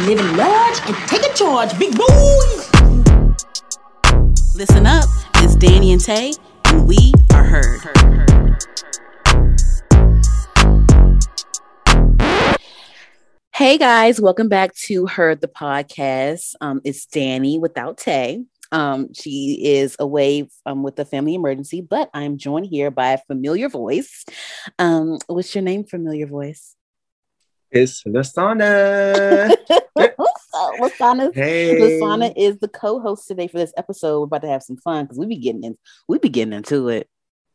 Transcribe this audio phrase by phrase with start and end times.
[0.00, 2.70] living large and taking charge, big boys.
[4.54, 5.04] Listen up,
[5.36, 6.34] it's Danny and Tay,
[6.66, 7.80] and we are heard.
[13.54, 16.54] Hey guys, welcome back to Heard the Podcast.
[16.60, 18.44] Um, it's Danny without Tay.
[18.72, 23.18] Um, she is away um, with a family emergency, but I'm joined here by a
[23.18, 24.26] familiar voice.
[24.78, 26.76] Um, what's your name, familiar voice?
[27.76, 29.54] It's Lasana.
[30.80, 31.78] Lasana, hey.
[31.78, 34.20] Lasana is the co-host today for this episode.
[34.20, 35.76] We're about to have some fun because we be getting in,
[36.08, 37.08] we be getting into it.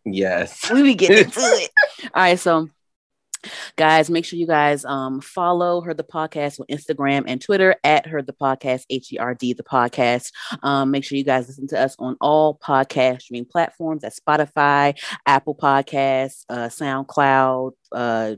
[0.06, 0.70] Yes.
[0.72, 1.72] We be getting into it.
[2.04, 2.70] All right, so
[3.76, 8.06] guys make sure you guys um, follow her the podcast on instagram and twitter at
[8.06, 12.16] her the podcast h-e-r-d the podcast um, make sure you guys listen to us on
[12.22, 18.36] all podcast streaming platforms at spotify apple podcasts uh, soundcloud uh,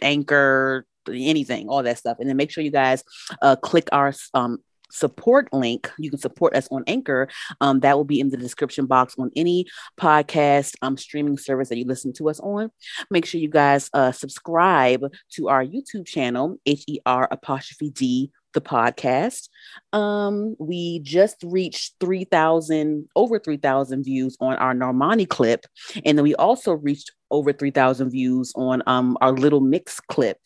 [0.00, 3.02] anchor anything all that stuff and then make sure you guys
[3.42, 4.58] uh, click our um,
[4.90, 5.90] support link.
[5.98, 7.28] You can support us on Anchor.
[7.60, 9.66] Um, that will be in the description box on any
[10.00, 12.70] podcast um, streaming service that you listen to us on.
[13.10, 18.30] Make sure you guys uh, subscribe to our YouTube channel, H E R apostrophe D
[18.54, 19.50] the podcast.
[19.92, 25.66] Um, we just reached 3,000, over 3,000 views on our Normani clip.
[26.06, 30.38] And then we also reached over 3,000 views on um, our little mix clip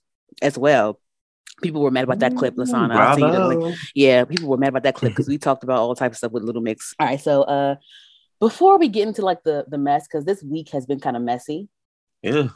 [0.43, 0.99] as well
[1.61, 2.95] people were mad about that clip, Lasana.
[2.95, 5.95] I'll you like, yeah, people were mad about that clip because we talked about all
[5.95, 6.95] types of stuff with Little Mix.
[6.99, 7.77] All right, so uh
[8.41, 11.23] before we get into like the the mess, because this week has been kind of
[11.23, 11.69] messy.
[12.23, 12.49] Yeah.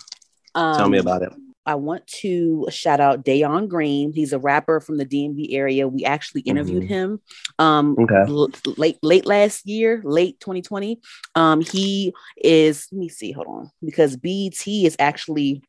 [0.54, 1.32] Um, Tell me about it.
[1.66, 4.12] I want to shout out Dayon Green.
[4.12, 5.88] He's a rapper from the DMV area.
[5.88, 6.92] We actually interviewed mm-hmm.
[6.92, 7.20] him
[7.58, 8.30] um okay.
[8.30, 11.00] l- late late last year, late 2020.
[11.34, 12.12] Um he
[12.42, 15.62] is let me see, hold on, because BET is actually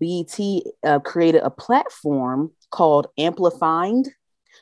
[0.00, 0.38] BET
[0.84, 4.04] uh, created a platform called Amplified.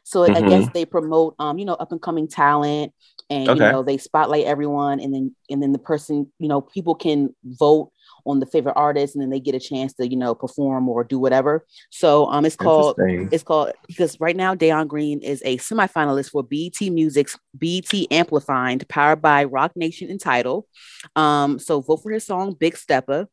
[0.05, 0.37] So mm-hmm.
[0.37, 2.93] I guess they promote, um, you know, up and coming talent,
[3.29, 3.67] and okay.
[3.67, 7.35] you know they spotlight everyone, and then and then the person, you know, people can
[7.45, 7.91] vote
[8.25, 11.03] on the favorite artist, and then they get a chance to, you know, perform or
[11.03, 11.65] do whatever.
[11.91, 16.43] So um, it's called it's called because right now Dayon Green is a semifinalist for
[16.43, 20.67] BET Music's BET Amplified, powered by Roc Nation and Tidal.
[21.15, 23.29] Um, so vote for his song Big Stepper.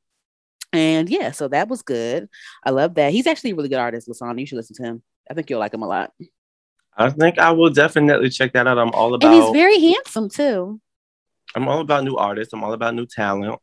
[0.74, 2.28] And yeah, so that was good.
[2.64, 3.14] I love that.
[3.14, 4.40] He's actually a really good artist, Lasana.
[4.40, 5.04] You should listen to him.
[5.30, 6.12] I think you'll like him a lot.
[6.98, 8.78] I think I will definitely check that out.
[8.78, 9.32] I'm all about.
[9.32, 10.82] And he's very handsome too.
[11.56, 12.54] I'm all about new artists.
[12.54, 13.60] I'm all about new talent.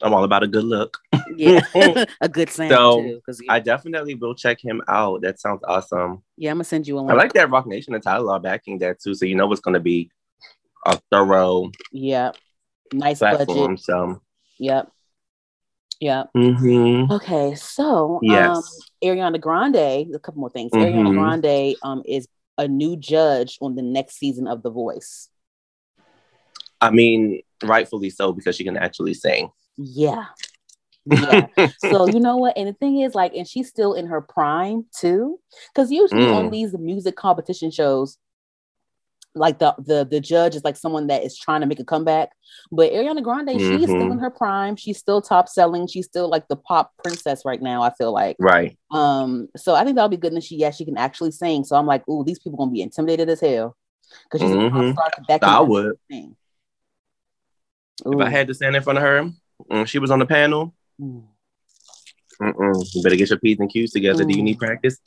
[0.00, 0.96] I'm all about a good look.
[1.34, 1.60] yeah,
[2.20, 3.20] a good sound so, too.
[3.42, 3.52] Yeah.
[3.52, 5.22] I definitely will check him out.
[5.22, 6.22] That sounds awesome.
[6.36, 7.10] Yeah, I'm gonna send you a link.
[7.10, 9.60] I like that Roc Nation and Tidal are backing that too, so you know what's
[9.60, 10.10] gonna be
[10.86, 11.70] a thorough.
[11.92, 12.32] Yeah,
[12.92, 13.74] nice platform.
[13.74, 13.80] Budget.
[13.80, 14.22] So.
[14.58, 14.92] Yep.
[16.00, 16.24] Yeah.
[16.36, 17.12] Mm-hmm.
[17.12, 18.56] Okay, so yes.
[18.56, 18.62] um,
[19.02, 20.14] Ariana Grande.
[20.14, 20.70] A couple more things.
[20.72, 20.98] Mm-hmm.
[20.98, 25.28] Ariana Grande um, is a new judge on the next season of The Voice.
[26.80, 29.50] I mean, rightfully so because she can actually sing.
[29.76, 30.26] Yeah.
[31.06, 31.46] yeah.
[31.78, 32.56] so you know what?
[32.56, 35.40] And the thing is, like, and she's still in her prime too.
[35.72, 36.34] Because usually mm.
[36.34, 38.18] on these music competition shows,
[39.34, 42.30] like the the the judge is like someone that is trying to make a comeback.
[42.70, 43.58] But Ariana Grande, mm-hmm.
[43.58, 44.76] she is still in her prime.
[44.76, 45.86] She's still top selling.
[45.86, 47.82] She's still like the pop princess right now.
[47.82, 48.76] I feel like right.
[48.90, 50.32] Um, so I think that'll be good.
[50.32, 51.64] And she yeah, she can actually sing.
[51.64, 53.76] So I'm like, oh, these people gonna be intimidated as hell
[54.24, 54.76] because she's mm-hmm.
[54.76, 55.24] a pop star.
[55.28, 55.94] That I would.
[56.10, 56.36] Sing.
[58.06, 59.30] If I had to stand in front of her,
[59.70, 60.74] mm, she was on the panel.
[61.00, 61.24] Mm.
[62.40, 64.24] You better get your p's and q's together.
[64.24, 64.30] Mm.
[64.30, 64.98] Do you need practice?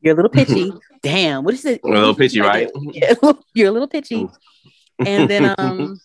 [0.00, 0.72] You're a little pitchy.
[1.02, 1.80] Damn, what is it?
[1.84, 2.70] A little pitchy, right?
[3.54, 4.28] You're a little pitchy.
[5.04, 6.00] and then um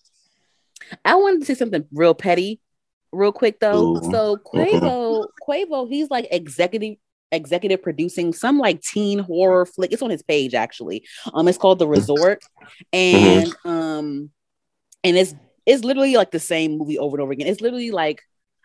[1.03, 2.59] I wanted to say something real petty,
[3.11, 3.97] real quick though.
[3.97, 4.11] Ooh.
[4.11, 6.97] So Quavo, Quavo, he's like executive
[7.31, 9.91] executive producing some like teen horror flick.
[9.91, 11.05] It's on his page actually.
[11.33, 12.43] Um, it's called The Resort,
[12.91, 13.69] and mm-hmm.
[13.69, 14.29] um,
[15.03, 15.33] and it's
[15.65, 17.47] it's literally like the same movie over and over again.
[17.47, 18.21] It's literally like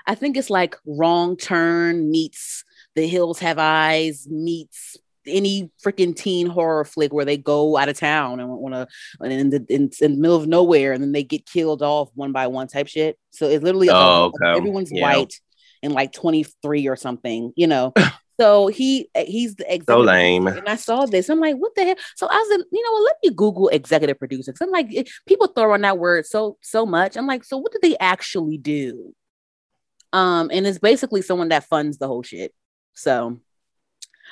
[0.07, 2.65] I think it's like Wrong Turn meets
[2.95, 4.97] The Hills Have Eyes meets
[5.29, 8.89] any freaking teen horror flick where they go out of town and want to
[9.25, 12.33] in the in, in, the middle of nowhere and then they get killed off one
[12.33, 13.19] by one type shit.
[13.31, 14.57] So it's literally oh, okay.
[14.57, 15.03] everyone's yeah.
[15.03, 15.35] white
[15.83, 17.93] and like 23 or something, you know.
[18.41, 20.47] so he he's the executive so lame.
[20.47, 21.29] And I saw this.
[21.29, 21.97] I'm like, what the hell?
[22.17, 24.53] So I was, you know, let me Google executive producer.
[24.53, 27.17] Cause I'm like, people throw on that word so so much.
[27.17, 29.15] I'm like, so what do they actually do?
[30.13, 32.55] Um, and it's basically someone that funds the whole shit.
[32.95, 33.41] So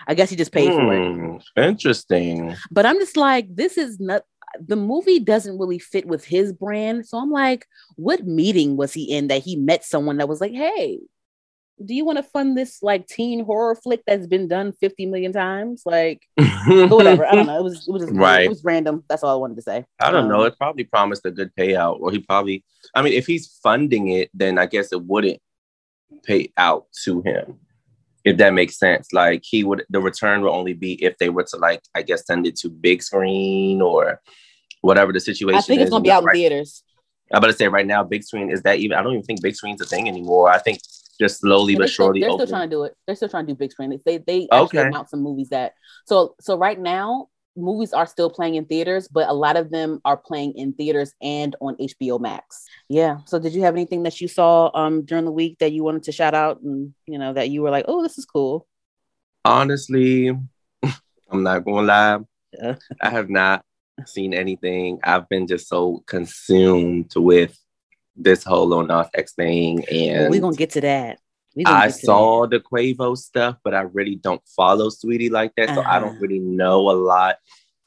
[0.07, 1.15] I guess he just paid for it.
[1.15, 2.55] Hmm, interesting.
[2.71, 4.23] But I'm just like, this is not
[4.61, 7.07] the movie doesn't really fit with his brand.
[7.07, 7.67] So I'm like,
[7.97, 11.01] what meeting was he in that he met someone that was like, hey,
[11.85, 15.33] do you want to fund this like teen horror flick that's been done 50 million
[15.33, 15.83] times?
[15.85, 16.23] Like,
[16.67, 17.27] whatever.
[17.27, 17.59] I don't know.
[17.59, 18.47] It was, it was just, right.
[18.47, 19.05] It was random.
[19.09, 19.85] That's all I wanted to say.
[20.01, 20.43] I don't um, know.
[20.45, 22.65] It probably promised a good payout, or he probably,
[22.95, 25.41] I mean, if he's funding it, then I guess it wouldn't
[26.25, 27.59] pay out to him.
[28.27, 29.13] If that makes sense.
[29.13, 32.27] Like, he would, the return will only be if they were to, like, I guess,
[32.27, 34.21] send it to big screen or
[34.83, 36.83] whatever the situation I think it's going to be out in theaters.
[37.33, 38.99] I'm about to say right now, big screen is that even?
[38.99, 40.49] I don't even think big screen's a thing anymore.
[40.49, 40.81] I think
[41.21, 42.21] just slowly but surely.
[42.21, 42.95] They're still trying to do it.
[43.07, 43.99] They're still trying to do big screen.
[44.05, 44.89] They they actually okay.
[44.89, 45.75] announced some movies that
[46.05, 50.01] so so right now movies are still playing in theaters, but a lot of them
[50.05, 52.65] are playing in theaters and on HBO Max.
[52.89, 53.19] Yeah.
[53.27, 56.05] So did you have anything that you saw um during the week that you wanted
[56.05, 58.67] to shout out and you know that you were like, oh, this is cool?
[59.45, 60.29] Honestly,
[61.31, 62.19] I'm not gonna lie.
[62.53, 62.77] Yeah.
[63.01, 63.65] I have not
[64.05, 65.01] seen anything.
[65.03, 67.59] I've been just so consumed with
[68.17, 71.19] this whole Lil Nas X thing, and well, we're gonna get to that.
[71.65, 75.83] I saw the Quavo stuff, but I really don't follow Saweetie like that, uh-huh.
[75.83, 76.19] so I don't uh-huh.
[76.21, 77.37] really know a lot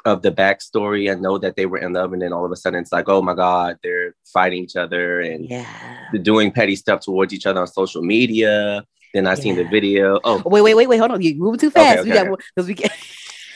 [0.06, 1.12] of the backstory.
[1.12, 3.10] I know that they were in love, and then all of a sudden it's like,
[3.10, 5.66] oh my god, they're fighting each other and yeah.
[6.12, 8.84] they're doing petty stuff towards each other on social media.
[9.14, 9.36] Then I yeah.
[9.36, 10.20] seen the video.
[10.24, 12.00] Oh, wait, wait, wait, wait, hold on, you moving too fast.
[12.00, 12.44] Okay, okay.
[12.56, 12.92] because we get.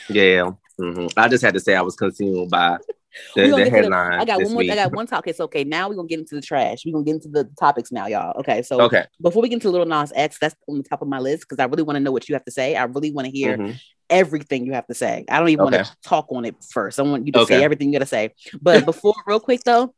[0.08, 1.06] yeah, mm-hmm.
[1.18, 2.78] I just had to say I was consumed by
[3.34, 4.12] the, the headline.
[4.12, 4.58] The, I got one more.
[4.58, 4.70] Week.
[4.70, 5.30] I got one topic.
[5.30, 5.64] It's okay.
[5.64, 6.84] Now we're gonna get into the trash.
[6.84, 8.38] We're gonna get into the topics now, y'all.
[8.40, 8.62] Okay.
[8.62, 9.04] So okay.
[9.20, 11.58] Before we get into Little Nas X, that's on the top of my list because
[11.58, 12.76] I really want to know what you have to say.
[12.76, 13.72] I really want to hear mm-hmm.
[14.10, 15.24] everything you have to say.
[15.28, 15.76] I don't even okay.
[15.76, 16.98] want to talk on it first.
[16.98, 17.58] I want you to okay.
[17.58, 18.34] say everything you gotta say.
[18.60, 19.94] But before, real quick though.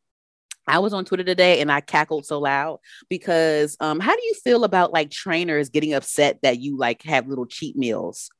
[0.68, 4.34] I was on Twitter today and I cackled so loud because um, how do you
[4.42, 8.30] feel about like trainers getting upset that you like have little cheat meals?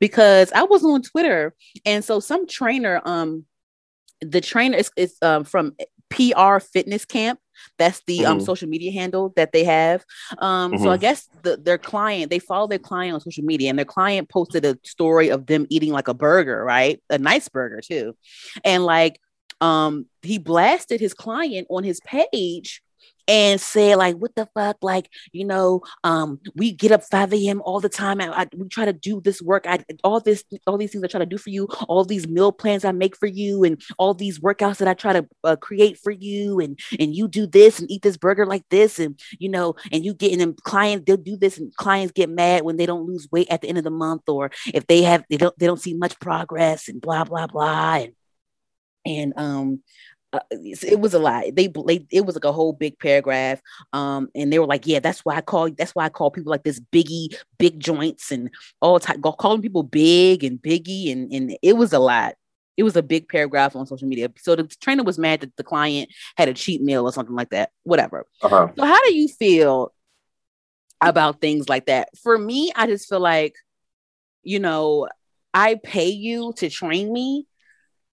[0.00, 1.54] Because I was on Twitter
[1.84, 3.44] and so some trainer um
[4.20, 5.74] the trainer is, is um, from
[6.10, 7.40] PR Fitness Camp.
[7.78, 8.40] That's the um, mm-hmm.
[8.40, 10.04] um, social media handle that they have.
[10.38, 10.82] Um, mm-hmm.
[10.82, 11.00] So I mm-hmm.
[11.00, 14.64] guess the, their client, they follow their client on social media, and their client posted
[14.64, 17.02] a story of them eating like a burger, right?
[17.10, 18.16] A nice burger too,
[18.64, 19.20] and like
[19.60, 22.82] um, he blasted his client on his page
[23.28, 24.76] and said like what the fuck?
[24.82, 28.68] Like you know um we get up 5 a.m all the time and I, we
[28.68, 29.66] try to do this work.
[29.66, 32.52] I all this all these things i try to do for you all these meal
[32.52, 35.98] plans i make for you and all these workouts that i try to uh, create
[35.98, 39.48] for you and and you do this and eat this burger like this and you
[39.48, 42.86] know and you get and clients they'll do this and clients get mad when they
[42.86, 45.58] don't lose weight at the end of the month or if they have they don't
[45.58, 48.12] they don't see much progress and blah blah blah and
[49.04, 49.80] and um
[50.36, 51.44] uh, it was a lot.
[51.52, 53.60] They, they it was like a whole big paragraph.
[53.92, 56.50] Um, and they were like, yeah, that's why I call that's why I call people
[56.50, 58.50] like this biggie, big joints, and
[58.80, 62.34] all time calling people big and biggie, and and it was a lot.
[62.76, 64.30] It was a big paragraph on social media.
[64.38, 67.50] So the trainer was mad that the client had a cheat meal or something like
[67.50, 67.70] that.
[67.84, 68.26] Whatever.
[68.42, 68.68] Uh-huh.
[68.76, 69.94] So how do you feel
[71.00, 72.10] about things like that?
[72.22, 73.54] For me, I just feel like,
[74.42, 75.08] you know,
[75.54, 77.46] I pay you to train me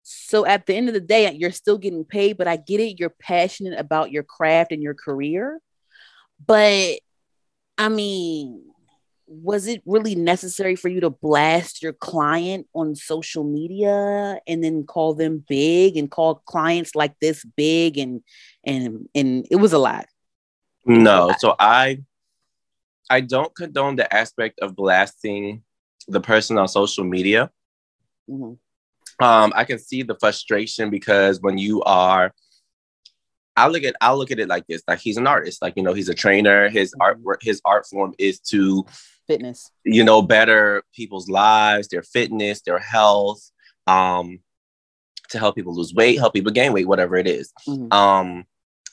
[0.03, 2.99] so at the end of the day, you're still getting paid, but I get it.
[2.99, 5.61] You're passionate about your craft and your career.
[6.45, 6.99] But
[7.77, 8.65] I mean,
[9.25, 14.83] was it really necessary for you to blast your client on social media and then
[14.85, 18.21] call them big and call clients like this big and
[18.65, 20.05] and and it was a lot?
[20.85, 22.01] No, so I
[23.09, 25.63] I don't condone the aspect of blasting
[26.09, 27.49] the person on social media.
[28.29, 28.55] Mm-hmm
[29.21, 32.33] um, I can see the frustration because when you are,
[33.55, 35.83] I look at I look at it like this: like he's an artist, like you
[35.83, 36.69] know, he's a trainer.
[36.69, 37.25] His mm-hmm.
[37.25, 38.85] art his art form is to
[39.27, 43.51] fitness, you know, better people's lives, their fitness, their health,
[43.87, 44.39] um,
[45.29, 47.51] to help people lose weight, help people gain weight, whatever it is.
[47.67, 47.93] Mm-hmm.
[47.93, 48.45] Um,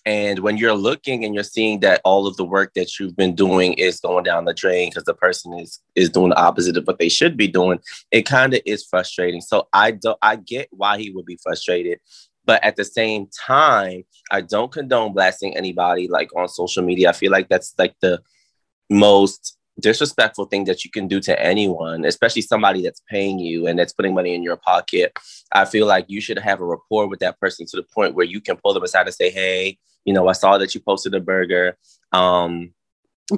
[0.07, 3.35] and when you're looking and you're seeing that all of the work that you've been
[3.35, 6.87] doing is going down the drain because the person is is doing the opposite of
[6.87, 7.79] what they should be doing,
[8.11, 9.41] it kind of is frustrating.
[9.41, 12.01] So I don't I get why he would be frustrated.
[12.47, 17.11] But at the same time, I don't condone blasting anybody like on social media.
[17.11, 18.23] I feel like that's like the
[18.89, 23.79] most disrespectful thing that you can do to anyone, especially somebody that's paying you and
[23.79, 25.17] that's putting money in your pocket.
[25.53, 28.27] I feel like you should have a rapport with that person to the point where
[28.27, 31.15] you can pull them aside and say, "Hey, you know, I saw that you posted
[31.15, 31.77] a burger.
[32.13, 32.73] Um,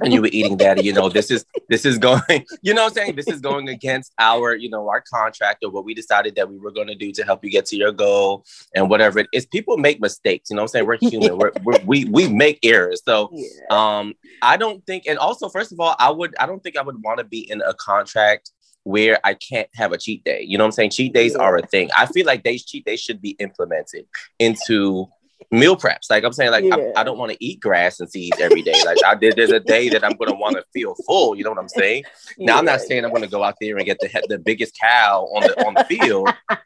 [0.01, 2.21] and you were eating that, you know, this is this is going,
[2.61, 3.15] you know I'm saying?
[3.15, 6.57] This is going against our, you know, our contract or what we decided that we
[6.57, 8.45] were going to do to help you get to your goal
[8.75, 9.45] and whatever it is.
[9.45, 10.85] People make mistakes, you know I'm saying?
[10.85, 11.37] We're human.
[11.37, 13.01] we're, we're, we we make errors.
[13.05, 13.47] So yeah.
[13.69, 16.81] um I don't think and also first of all, I would I don't think I
[16.81, 18.51] would want to be in a contract
[18.83, 20.41] where I can't have a cheat day.
[20.41, 20.89] You know what I'm saying?
[20.91, 21.43] Cheat days yeah.
[21.43, 21.89] are a thing.
[21.95, 24.05] I feel like these cheat days should be implemented
[24.39, 25.07] into
[25.53, 26.09] meal preps.
[26.09, 26.91] Like I'm saying, like yeah.
[26.95, 28.75] I, I, don't want to eat grass and seeds every day.
[28.85, 31.35] Like I did, there's a day that I'm gonna want to feel full.
[31.35, 32.03] You know what I'm saying?
[32.37, 32.45] Yeah.
[32.47, 35.27] Now I'm not saying I'm gonna go out there and get the the biggest cow
[35.33, 36.29] on the on the field.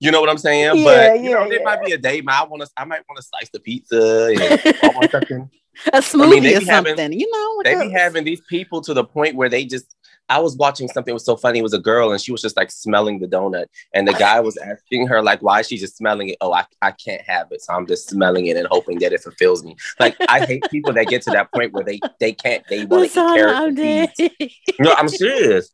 [0.00, 0.76] You know what I'm saying?
[0.76, 3.16] Yeah, but you know, there might be a day I want to, I might want
[3.16, 4.40] to slice the pizza and
[4.80, 5.50] I want something.
[5.92, 6.96] a smoothie I mean, or something.
[6.96, 9.96] Having, you know, they be having these people to the point where they just
[10.28, 11.60] I was watching something was so funny.
[11.60, 13.66] It was a girl and she was just like smelling the donut.
[13.94, 16.36] And the guy was asking her, like, why is she just smelling it?
[16.40, 17.62] Oh, I, I can't have it.
[17.62, 19.76] So I'm just smelling it and hoping that it fulfills me.
[19.98, 23.10] Like I hate people that get to that point where they they can't, they want
[23.12, 24.50] to eat carrots.
[24.78, 25.70] No, I'm serious.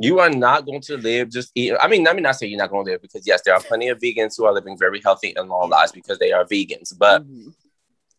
[0.00, 1.72] You are not going to live just eat.
[1.80, 3.60] I mean, let me not say you're not going to live because yes, there are
[3.60, 6.92] plenty of vegans who are living very healthy and long lives because they are vegans.
[6.98, 7.50] But mm-hmm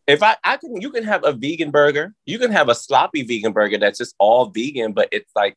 [0.06, 2.14] if I, I can, you can have a vegan burger.
[2.26, 5.56] You can have a sloppy vegan burger that's just all vegan, but it's like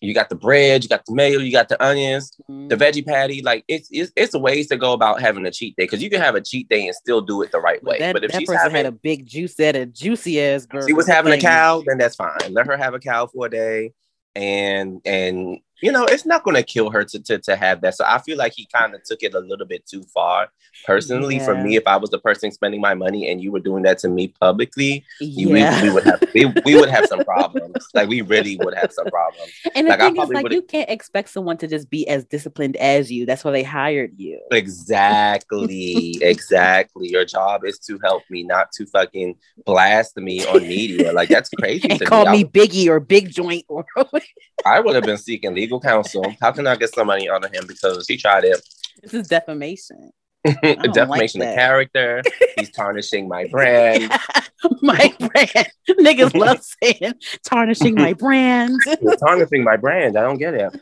[0.00, 2.68] you got the bread, you got the mayo, you got the onions, mm-hmm.
[2.68, 3.42] the veggie patty.
[3.42, 6.20] Like it's it's it's ways to go about having a cheat day because you can
[6.20, 7.98] have a cheat day and still do it the right way.
[7.98, 10.66] That, but if that she's person having, had a big juice, at a juicy ass
[10.66, 10.86] burger.
[10.86, 12.52] She was having a cow, then that's fine.
[12.52, 13.92] Let her have a cow for a day,
[14.34, 17.96] and and you know, it's not going to kill her to, to, to have that.
[17.96, 20.48] So I feel like he kind of took it a little bit too far.
[20.84, 21.44] Personally, yeah.
[21.44, 23.98] for me, if I was the person spending my money and you were doing that
[23.98, 25.82] to me publicly, yeah.
[25.82, 27.88] we, we would have we, we would have some problems.
[27.94, 29.52] like we really would have some problems.
[29.74, 32.76] And the like, thing is, like, you can't expect someone to just be as disciplined
[32.76, 33.24] as you.
[33.24, 34.40] That's why they hired you.
[34.50, 37.08] Exactly, exactly.
[37.08, 41.12] Your job is to help me, not to fucking blast me on media.
[41.12, 41.88] Like that's crazy.
[41.90, 43.64] and call me, me Biggie or Big Joint.
[43.68, 43.84] Or
[44.66, 46.24] I would have been seeking legal legal counsel.
[46.40, 48.60] How can I get some money out of him because he tried it?
[49.02, 50.10] This is defamation.
[50.62, 52.22] defamation like of character.
[52.56, 54.10] He's tarnishing my brand.
[54.82, 55.68] my brand.
[55.88, 58.80] Niggas love saying tarnishing my brand.
[59.20, 60.16] tarnishing my brand.
[60.18, 60.72] I don't get it.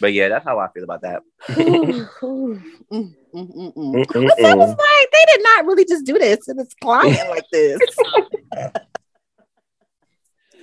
[0.00, 1.22] But yeah, that's how I feel about that.
[1.48, 2.08] Mm,
[2.92, 6.74] mm, mm, but it was like they did not really just do this and it's
[6.74, 7.80] client like this.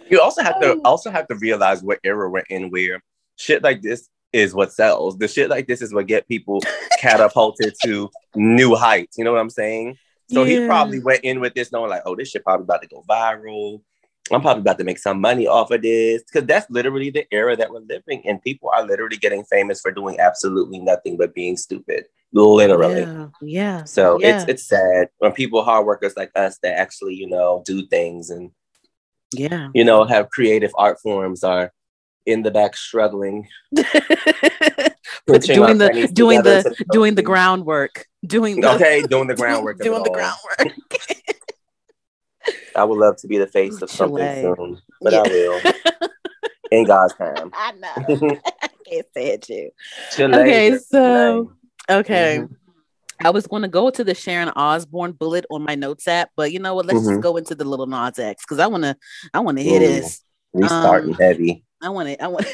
[0.10, 3.02] you also have to also have to realize what era we're in where
[3.38, 5.18] shit like this is what sells.
[5.18, 6.62] The shit like this is what get people
[7.00, 9.18] catapulted to new heights.
[9.18, 9.98] You know what I'm saying?
[10.30, 10.62] So yeah.
[10.62, 13.04] he probably went in with this knowing like, oh, this shit probably about to go
[13.08, 13.82] viral.
[14.32, 17.58] I'm probably about to make some money off of this because that's literally the era
[17.58, 18.40] that we're living in.
[18.40, 23.02] People are literally getting famous for doing absolutely nothing but being stupid, literally.
[23.02, 23.28] Yeah.
[23.42, 23.84] yeah.
[23.84, 24.38] So yeah.
[24.38, 28.30] it's it's sad when people hard workers like us that actually you know do things
[28.30, 28.52] and
[29.34, 31.74] yeah you know have creative art forms are
[32.26, 33.86] in the back struggling doing
[35.78, 40.74] the doing the doing the groundwork doing the, okay doing the groundwork doing the groundwork
[42.76, 44.54] i would love to be the face of something Chile.
[44.58, 45.20] soon but yeah.
[45.20, 45.62] i will
[46.72, 49.70] in god's time i know i can't say it too
[50.12, 50.36] Chile.
[50.36, 51.52] okay so
[51.90, 52.54] okay mm-hmm.
[53.26, 56.52] I was going to go to the Sharon Osbourne bullet on my notes app, but
[56.52, 56.88] you know what?
[56.88, 57.10] Let's mm-hmm.
[57.10, 58.98] just go into the little Nas X because I want to.
[59.34, 60.22] I want to hear this.
[60.52, 61.64] We starting um, heavy.
[61.84, 62.22] I want it.
[62.22, 62.48] I want.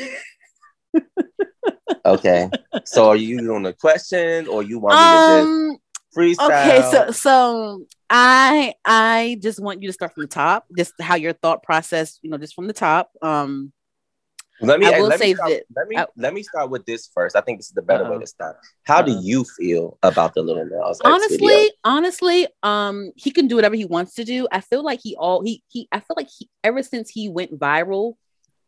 [2.05, 2.49] okay.
[2.85, 5.77] So are you doing a question or you want me um,
[6.15, 6.67] to just freestyle?
[6.67, 6.89] Okay.
[6.91, 11.33] So so I I just want you to start from the top, just how your
[11.33, 13.11] thought process, you know, just from the top.
[13.21, 13.71] Um.
[14.61, 14.87] Let me.
[14.87, 15.51] I will let say me start.
[15.75, 17.35] Let me I, let me start with this first.
[17.35, 18.21] I think this is the better uh way uh-huh.
[18.21, 18.57] to start.
[18.83, 19.21] How uh do uh-huh.
[19.23, 20.99] you feel about the little Nas?
[21.03, 24.47] Honestly, honestly, um, he can do whatever he wants to do.
[24.51, 25.87] I feel like he all he he.
[25.91, 28.15] I feel like he ever since he went viral,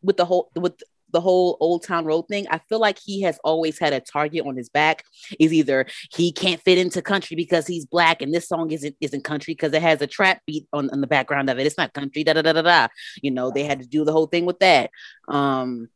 [0.02, 0.80] with the whole with
[1.12, 4.46] the whole old town road thing i feel like he has always had a target
[4.46, 5.04] on his back
[5.38, 9.24] is either he can't fit into country because he's black and this song isn't isn't
[9.24, 11.66] country because it has a trap beat on, on the background of it.
[11.66, 12.88] It's not country da da da da da.
[13.22, 14.90] You know they had to do the whole thing with that.
[15.28, 15.88] Um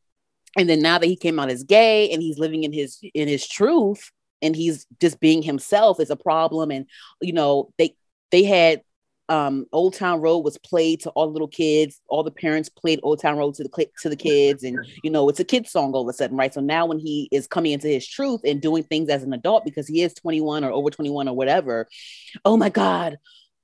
[0.56, 3.28] and then now that he came out as gay and he's living in his in
[3.28, 4.10] his truth
[4.42, 6.86] and he's just being himself is a problem and
[7.20, 7.94] you know they
[8.30, 8.82] they had
[9.28, 12.00] um, Old Town Road was played to all the little kids.
[12.08, 15.28] All the parents played Old Town Road to the to the kids, and you know
[15.28, 16.54] it's a kid song all of a sudden, right?
[16.54, 19.64] So now when he is coming into his truth and doing things as an adult
[19.64, 21.88] because he is 21 or over 21 or whatever,
[22.44, 23.18] oh my God,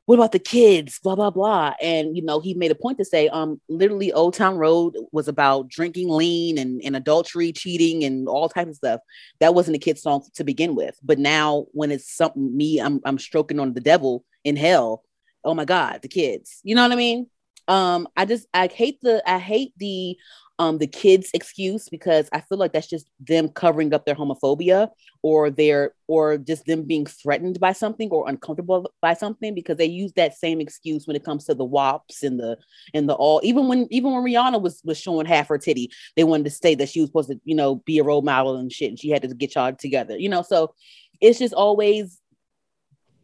[0.06, 0.98] what about the kids?
[0.98, 1.74] Blah blah blah.
[1.80, 5.28] And you know he made a point to say, um, literally Old Town Road was
[5.28, 9.00] about drinking lean and, and adultery, cheating, and all types of stuff.
[9.38, 13.00] That wasn't a kid song to begin with, but now when it's something me, I'm
[13.04, 15.04] I'm stroking on the devil in hell
[15.44, 16.60] oh my god the kids.
[16.62, 17.26] You know what i mean?
[17.68, 20.16] Um i just i hate the i hate the
[20.58, 24.88] um the kids excuse because i feel like that's just them covering up their homophobia
[25.22, 29.86] or their or just them being threatened by something or uncomfortable by something because they
[29.86, 32.58] use that same excuse when it comes to the WAPs and the
[32.92, 33.40] and the all.
[33.44, 36.74] Even when even when rihanna was was showing half her titty they wanted to say
[36.74, 39.10] that she was supposed to you know be a role model and shit and she
[39.10, 40.42] had to get y'all together you know?
[40.42, 40.74] So
[41.20, 42.20] it's just always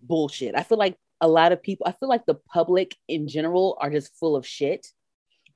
[0.03, 0.55] bullshit.
[0.57, 3.91] I feel like a lot of people, I feel like the public in general are
[3.91, 4.87] just full of shit.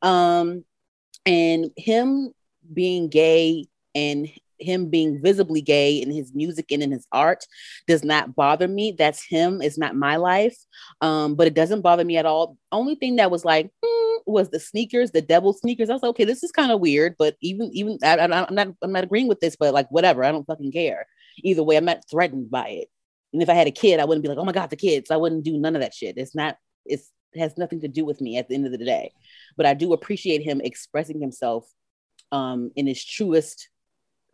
[0.01, 0.65] Um,
[1.25, 2.33] and him
[2.73, 4.29] being gay and
[4.63, 7.45] him being visibly gay in his music and in his art
[7.87, 8.95] does not bother me.
[8.97, 9.61] That's him.
[9.61, 10.57] It's not my life.
[11.01, 12.57] Um, but it doesn't bother me at all.
[12.71, 15.91] Only thing that was like hmm, was the sneakers, the devil sneakers.
[15.91, 17.17] I was like, okay, this is kind of weird.
[17.19, 19.57] But even even I, am not I'm not agreeing with this.
[19.57, 21.07] But like whatever, I don't fucking care.
[21.39, 22.89] Either way, I'm not threatened by it.
[23.33, 25.11] And if I had a kid, I wouldn't be like, oh my god, the kids.
[25.11, 26.19] I wouldn't do none of that shit.
[26.19, 26.57] It's not.
[26.85, 29.13] It's it has nothing to do with me at the end of the day.
[29.57, 31.67] But I do appreciate him expressing himself
[32.31, 33.69] um, in his truest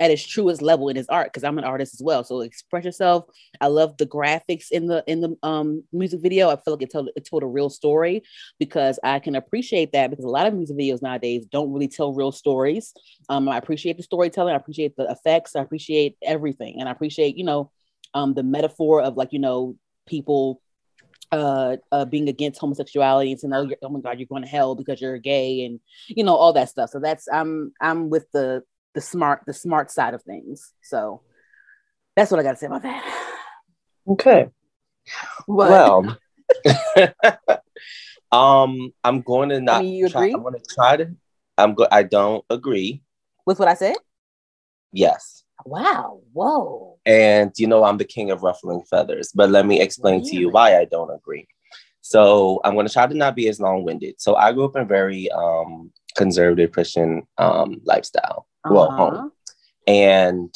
[0.00, 2.22] at his truest level in his art because I'm an artist as well.
[2.22, 3.24] So express yourself.
[3.60, 6.48] I love the graphics in the in the um, music video.
[6.50, 8.22] I feel like it told it told a real story
[8.58, 12.14] because I can appreciate that because a lot of music videos nowadays don't really tell
[12.14, 12.92] real stories.
[13.28, 14.54] Um, I appreciate the storytelling.
[14.54, 15.56] I appreciate the effects.
[15.56, 17.70] I appreciate everything, and I appreciate you know
[18.14, 20.60] um, the metaphor of like you know people
[21.30, 24.74] uh, uh, being against homosexuality and saying, "Oh, oh my God, you're going to hell
[24.74, 26.90] because you're gay," and you know all that stuff.
[26.90, 28.62] So that's I'm I'm with the
[28.94, 30.72] the smart the smart side of things.
[30.82, 31.22] So
[32.16, 33.34] that's what I got to say about that.
[34.08, 34.48] Okay.
[35.46, 36.16] Well,
[38.32, 39.76] um, I'm going to not.
[39.76, 40.34] I mean, you try, agree?
[40.34, 41.14] I'm going to try to.
[41.56, 41.86] I'm go.
[41.90, 43.02] I don't agree
[43.46, 43.96] with what I said.
[44.92, 45.44] Yes.
[45.64, 46.20] Wow.
[46.32, 46.97] Whoa.
[47.08, 50.30] And you know, I'm the king of ruffling feathers, but let me explain really?
[50.30, 51.48] to you why I don't agree.
[52.02, 54.20] So I'm going to try to not be as long winded.
[54.20, 58.74] So I grew up in a very um, conservative Christian um, lifestyle uh-huh.
[58.74, 59.32] well home.
[59.86, 60.54] And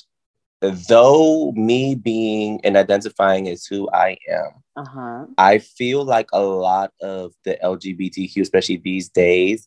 [0.61, 5.27] though me being and identifying as who I am, uh-huh.
[5.39, 9.67] I feel like a lot of the LGBTQ, especially these days,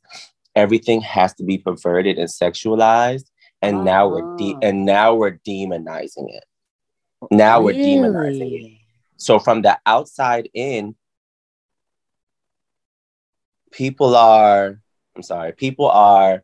[0.56, 3.26] everything has to be perverted and sexualized,
[3.62, 3.84] and uh-huh.
[3.84, 6.46] now we're de- and now we're demonizing it.
[7.32, 7.80] Now really?
[7.80, 8.78] we're demonizing it.
[9.18, 10.96] So from the outside in,
[13.72, 14.80] people are.
[15.16, 15.54] I'm sorry.
[15.54, 16.44] People are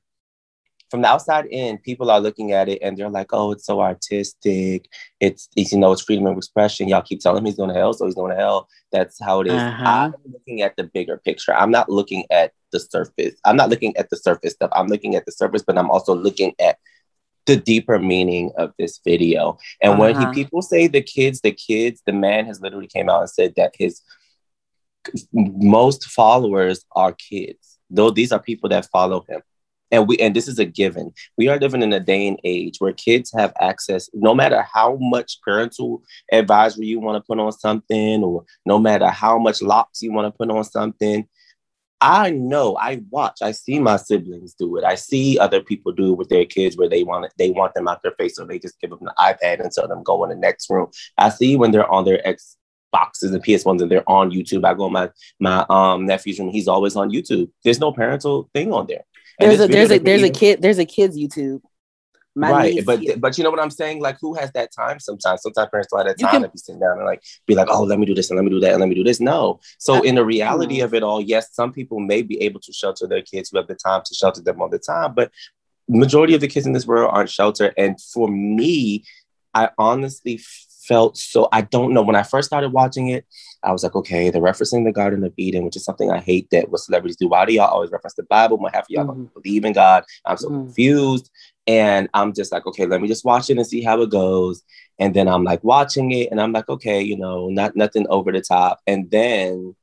[0.92, 3.80] from the outside in, people are looking at it and they're like, oh, it's so
[3.80, 4.90] artistic.
[5.22, 6.90] It's, it's you know, it's freedom of expression.
[6.90, 8.68] Y'all keep telling me he's going to hell, so he's going to hell.
[8.92, 9.54] That's how it is.
[9.54, 10.12] Uh-huh.
[10.14, 11.54] I'm looking at the bigger picture.
[11.56, 13.36] I'm not looking at the surface.
[13.46, 14.70] I'm not looking at the surface stuff.
[14.74, 16.78] I'm looking at the surface, but I'm also looking at
[17.46, 19.58] the deeper meaning of this video.
[19.82, 20.02] And uh-huh.
[20.02, 23.30] when he people say the kids, the kids, the man has literally came out and
[23.30, 24.02] said that his
[25.34, 27.80] most followers are kids.
[27.90, 29.42] Though these are people that follow him
[29.92, 32.78] and we and this is a given we are living in a day and age
[32.80, 36.02] where kids have access no matter how much parental
[36.32, 40.26] advisory you want to put on something or no matter how much locks you want
[40.26, 41.28] to put on something
[42.02, 46.12] i know i watch i see my siblings do it i see other people do
[46.14, 48.46] it with their kids where they want it they want them out their face so
[48.46, 50.88] they just give them an ipad and tell them go in the next room
[51.18, 52.58] i see when they're on their ex
[52.92, 54.66] boxes and PS1s and they're on YouTube.
[54.66, 55.10] I go my
[55.40, 57.50] my um nephew's room, he's always on YouTube.
[57.64, 59.06] There's no parental thing on there.
[59.40, 61.62] There's a there's a there's a kid there's a kids YouTube.
[62.34, 64.02] My right, but but you know what I'm saying?
[64.02, 65.02] Like, who has that time?
[65.02, 67.56] Sometimes, sometimes parents don't have that time can, to be sitting down and like be
[67.56, 69.04] like, "Oh, let me do this and let me do that and let me do
[69.04, 69.60] this." No.
[69.80, 73.06] So, in the reality of it all, yes, some people may be able to shelter
[73.06, 75.30] their kids who have the time to shelter them all the time, but
[75.90, 77.74] majority of the kids in this world aren't sheltered.
[77.78, 79.04] And for me,
[79.54, 80.40] I honestly
[80.88, 81.48] felt so.
[81.52, 83.26] I don't know when I first started watching it.
[83.64, 86.50] I was like, okay, they're referencing the Garden of Eden, which is something I hate
[86.52, 87.28] that what celebrities do.
[87.28, 88.58] Why do y'all always reference the Bible?
[88.58, 89.26] What half of y'all mm-hmm.
[89.40, 90.04] believe in God?
[90.26, 90.66] I'm so mm-hmm.
[90.66, 91.30] confused.
[91.68, 94.64] And I'm just like, okay, let me just watch it and see how it goes.
[94.98, 98.32] And then I'm like watching it and I'm like, okay, you know, not nothing over
[98.32, 98.80] the top.
[98.88, 99.76] And then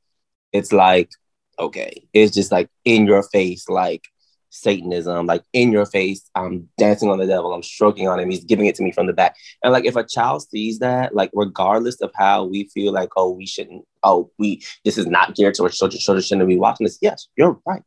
[0.51, 1.11] it's like,
[1.57, 4.03] okay, it's just like in your face, like
[4.49, 6.29] Satanism, like in your face.
[6.35, 7.53] I'm dancing on the devil.
[7.53, 8.29] I'm stroking on him.
[8.29, 9.35] He's giving it to me from the back.
[9.63, 13.31] And like, if a child sees that, like, regardless of how we feel, like, oh,
[13.31, 15.99] we shouldn't, oh, we, this is not geared towards children.
[15.99, 16.97] Children shouldn't be watching this.
[17.01, 17.83] Yes, you're right.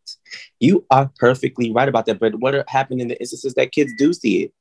[0.61, 2.21] You are perfectly right about that.
[2.21, 4.53] But what happened in the instances that kids do see it?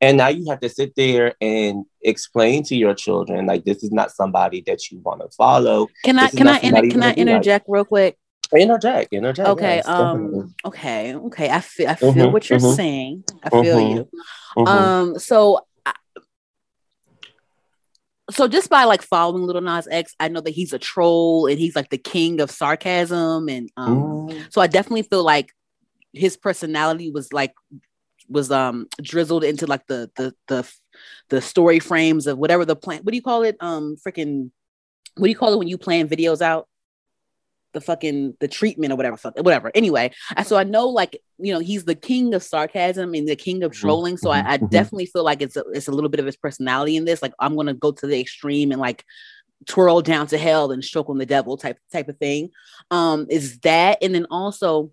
[0.00, 3.92] And now you have to sit there and explain to your children, like, this is
[3.92, 5.86] not somebody that you want to follow.
[6.04, 7.74] Can I, can I, inter- can I interject like.
[7.74, 8.18] real quick?
[8.60, 10.54] Interject interject okay yes, um definitely.
[10.64, 14.08] okay okay i feel i feel mm-hmm, what you're mm-hmm, saying i feel mm-hmm, you
[14.56, 14.66] mm-hmm.
[14.66, 15.60] um so
[18.30, 21.58] so just by like following Little Nas X, I know that he's a troll and
[21.58, 24.52] he's like the king of sarcasm, and um, mm.
[24.52, 25.52] so I definitely feel like
[26.12, 27.54] his personality was like
[28.28, 30.72] was um drizzled into like the the the
[31.28, 33.00] the story frames of whatever the plan.
[33.02, 33.56] What do you call it?
[33.60, 34.50] Um, freaking,
[35.16, 36.68] what do you call it when you plan videos out?
[37.72, 40.10] The fucking the treatment or whatever whatever anyway
[40.44, 43.72] so i know like you know he's the king of sarcasm and the king of
[43.72, 43.80] mm-hmm.
[43.80, 44.66] trolling so I, I, mm-hmm.
[44.66, 47.32] definitely feel like it's a, it's a little bit of his personality in this like
[47.38, 49.04] i'm gonna go to the extreme and like
[49.66, 52.50] twirl down to hell and stroke on the devil type type of thing.
[52.90, 54.90] Um, is that and then also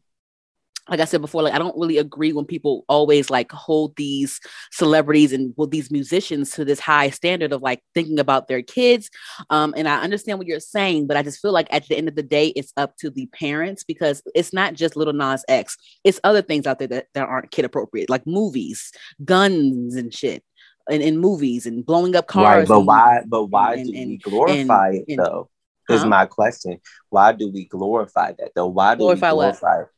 [0.89, 4.39] like I said before, like I don't really agree when people always like hold these
[4.71, 9.09] celebrities and well these musicians to this high standard of like thinking about their kids.
[9.49, 12.07] Um, and I understand what you're saying, but I just feel like at the end
[12.07, 15.77] of the day, it's up to the parents because it's not just Little Nas X,
[16.03, 18.91] it's other things out there that, that aren't kid appropriate, like movies,
[19.23, 20.43] guns and shit.
[20.89, 22.45] And in movies and blowing up cars.
[22.45, 23.21] Right, but and, why?
[23.27, 25.47] But why and, do and, we glorify it though?
[25.87, 26.07] Is huh?
[26.07, 26.79] my question.
[27.09, 28.67] Why do we glorify that though?
[28.67, 29.77] Why do glorify we glorify?
[29.77, 29.89] What?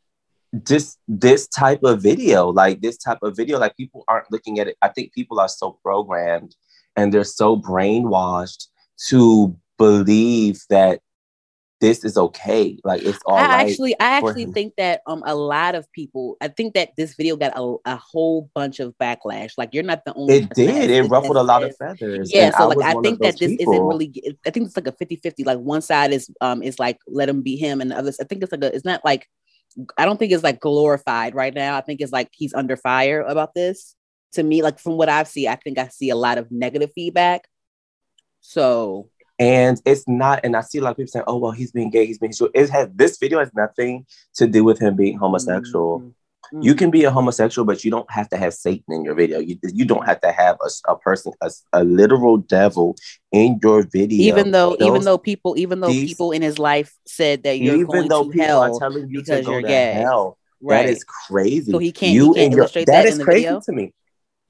[0.63, 4.67] Just this type of video, like this type of video, like people aren't looking at
[4.67, 4.77] it.
[4.81, 6.55] I think people are so programmed
[6.95, 8.67] and they're so brainwashed
[9.07, 10.99] to believe that
[11.79, 12.77] this is okay.
[12.83, 16.37] Like it's all I right actually, I actually think that um a lot of people.
[16.39, 19.53] I think that this video got a, a whole bunch of backlash.
[19.57, 20.35] Like you're not the only.
[20.35, 20.91] It did.
[20.91, 22.31] It ruffled a lot of feathers.
[22.31, 22.51] Yeah.
[22.51, 23.73] So I like I think that this people.
[23.73, 24.37] isn't really.
[24.45, 25.45] I think it's like a 50-50.
[25.45, 28.13] Like one side is um is like let him be him, and the other.
[28.21, 28.73] I think it's like a.
[28.73, 29.27] It's not like
[29.97, 31.77] I don't think it's like glorified right now.
[31.77, 33.95] I think it's like he's under fire about this.
[34.33, 36.91] To me, like from what I've seen, I think I see a lot of negative
[36.93, 37.47] feedback.
[38.39, 39.09] So
[39.41, 41.89] and it's not, and I see a lot of people saying, "Oh, well, he's being
[41.89, 44.05] gay, he's being short." It has this video has nothing
[44.35, 45.99] to do with him being homosexual.
[45.99, 46.09] Mm-hmm.
[46.53, 46.63] Mm.
[46.63, 49.39] You can be a homosexual, but you don't have to have Satan in your video.
[49.39, 52.95] You, you don't have to have a, a person, a, a literal devil
[53.31, 54.21] in your video.
[54.33, 57.59] Even though, Those, even though people, even though these, people in his life said that
[57.59, 59.93] you're even though people hell are telling you because you're gay.
[59.93, 60.85] Hell, right.
[60.85, 61.71] That is crazy.
[61.71, 62.13] So he can't.
[62.13, 63.61] You he can't illustrate your, that, that is crazy video?
[63.61, 63.93] to me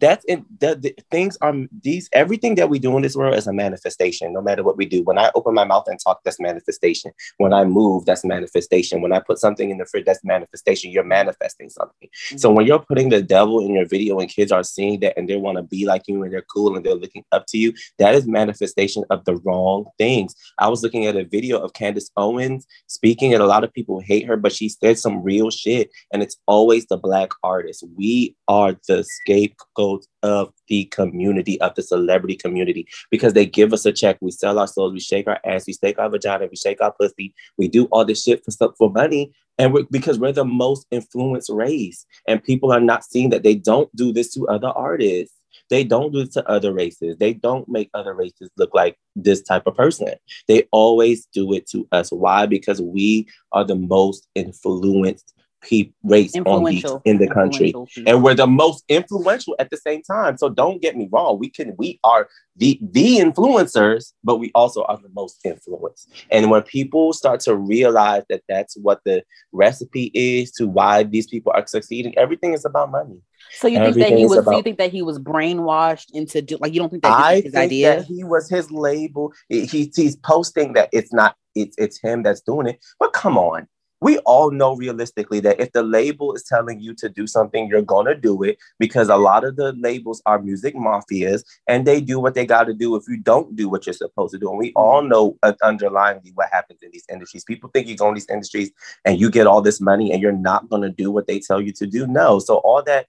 [0.02, 3.48] that's in the, the, things are these everything that we do in this world is
[3.48, 5.04] a manifestation no matter what we do.
[5.04, 7.12] When i open my mouth and talk that's manifestation.
[7.38, 9.02] When i move that's manifestation.
[9.02, 10.92] When i put something in the fridge that's manifestation.
[10.92, 12.10] You're manifesting something.
[12.10, 12.38] Mm-hmm.
[12.38, 15.30] so when you're putting the devil in your video and kids are seeing that and
[15.30, 17.74] they want to be like you and they're cool and they're looking up to you
[18.00, 20.34] that is manifestation of the wrong things.
[20.58, 24.00] I was looking at a video of candace owens speaking and a lot of people
[24.00, 27.84] hate her but she said some real shit and it's always the black artist.
[27.96, 29.91] We are the scapegoat
[30.24, 34.18] of the community, of the celebrity community, because they give us a check.
[34.22, 36.94] We sell our souls, we shake our ass, we stake our vagina, we shake our
[36.94, 39.32] pussy, we do all this shit for stuff for money.
[39.58, 43.56] And we're, because we're the most influenced race, and people are not seeing that they
[43.56, 45.36] don't do this to other artists.
[45.70, 47.18] They don't do it to other races.
[47.18, 50.14] They don't make other races look like this type of person.
[50.48, 52.12] They always do it to us.
[52.12, 52.46] Why?
[52.46, 57.74] Because we are the most influenced people race on these in the country
[58.08, 61.50] and we're the most influential at the same time so don't get me wrong we
[61.50, 66.62] can we are the the influencers but we also are the most influenced and when
[66.64, 71.66] people start to realize that that's what the recipe is to why these people are
[71.68, 73.22] succeeding everything is about money
[73.54, 74.40] so you think that he was?
[74.40, 77.42] About, you think that he was brainwashed into do, like you don't think that I
[77.42, 77.98] his idea?
[77.98, 79.34] That he was his label.
[79.50, 82.84] He, he's posting that it's not it's it's him that's doing it.
[83.00, 83.68] But come on,
[84.02, 87.84] we all know realistically that if the label is telling you to do something, you're
[87.84, 92.02] going to do it because a lot of the labels are music mafias and they
[92.02, 94.50] do what they got to do if you don't do what you're supposed to do.
[94.50, 97.44] And we all know uh, underlyingly what happens in these industries.
[97.44, 98.72] People think you go in these industries
[99.06, 101.62] and you get all this money and you're not going to do what they tell
[101.62, 102.08] you to do.
[102.08, 102.40] No.
[102.40, 103.06] So all that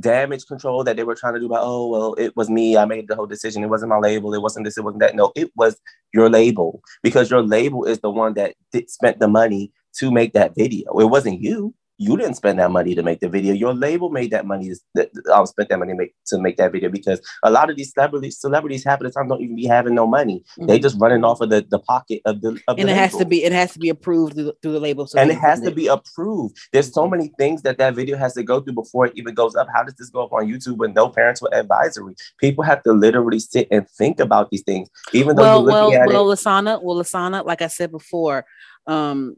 [0.00, 2.76] damage control that they were trying to do about, oh, well, it was me.
[2.76, 3.62] I made the whole decision.
[3.62, 4.34] It wasn't my label.
[4.34, 4.76] It wasn't this.
[4.76, 5.14] It wasn't that.
[5.14, 5.80] No, it was
[6.12, 10.32] your label because your label is the one that did, spent the money to make
[10.32, 10.98] that video.
[10.98, 11.74] It wasn't you.
[12.04, 13.54] You didn't spend that money to make the video.
[13.54, 14.72] Your label made that money.
[14.96, 17.92] I um, spent that money make, to make that video because a lot of these
[17.92, 20.44] celebrities, celebrities half of the time don't even be having no money.
[20.58, 20.66] Mm-hmm.
[20.66, 22.60] They just running off of the, the pocket of the.
[22.68, 22.96] Of and the it label.
[22.96, 25.06] has to be it has to be approved through, through the label.
[25.06, 25.74] So and it has to it.
[25.74, 26.58] be approved.
[26.72, 29.54] There's so many things that that video has to go through before it even goes
[29.54, 29.68] up.
[29.74, 32.14] How does this go up on YouTube with no parental advisory?
[32.38, 35.98] People have to literally sit and think about these things, even though well, you're looking
[35.98, 36.36] well, at well, it.
[36.36, 38.44] Lasana, well, Lasana, like I said before,
[38.86, 39.36] um,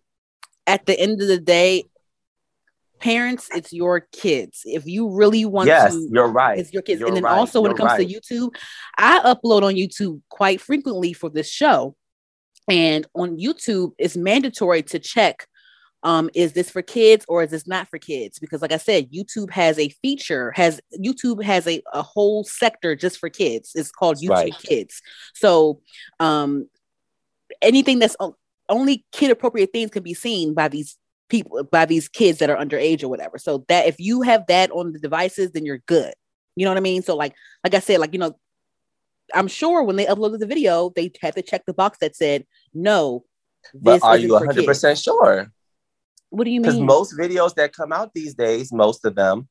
[0.66, 1.85] at the end of the day,
[2.98, 4.62] parents, it's your kids.
[4.64, 6.59] If you really want yes, to, you're right.
[6.59, 7.00] It's your kids.
[7.00, 7.37] You're and then right.
[7.37, 8.09] also when you're it comes right.
[8.09, 8.54] to YouTube,
[8.96, 11.96] I upload on YouTube quite frequently for this show.
[12.68, 15.46] And on YouTube, it's mandatory to check
[16.02, 18.38] um, is this for kids or is this not for kids?
[18.38, 22.94] Because like I said, YouTube has a feature, has YouTube has a, a whole sector
[22.94, 23.72] just for kids.
[23.74, 24.59] It's called YouTube right.
[24.59, 25.02] Kids.
[25.35, 25.80] So
[26.20, 26.68] um
[27.61, 28.16] anything that's
[28.68, 30.96] only kid appropriate things can be seen by these
[31.28, 33.38] people by these kids that are underage or whatever.
[33.38, 36.14] So that if you have that on the devices then you're good.
[36.54, 37.02] You know what i mean?
[37.02, 37.34] So like
[37.64, 38.36] like i said like you know
[39.34, 42.46] i'm sure when they uploaded the video they had to check the box that said
[42.72, 43.24] no
[43.74, 45.52] but are you 100% sure?
[46.30, 46.70] What do you mean?
[46.70, 49.48] because most videos that come out these days most of them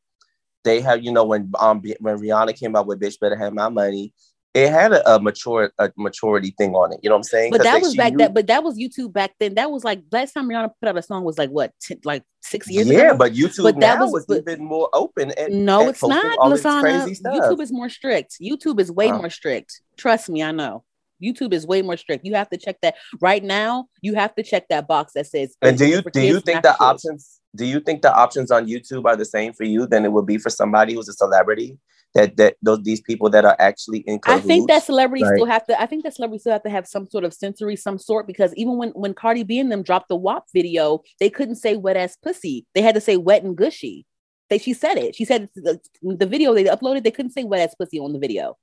[0.63, 3.69] they have you know when um when rihanna came out with bitch better have my
[3.69, 4.13] money
[4.55, 6.99] it had a, a, mature a maturity thing on it.
[7.03, 7.51] You know what I'm saying?
[7.51, 8.19] But that was back knew...
[8.19, 8.33] that.
[8.33, 9.55] But that was YouTube back then.
[9.55, 12.23] That was like last time Rihanna put out a song was like what, t- like
[12.41, 13.03] six years yeah, ago.
[13.03, 15.31] Yeah, but YouTube but that was, was but, even more open.
[15.31, 17.05] And, no, it's not, Lasana.
[17.21, 18.37] YouTube is more strict.
[18.41, 19.81] YouTube is way more strict.
[19.97, 20.85] Trust me, I know.
[21.21, 22.25] YouTube is way more strict.
[22.25, 23.87] You have to check that right now.
[24.01, 25.55] You have to check that box that says.
[25.61, 27.41] And do you do you think the options?
[27.55, 30.25] Do you think the options on YouTube are the same for you than it would
[30.25, 31.77] be for somebody who's a celebrity?
[32.15, 35.45] That that those these people that are actually in cahoots, I think that celebrities still
[35.45, 37.99] have to I think that celebrities still have to have some sort of sensory some
[37.99, 41.57] sort because even when when Cardi B and them dropped the WAP video, they couldn't
[41.57, 42.65] say wet ass pussy.
[42.73, 44.05] They had to say wet and gushy.
[44.49, 45.15] They she said it.
[45.15, 48.19] She said the, the video they uploaded, they couldn't say wet ass pussy on the
[48.19, 48.57] video.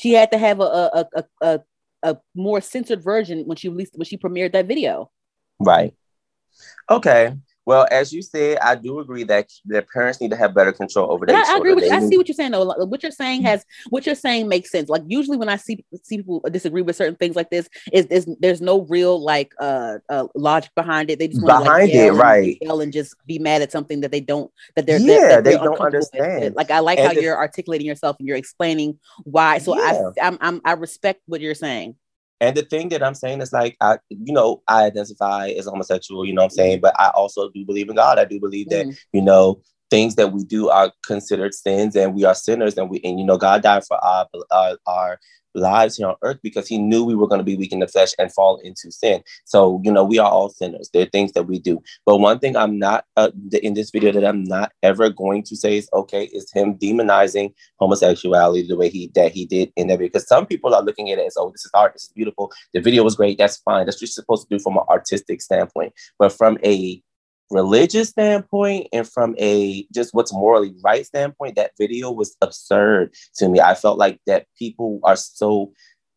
[0.00, 1.60] She had to have a a, a a
[2.02, 5.10] a more censored version when she released when she premiered that video.
[5.60, 5.94] Right.
[6.90, 7.32] Okay.
[7.66, 11.10] Well, as you said, I do agree that their parents need to have better control
[11.10, 11.36] over their.
[11.36, 11.90] I, I agree with you.
[11.90, 12.52] I see what you're saying.
[12.52, 14.88] Though, what you're saying has what you're saying makes sense.
[14.88, 18.28] Like usually when I see see people disagree with certain things like this, is, is
[18.38, 21.18] there's no real like uh, uh logic behind it.
[21.18, 22.56] They just behind like, it, right?
[22.60, 25.56] Yell and just be mad at something that they don't that they're yeah that, they
[25.56, 26.44] don't understand.
[26.44, 26.54] With.
[26.54, 29.58] Like I like and how you're articulating yourself and you're explaining why.
[29.58, 30.12] So yeah.
[30.22, 31.96] I I'm, I'm I respect what you're saying.
[32.40, 36.24] And the thing that I'm saying is like I, you know, I identify as homosexual,
[36.24, 36.80] you know what I'm saying?
[36.80, 38.18] But I also do believe in God.
[38.18, 38.98] I do believe that, mm.
[39.12, 43.00] you know, things that we do are considered sins and we are sinners and we
[43.04, 45.18] and you know God died for our our, our
[45.56, 47.88] lives here on earth because he knew we were going to be weak in the
[47.88, 49.22] flesh and fall into sin.
[49.44, 50.90] So, you know, we are all sinners.
[50.92, 51.82] There are things that we do.
[52.04, 53.30] But one thing I'm not uh,
[53.62, 57.54] in this video that I'm not ever going to say is okay is him demonizing
[57.78, 61.18] homosexuality the way he that he did in that because some people are looking at
[61.18, 62.52] it as oh this is art, this is beautiful.
[62.74, 63.38] The video was great.
[63.38, 63.86] That's fine.
[63.86, 65.94] That's what you're supposed to do from an artistic standpoint.
[66.18, 67.02] But from a
[67.50, 73.48] religious standpoint and from a just what's morally right standpoint, that video was absurd to
[73.48, 73.60] me.
[73.60, 75.72] I felt like that people are so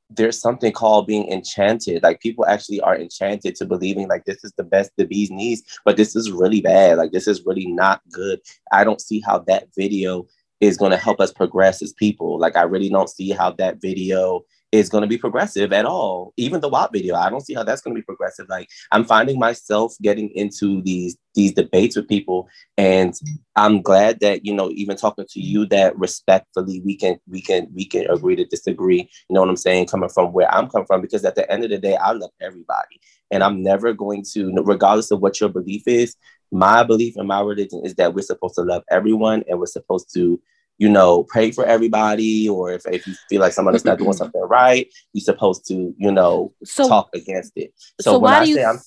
[0.10, 2.02] there's something called being enchanted.
[2.02, 5.62] Like people actually are enchanted to believing like this is the best the bees needs,
[5.86, 6.98] but this is really bad.
[6.98, 8.40] Like this is really not good.
[8.72, 10.26] I don't see how that video
[10.62, 12.40] is going to help us progress as people.
[12.40, 16.34] Like I really don't see how that video is going to be progressive at all.
[16.38, 18.48] Even the WAP video, I don't see how that's going to be progressive.
[18.50, 23.14] Like I'm finding myself getting into these these debates with people, and
[23.56, 27.68] I'm glad that you know even talking to you that respectfully we can we can
[27.74, 29.10] we can agree to disagree.
[29.30, 29.88] You know what I'm saying?
[29.88, 32.32] Coming from where I'm coming from, because at the end of the day, I love
[32.42, 33.02] everybody,
[33.32, 36.16] and I'm never going to, regardless of what your belief is.
[36.52, 40.12] My belief in my religion is that we're supposed to love everyone, and we're supposed
[40.16, 40.42] to
[40.80, 44.42] you know, pray for everybody, or if, if you feel like somebody's not doing something
[44.42, 47.74] right, you're supposed to, you know, so, talk against it.
[48.02, 48.80] So, so when I say I'm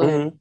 [0.00, 0.36] mm-hmm.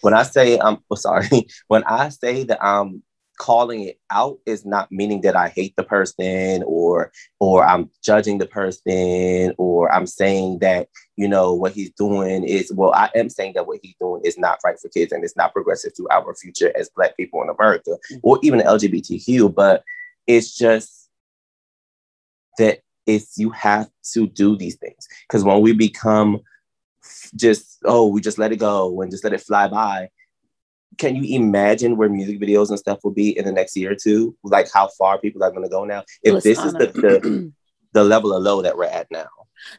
[0.00, 3.02] when I say I'm oh, sorry, when I say that I'm
[3.38, 8.38] calling it out is not meaning that I hate the person or or I'm judging
[8.38, 13.28] the person or I'm saying that you know what he's doing is well I am
[13.28, 16.08] saying that what he's doing is not right for kids and it's not progressive to
[16.10, 18.18] our future as black people in America mm-hmm.
[18.22, 19.84] or even LGBTQ but
[20.26, 21.08] it's just
[22.58, 25.08] that it's you have to do these things.
[25.26, 26.40] Because when we become
[27.34, 30.10] just oh we just let it go and just let it fly by
[30.96, 33.94] can you imagine where music videos and stuff will be in the next year or
[33.94, 34.36] two?
[34.42, 36.04] Like how far people are going to go now?
[36.22, 37.52] If this is the, the,
[37.92, 39.28] the level of low that we're at now.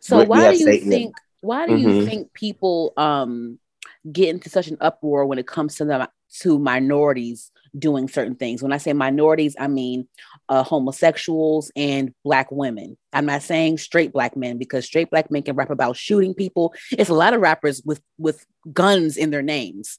[0.02, 1.16] So why do you Satan think?
[1.42, 1.90] Why do mm-hmm.
[1.90, 3.60] you think people um,
[4.12, 6.10] get into such an uproar when it comes to the
[6.42, 8.62] to minorities doing certain things?
[8.62, 10.08] When I say minorities, I mean
[10.50, 12.98] uh, homosexuals and black women.
[13.14, 16.74] I'm not saying straight black men because straight black men can rap about shooting people.
[16.92, 19.98] It's a lot of rappers with with guns in their names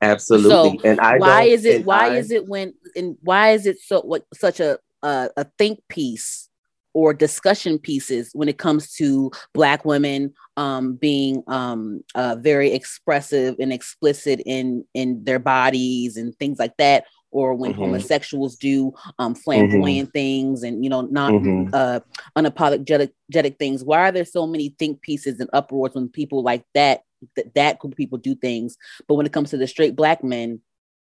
[0.00, 0.78] Absolutely.
[0.78, 3.78] So and I why is it why I, is it when and why is it
[3.80, 6.48] so what such a a, a think piece
[6.94, 13.56] or discussion pieces when it comes to black women um, being um, uh, very expressive
[13.58, 17.82] and explicit in in their bodies and things like that or when mm-hmm.
[17.82, 20.12] homosexuals do um, flamboyant mm-hmm.
[20.12, 21.68] things and you know not mm-hmm.
[21.72, 22.00] uh,
[22.36, 27.02] unapologetic things why are there so many think pieces and uproars when people like that
[27.36, 28.76] that that group of people do things.
[29.06, 30.60] But when it comes to the straight black men,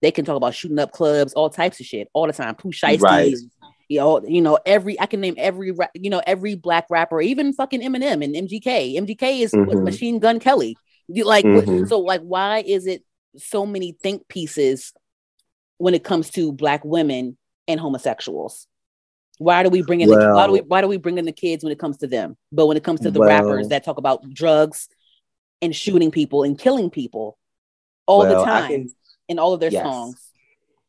[0.03, 2.55] they can talk about shooting up clubs, all types of shit, all the time.
[2.55, 3.35] Pooh Shiesty, right.
[3.89, 7.53] you know, you know, every I can name every you know every black rapper, even
[7.53, 8.97] fucking Eminem and MGK.
[8.97, 9.83] MGK is mm-hmm.
[9.83, 10.77] Machine Gun Kelly.
[11.09, 11.87] You like mm-hmm.
[11.87, 13.03] so like why is it
[13.37, 14.93] so many think pieces
[15.79, 17.37] when it comes to black women
[17.67, 18.67] and homosexuals?
[19.39, 21.25] Why do we bring in well, the, why do we why do we bring in
[21.25, 22.37] the kids when it comes to them?
[22.53, 24.89] But when it comes to the well, rappers that talk about drugs
[25.63, 27.39] and shooting people and killing people
[28.07, 28.91] all well, the time can,
[29.29, 29.85] in all of their yes.
[29.85, 30.31] songs.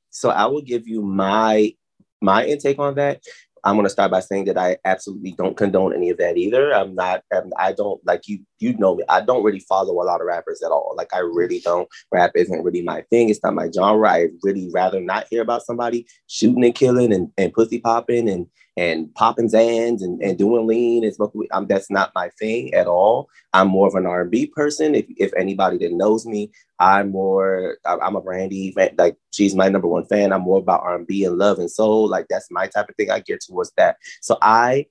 [0.09, 1.73] So I will give you my
[2.21, 3.21] my intake on that.
[3.65, 6.71] I'm gonna start by saying that I absolutely don't condone any of that either.
[6.71, 7.23] I'm not.
[7.33, 8.39] I'm, I don't like you.
[8.59, 9.03] You know me.
[9.09, 10.93] I don't really follow a lot of rappers at all.
[10.95, 11.89] Like I really don't.
[12.11, 13.29] Rap isn't really my thing.
[13.29, 14.07] It's not my genre.
[14.07, 18.45] I really rather not hear about somebody shooting and killing and, and pussy popping and
[18.77, 21.47] and popping Xans and, and doing lean and smoking.
[21.67, 23.29] That's not my thing at all.
[23.53, 24.95] I'm more of an R&B person.
[24.95, 28.95] If, if anybody that knows me, I'm more, I'm a Brandy fan.
[28.97, 30.33] Like she's my number one fan.
[30.33, 32.09] I'm more about R&B and love and soul.
[32.09, 33.11] Like that's my type of thing.
[33.11, 33.97] I get towards that.
[34.21, 34.87] So I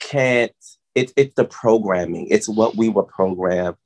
[0.00, 0.52] can't,
[0.94, 2.28] it's it's the programming.
[2.28, 3.76] It's what we were programmed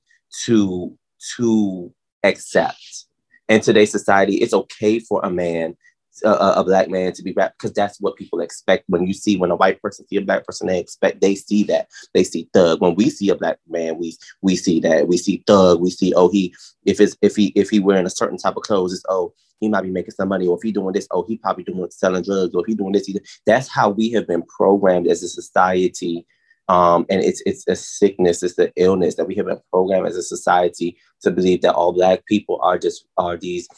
[0.44, 0.96] to,
[1.36, 3.06] to accept.
[3.48, 5.76] In today's society, it's okay for a man
[6.24, 8.84] a, a, black man to be rap because that's what people expect.
[8.88, 11.64] When you see when a white person see a black person they expect they see
[11.64, 11.88] that.
[12.14, 12.80] They see thug.
[12.80, 15.08] When we see a black man we we see that.
[15.08, 15.80] We see thug.
[15.80, 18.62] We see oh he if it's if he if he wearing a certain type of
[18.62, 20.46] clothes it's oh he might be making some money.
[20.46, 22.54] Or if he doing this oh he probably doing selling drugs.
[22.54, 26.26] Or he doing this he, that's how we have been programmed as a society
[26.68, 30.16] um, and it's it's a sickness, it's the illness that we have been programmed as
[30.16, 33.68] a society to believe that all black people are just are these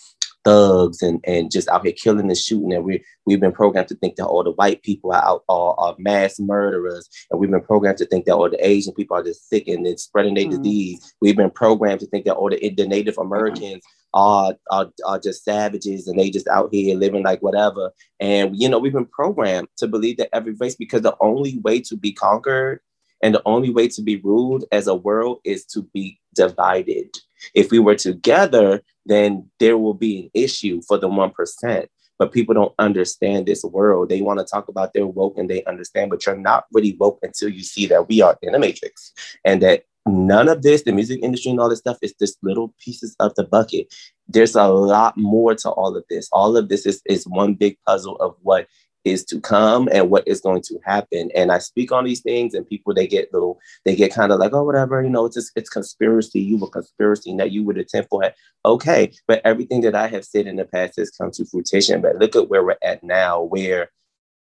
[0.45, 2.73] thugs and, and just out here killing and shooting.
[2.73, 5.75] And we, we've been programmed to think that all the white people are out are,
[5.79, 7.09] are mass murderers.
[7.31, 9.99] And we've been programmed to think that all the Asian people are just sick and
[9.99, 10.63] spreading their mm.
[10.63, 11.15] disease.
[11.21, 15.45] We've been programmed to think that all the, the Native Americans are, are, are just
[15.45, 17.93] savages and they just out here living like whatever.
[18.21, 21.81] And, you know, we've been programmed to believe that every race, because the only way
[21.81, 22.81] to be conquered
[23.23, 27.17] and the only way to be ruled as a world is to be divided.
[27.55, 31.87] If we were together, then there will be an issue for the 1%.
[32.19, 34.09] But people don't understand this world.
[34.09, 37.19] They want to talk about their woke and they understand, but you're not really woke
[37.23, 39.13] until you see that we are in a matrix
[39.45, 42.73] and that none of this, the music industry and all this stuff, is just little
[42.79, 43.93] pieces of the bucket.
[44.29, 46.29] There's a lot more to all of this.
[46.31, 48.69] All of this is, is one big puzzle of what
[49.05, 51.31] is to come and what is going to happen.
[51.35, 54.39] And I speak on these things, and people they get little, they get kind of
[54.39, 56.41] like, oh, whatever, you know, it's just, it's conspiracy.
[56.41, 58.35] You were conspiracy that you would attempt for it.
[58.65, 62.01] Okay, but everything that I have said in the past has come to fruition.
[62.01, 63.91] But look at where we're at now, where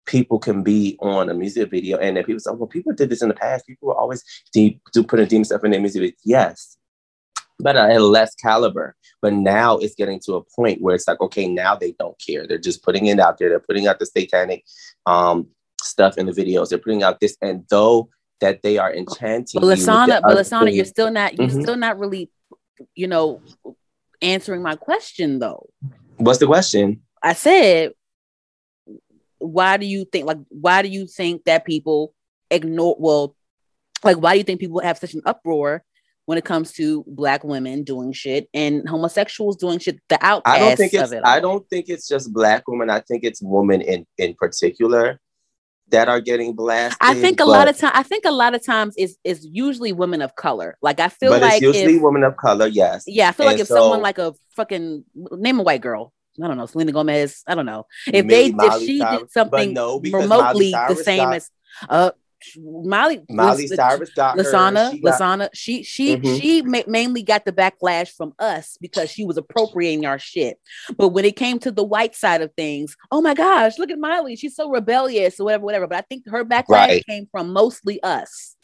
[0.07, 3.23] people can be on a music video, and then people say, well, people did this
[3.23, 3.67] in the past.
[3.67, 6.15] People were always deep, do putting demon stuff in their music videos.
[6.25, 6.78] Yes,
[7.59, 8.95] but at a less caliber.
[9.21, 12.47] But now it's getting to a point where it's like, okay, now they don't care.
[12.47, 13.49] They're just putting it out there.
[13.49, 14.65] They're putting out the satanic
[15.07, 15.49] um,
[15.83, 16.69] stuff in the videos.
[16.69, 18.09] They're putting out this, and though
[18.41, 19.61] that they are enchanting.
[19.61, 21.63] But Lasana, but Lasana, you're still not, you're mm-hmm.
[21.63, 22.31] still not really,
[22.95, 23.43] you know,
[24.23, 25.69] answering my question though.
[26.17, 27.03] What's the question?
[27.23, 27.93] I said,
[29.39, 32.15] why do you think, like, why do you think that people
[32.51, 32.97] ignore?
[32.99, 33.35] Well,
[34.05, 35.85] like, why do you think people have such an uproar
[36.29, 39.99] when it comes to black women doing shit and homosexuals doing shit.
[40.11, 42.91] The outcasts I don't think it's, I don't think it's just black women.
[42.91, 45.23] I think it's women in in particular
[45.89, 46.99] that are getting blasted.
[47.01, 47.93] I think a lot of time.
[47.95, 50.77] I think a lot of times is is usually women of color.
[50.83, 52.67] Like I feel but like it's usually if, women of color.
[52.67, 53.05] Yes.
[53.07, 56.13] Yeah, I feel and like if so, someone like a fucking name a white girl.
[56.43, 57.43] I don't know, Selena Gomez.
[57.47, 61.51] I don't know if they if she Cyrus, did something no, remotely the same as
[61.89, 62.11] uh
[62.57, 66.37] Miley Miley Cyrus got Lasana, she Lasana, she she mm-hmm.
[66.37, 70.59] she ma- mainly got the backlash from us because she was appropriating our shit.
[70.97, 73.99] But when it came to the white side of things, oh my gosh, look at
[73.99, 75.87] Miley, she's so rebellious or whatever, whatever.
[75.87, 77.07] But I think her backlash right.
[77.07, 78.57] came from mostly us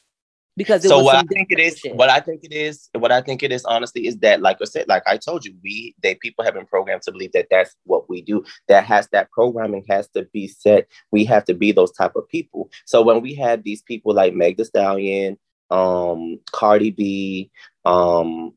[0.56, 1.96] because so what I think it is, shit.
[1.96, 4.66] what I think it is, what I think it is, honestly, is that, like I
[4.66, 7.74] said, like I told you, we they people have been programmed to believe that that's
[7.84, 8.44] what we do.
[8.68, 10.86] That has that programming has to be set.
[11.10, 12.70] We have to be those type of people.
[12.84, 15.38] So when we had these people like Meg Thee Stallion,
[15.70, 17.50] um, Cardi B,
[17.84, 18.52] um,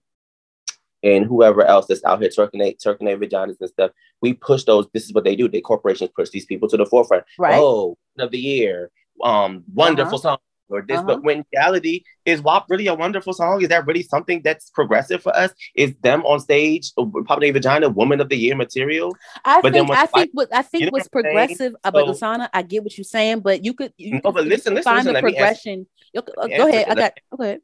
[1.01, 4.87] and whoever else that's out here twerking their, their vaginas and stuff, we push those.
[4.93, 5.47] This is what they do.
[5.47, 7.23] The corporations push these people to the forefront.
[7.39, 7.55] Right.
[7.57, 8.91] Oh, of the year,
[9.23, 10.21] um, wonderful uh-huh.
[10.21, 10.37] song
[10.69, 11.07] or this, uh-huh.
[11.07, 13.61] but when reality is WAP really a wonderful song?
[13.61, 15.51] Is that really something that's progressive for us?
[15.75, 19.15] Is them on stage, uh, Popping Vagina, Woman of the Year material?
[19.45, 22.25] I but think, I think, what I think you know what's what progressive about so,
[22.25, 25.05] Lasana, I get what you're saying, but you could, you, no, but listen, listen, find
[25.05, 25.87] listen, the progression.
[26.15, 27.59] Uh, go ahead, I got, okay.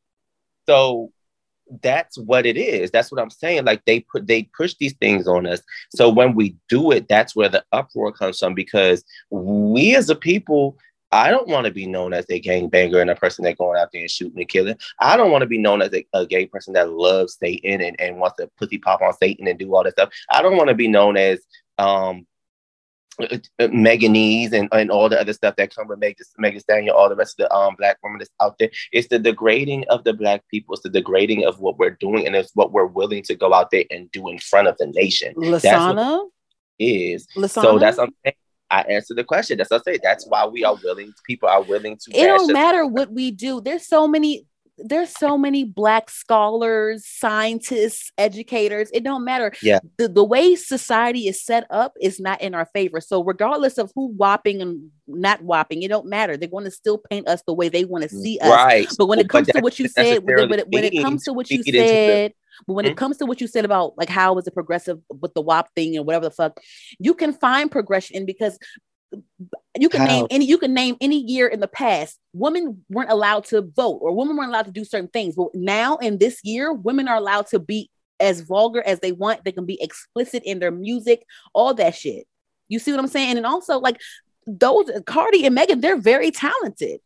[0.68, 1.12] So
[1.82, 2.91] that's what it is.
[2.91, 3.66] That's what I'm saying.
[3.66, 5.62] Like they put they push these things on us.
[5.89, 10.16] So when we do it, that's where the uproar comes from because we as a
[10.16, 10.78] people
[11.14, 13.80] I don't want to be known as a gang banger and a person that going
[13.80, 14.76] out there and shooting and killing.
[14.99, 17.95] I don't want to be known as a, a, gay person that loves Satan and,
[18.01, 20.09] and wants to pussy pop on Satan and do all that stuff.
[20.32, 21.39] I don't want to be known as
[21.78, 22.26] um
[23.20, 26.89] uh, uh, Meganese and, and all the other stuff that come with Megan, Megan Stallion,
[26.89, 28.72] all the rest of the um black women that's out there.
[28.91, 30.74] It's the degrading of the black people.
[30.74, 33.70] It's the degrading of what we're doing, and it's what we're willing to go out
[33.70, 35.36] there and do in front of the nation.
[35.36, 36.28] Lasana
[36.80, 37.28] is.
[37.38, 37.61] Lasana?
[37.61, 38.36] So that's I'm saying
[38.74, 39.57] I answered the question.
[39.57, 39.99] That's what I say.
[40.01, 41.13] That's why we are willing.
[41.26, 42.17] People are willing to.
[42.17, 43.61] It don't matter what we do.
[43.61, 44.47] There's so many
[44.78, 48.89] there's so many black scholars, scientists, educators.
[48.91, 49.53] It don't matter.
[49.61, 49.80] Yeah.
[49.97, 52.99] The, the way society is set up is not in our favor.
[52.99, 56.38] So regardless of who whopping and not whopping, it don't matter.
[56.38, 58.49] They're going to still paint us the way they want to see us.
[58.49, 58.88] Right.
[58.97, 61.51] But when it comes to what you said, when it, when it comes to what
[61.51, 62.34] you said,
[62.68, 62.91] but when mm-hmm.
[62.91, 65.74] it comes to what you said about like how was it progressive with the WAP
[65.76, 66.60] thing and whatever the fuck,
[66.99, 68.58] you can find progression because
[69.78, 70.08] you can How?
[70.08, 73.99] name any you can name any year in the past women weren't allowed to vote
[74.01, 75.36] or women weren't allowed to do certain things.
[75.36, 77.89] But now in this year women are allowed to be
[78.20, 79.43] as vulgar as they want.
[79.43, 82.26] They can be explicit in their music all that shit.
[82.70, 83.38] You see what i'm saying?
[83.38, 84.01] And also like
[84.45, 86.99] those cardi and megan they're very talented.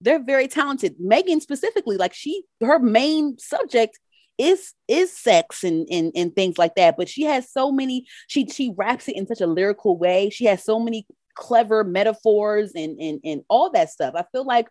[0.00, 0.96] They're very talented.
[0.98, 3.98] Megan specifically like she her main subject
[4.42, 8.46] is is sex and, and and things like that but she has so many she
[8.46, 12.98] she raps it in such a lyrical way she has so many clever metaphors and,
[13.00, 14.14] and and all that stuff.
[14.16, 14.68] I feel like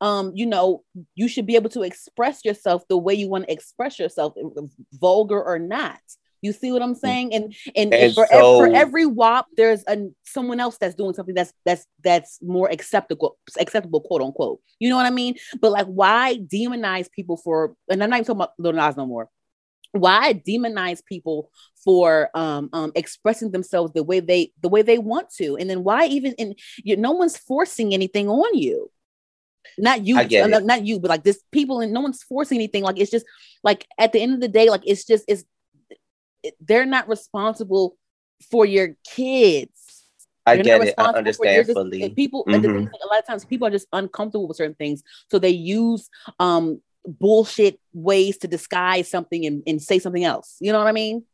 [0.00, 0.82] um you know
[1.14, 4.34] you should be able to express yourself the way you want to express yourself
[4.92, 6.00] vulgar or not.
[6.44, 6.98] You see what I'm mm.
[6.98, 7.34] saying?
[7.34, 11.34] And and, and for, so, for every WAP, there's a someone else that's doing something
[11.34, 14.60] that's that's that's more acceptable, acceptable, quote unquote.
[14.78, 15.36] You know what I mean?
[15.60, 17.74] But like, why demonize people for?
[17.88, 19.30] And I'm not even talking about Lil Nas no more
[19.92, 21.50] why demonize people
[21.84, 25.84] for um, um, expressing themselves the way they the way they want to and then
[25.84, 28.90] why even and you, no one's forcing anything on you
[29.78, 32.82] not you uh, not, not you but like this people and no one's forcing anything
[32.82, 33.24] like it's just
[33.62, 35.46] like at the end of the day like it's just it's it,
[36.60, 37.96] they're not responsible
[38.50, 39.70] for your kids
[40.46, 40.94] I get it.
[40.98, 42.08] I understand just, fully.
[42.10, 42.66] People, mm-hmm.
[42.66, 46.80] a lot of times, people are just uncomfortable with certain things, so they use um
[47.06, 50.56] bullshit ways to disguise something and, and say something else.
[50.60, 51.24] You know what I mean?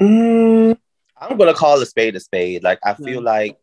[0.00, 0.76] Mm,
[1.18, 2.62] I'm gonna call a spade a spade.
[2.62, 3.30] Like I feel yeah.
[3.30, 3.58] like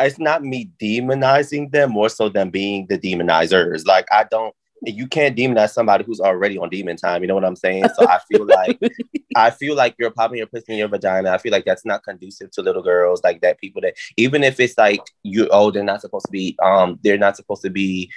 [0.00, 3.86] it's not me demonizing them, more so than being the demonizers.
[3.86, 4.54] Like I don't
[4.84, 7.22] you can't demonize somebody who's already on demon time.
[7.22, 7.84] You know what I'm saying?
[7.96, 8.78] So I feel like
[9.36, 11.30] I feel like you're popping your pussy in your vagina.
[11.30, 13.60] I feel like that's not conducive to little girls like that.
[13.60, 17.18] People that even if it's like you oh they're not supposed to be um they're
[17.18, 18.10] not supposed to be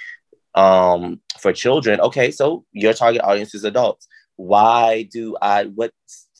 [0.54, 4.08] um, for children, okay, so your target audience is adults.
[4.36, 5.92] Why do I what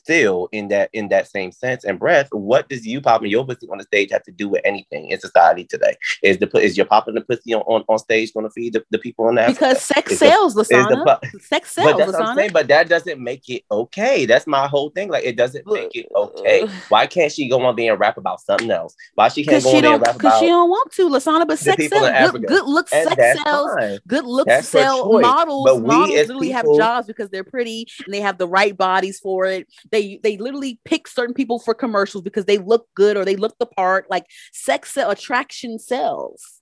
[0.03, 3.67] still in that in that same sense and breath, what does you popping your pussy
[3.69, 5.95] on the stage have to do with anything in society today?
[6.21, 8.83] Is the is your popping the pussy on, on, on stage going to feed the,
[8.89, 9.47] the people in that?
[9.47, 11.19] Because sex is sells, the, Lasana.
[11.31, 12.19] The, sex sells, but that's Lasana.
[12.19, 14.25] What I'm saying, but that doesn't make it okay.
[14.25, 15.09] That's my whole thing.
[15.09, 16.67] Like it doesn't make it okay.
[16.89, 18.95] Why can't she go on being and rap about something else?
[19.15, 20.17] Why she can't go she on and rap about?
[20.17, 21.47] Because she don't want to, Lasana.
[21.47, 22.31] But sex sells.
[22.31, 23.71] Good, good looks, and sex sells.
[23.71, 23.99] Fine.
[24.07, 25.21] Good looks that's sell.
[25.21, 28.75] Models, but models literally people, have jobs because they're pretty and they have the right
[28.75, 29.67] bodies for it.
[29.93, 33.57] They they literally pick certain people for commercials because they look good or they look
[33.59, 34.09] the part.
[34.09, 36.59] Like sex attraction sells.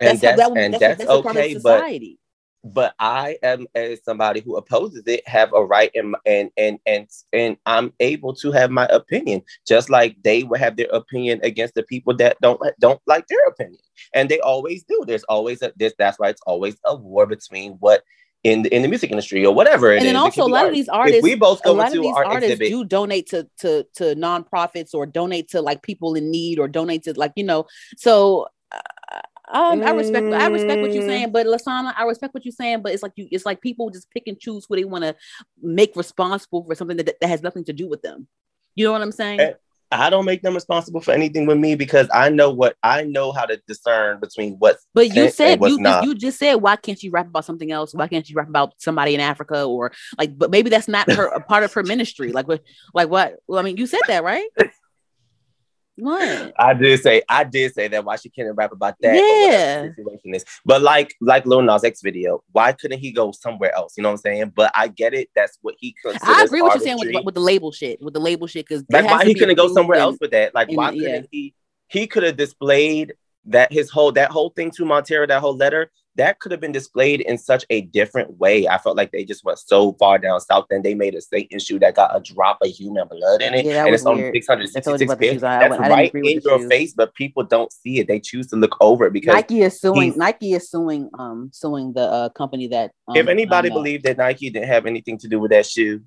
[0.00, 1.90] And that's, that's, that, and that's, that's okay, but
[2.64, 7.08] but I am as somebody who opposes it have a right and and and and
[7.32, 11.74] and I'm able to have my opinion just like they would have their opinion against
[11.74, 13.80] the people that don't don't like their opinion
[14.14, 17.72] and they always do there's always a this that's why it's always a war between
[17.80, 18.02] what
[18.44, 19.92] in the, in the music industry or whatever.
[19.92, 20.68] and then also a lot art.
[20.68, 23.26] of these artists, if we both go a lot of these artists exhibit, do donate
[23.30, 27.32] to to to nonprofits or donate to like people in need or donate to like
[27.36, 27.66] you know.
[27.96, 32.44] So uh, um, I respect I respect what you're saying, but Lasana, I respect what
[32.44, 34.84] you're saying, but it's like you it's like people just pick and choose who they
[34.84, 35.16] want to
[35.62, 38.28] make responsible for something that, that has nothing to do with them.
[38.74, 39.40] You know what I'm saying?
[39.40, 39.56] And,
[40.00, 43.32] I don't make them responsible for anything with me because I know what I know
[43.32, 44.86] how to discern between what's.
[44.94, 47.94] But you said you just, you just said why can't you rap about something else?
[47.94, 50.36] Why can't you rap about somebody in Africa or like?
[50.36, 52.32] But maybe that's not her a part of her ministry.
[52.32, 52.62] Like what?
[52.92, 53.36] Like what?
[53.46, 54.48] Well, I mean, you said that right?
[55.96, 56.52] What?
[56.58, 59.14] I did say I did say that why she can't rap about that.
[59.14, 59.94] Yeah.
[59.94, 60.44] situation is.
[60.64, 63.94] But like like Lil Nas X video, why couldn't he go somewhere else?
[63.96, 64.52] You know what I'm saying?
[64.56, 65.28] But I get it.
[65.36, 65.94] That's what he.
[66.22, 68.02] I agree with you saying with, with, the label shit.
[68.02, 70.54] With the label shit, because like why he couldn't go somewhere else with that?
[70.54, 71.20] Like why couldn't yeah.
[71.30, 71.54] he?
[71.88, 73.14] He could have displayed
[73.46, 76.72] that his whole that whole thing to Montero, that whole letter that could have been
[76.72, 78.68] displayed in such a different way.
[78.68, 81.58] I felt like they just went so far down south, and they made a Satan
[81.58, 85.14] shoe that got a drop of human blood in it, yeah, and it's only 666
[85.16, 85.40] bits.
[85.40, 86.68] That's I, right in your shoes.
[86.68, 88.06] face, but people don't see it.
[88.06, 90.16] They choose to look over it because Nike is suing.
[90.16, 91.10] Nike is suing.
[91.18, 92.92] Um, suing the uh, company that.
[93.08, 96.02] Um, if anybody um, believed that Nike didn't have anything to do with that shoe.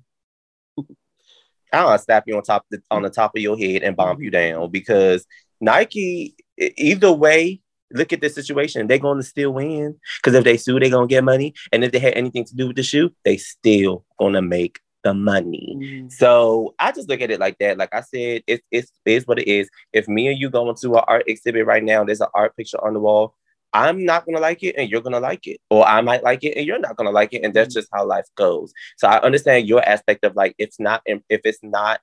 [1.70, 4.30] I'll slap you on top the, on the top of your head and bomb you
[4.30, 5.26] down because
[5.60, 7.60] Nike, either way,
[7.92, 8.86] look at the situation.
[8.86, 11.54] They're going to still win because if they sue, they're going to get money.
[11.72, 14.80] And if they had anything to do with the shoe, they still going to make
[15.04, 15.76] the money.
[15.78, 16.12] Mm.
[16.12, 17.78] So I just look at it like that.
[17.78, 19.68] Like I said, it's it's is what it is.
[19.92, 22.82] If me and you go into an art exhibit right now, there's an art picture
[22.84, 23.34] on the wall.
[23.72, 26.56] I'm not gonna like it and you're gonna like it, or I might like it
[26.56, 27.78] and you're not gonna like it, and that's mm.
[27.78, 28.72] just how life goes.
[28.96, 32.00] So I understand your aspect of like it's not if it's not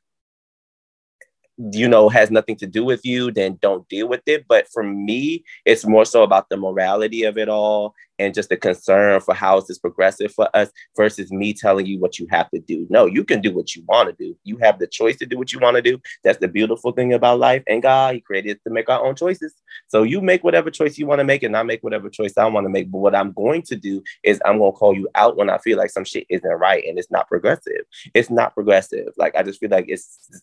[1.57, 4.45] you know has nothing to do with you then don't deal with it.
[4.47, 8.57] But for me it's more so about the morality of it all and just the
[8.57, 12.49] concern for how is this progressive for us versus me telling you what you have
[12.51, 12.85] to do.
[12.89, 14.35] No you can do what you want to do.
[14.43, 15.99] You have the choice to do what you want to do.
[16.23, 17.63] That's the beautiful thing about life.
[17.67, 19.53] And god he created us to make our own choices.
[19.87, 22.45] So you make whatever choice you want to make and i make whatever choice i
[22.45, 22.91] want to make.
[22.91, 25.57] But what i'm going to do is i'm going to call you out when i
[25.59, 27.85] feel like some shit isn't right and it's not progressive.
[28.13, 29.13] It's not progressive.
[29.17, 30.41] Like i just feel like it's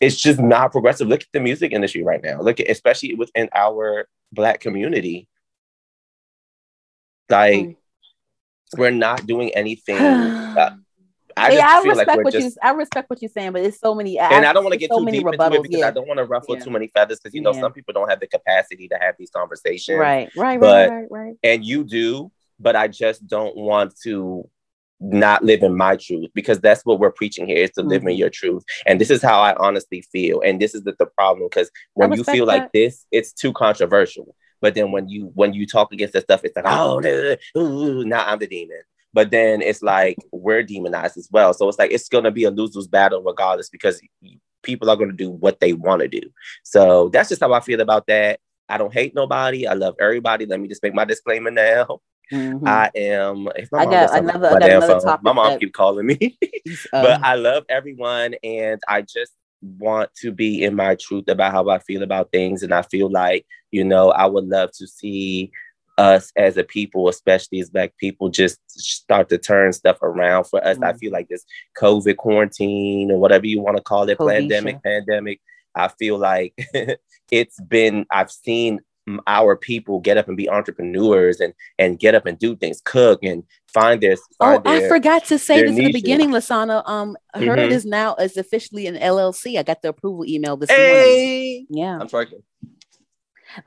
[0.00, 1.08] it's just not progressive.
[1.08, 2.40] Look at the music industry right now.
[2.40, 5.28] Look at especially within our black community.
[7.28, 7.76] Like mm.
[8.76, 9.96] we're not doing anything.
[11.38, 12.60] I yeah, I respect like what just, you.
[12.62, 14.18] I respect what you're saying, but it's so many.
[14.18, 15.88] And I, don't want to get so too deep into it because yeah.
[15.88, 16.64] I don't want to ruffle yeah.
[16.64, 19.28] too many feathers because you know some people don't have the capacity to have these
[19.30, 19.98] conversations.
[19.98, 21.34] Right, right, but, right, right, right.
[21.42, 24.48] And you do, but I just don't want to
[25.00, 27.90] not living my truth because that's what we're preaching here is to mm-hmm.
[27.90, 28.18] live in mm-hmm.
[28.18, 28.64] your truth.
[28.86, 32.12] And this is how i honestly feel and this is the, the problem because when
[32.12, 32.52] you feel that.
[32.58, 34.34] like this it's too controversial.
[34.60, 37.00] But then when you when you talk against that stuff it's like oh
[38.04, 38.80] now i'm the demon.
[39.12, 41.54] But then it's like we're demonized as well.
[41.54, 43.98] So it's like it's going to be a lose-lose battle regardless because
[44.62, 46.20] people are going to do what they want to do.
[46.64, 48.40] So that's just how i feel about that.
[48.68, 49.66] I don't hate nobody.
[49.66, 50.44] I love everybody.
[50.44, 52.00] Let me just make my disclaimer now
[52.32, 52.66] Mm-hmm.
[52.66, 53.48] I am.
[53.72, 55.22] I got another, I got another topic.
[55.22, 55.60] My mom that...
[55.60, 56.38] keep calling me,
[56.92, 61.52] but um, I love everyone, and I just want to be in my truth about
[61.52, 64.86] how I feel about things, and I feel like you know I would love to
[64.86, 65.52] see
[65.98, 70.64] us as a people, especially as Black people, just start to turn stuff around for
[70.64, 70.76] us.
[70.76, 70.84] Mm-hmm.
[70.84, 71.44] I feel like this
[71.80, 75.40] COVID quarantine or whatever you want to call it, pandemic, pandemic.
[75.74, 76.54] I feel like
[77.30, 78.06] it's been.
[78.10, 78.80] I've seen
[79.26, 83.20] our people get up and be entrepreneurs and and get up and do things, cook
[83.22, 84.16] and find their.
[84.38, 86.82] Find oh, their, I forgot to say this in the beginning, Lasana.
[86.88, 87.72] Um, her mm-hmm.
[87.72, 89.58] is now is officially an LLC.
[89.58, 91.64] I got the approval email this hey!
[91.68, 91.84] morning.
[91.84, 92.28] Yeah, I'm sorry.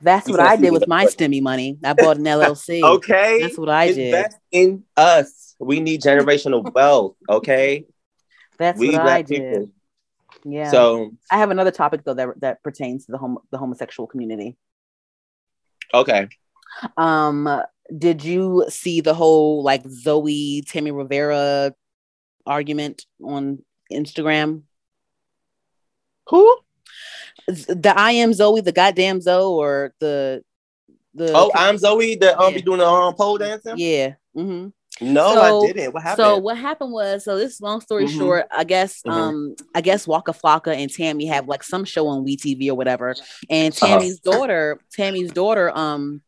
[0.02, 1.78] That's what I did with my stimmy money.
[1.84, 2.84] I bought an LLC.
[2.84, 4.70] okay, that's what I Invest did.
[4.70, 5.56] in us.
[5.60, 7.16] We need generational wealth.
[7.30, 7.86] Okay,
[8.58, 9.54] that's we what I did.
[9.54, 9.72] People.
[10.46, 10.72] Yeah.
[10.72, 14.58] So I have another topic though that that pertains to the home the homosexual community.
[15.94, 16.28] Okay.
[16.98, 17.64] Um,
[17.98, 21.74] did you see the whole like Zoe Tammy Rivera
[22.46, 24.64] argument on Instagram?
[26.30, 26.58] Who?
[27.48, 30.44] The I am Zoe, the goddamn Zoe, or the
[31.16, 32.58] the Oh, I'm Zoe, the um yeah.
[32.58, 33.76] be doing the um pole dancing?
[33.78, 34.14] Yeah.
[34.38, 34.70] Mm-hmm.
[35.02, 35.93] No, so, I didn't.
[35.93, 36.26] What happened?
[36.26, 38.18] So what happened was, so this long story mm-hmm.
[38.18, 39.12] short, I guess, mm-hmm.
[39.12, 43.16] um, I guess Waka Flocka and Tammy have like some show on WeTV or whatever,
[43.50, 43.88] and uh-huh.
[43.88, 44.38] Tammy's uh-huh.
[44.38, 46.22] daughter, Tammy's daughter, um,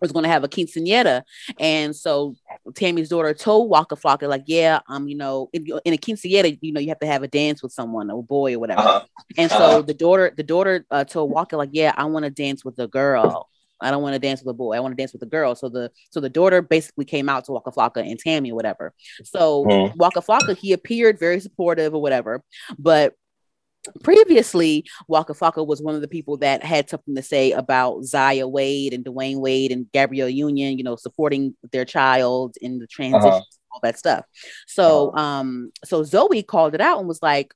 [0.00, 1.22] was going to have a quinceanera,
[1.58, 2.34] and so
[2.74, 6.72] Tammy's daughter told Waka Flocka like, yeah, um, you know, in, in, a quinceanera, you
[6.72, 9.04] know, you have to have a dance with someone, a boy or whatever, uh-huh.
[9.36, 9.82] and so uh-huh.
[9.82, 12.88] the daughter, the daughter uh, told Waka like, yeah, I want to dance with a
[12.88, 13.48] girl.
[13.80, 14.76] I don't want to dance with a boy.
[14.76, 15.54] I want to dance with a girl.
[15.54, 18.94] So the so the daughter basically came out to Waka Flocka and Tammy or whatever.
[19.24, 19.96] So mm.
[19.96, 22.42] Waka Flocka, he appeared very supportive or whatever,
[22.78, 23.14] but
[24.02, 28.48] previously Waka Flocka was one of the people that had something to say about Zaya
[28.48, 33.28] Wade and Dwyane Wade and Gabrielle Union, you know, supporting their child in the transition,
[33.28, 33.42] uh-huh.
[33.72, 34.24] all that stuff.
[34.66, 35.22] So uh-huh.
[35.22, 37.54] um so Zoe called it out and was like,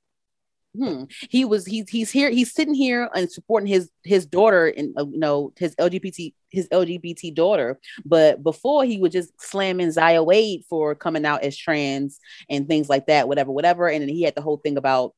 [0.75, 4.93] hmm, he was he's he's here he's sitting here and supporting his his daughter and
[4.97, 10.21] uh, you know his LGBT his LGBT daughter, but before he was just slamming Zaya
[10.21, 12.19] Wade for coming out as trans
[12.49, 13.87] and things like that, whatever, whatever.
[13.87, 15.13] And then he had the whole thing about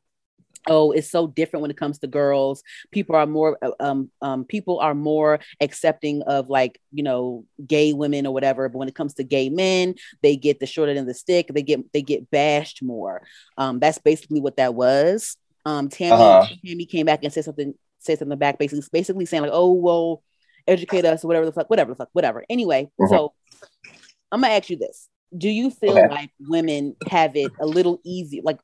[0.67, 2.63] oh it's so different when it comes to girls.
[2.91, 7.93] People are more uh, um, um people are more accepting of like you know gay
[7.93, 8.69] women or whatever.
[8.69, 11.49] But when it comes to gay men they get the short end of the stick.
[11.49, 13.23] They get they get bashed more.
[13.57, 16.47] Um that's basically what that was um, Tammy, uh-huh.
[16.65, 20.23] Tammy came back and said something, said something back, basically, basically saying like, "Oh, well,
[20.67, 23.07] educate us, or whatever the fuck, whatever the fuck, whatever." Anyway, uh-huh.
[23.07, 23.33] so
[24.31, 26.09] I'm gonna ask you this: Do you feel okay.
[26.09, 28.41] like women have it a little easy?
[28.43, 28.59] Like,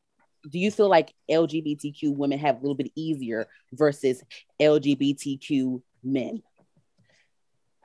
[0.49, 4.23] do you feel like LGBTQ women have a little bit easier versus
[4.59, 6.41] LGBTQ men?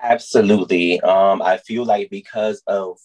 [0.00, 1.00] Absolutely.
[1.00, 2.98] Um, I feel like because of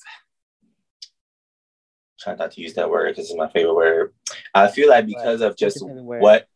[2.19, 4.13] try not to use that word because it's my favorite word.
[4.53, 6.47] I feel like because of just what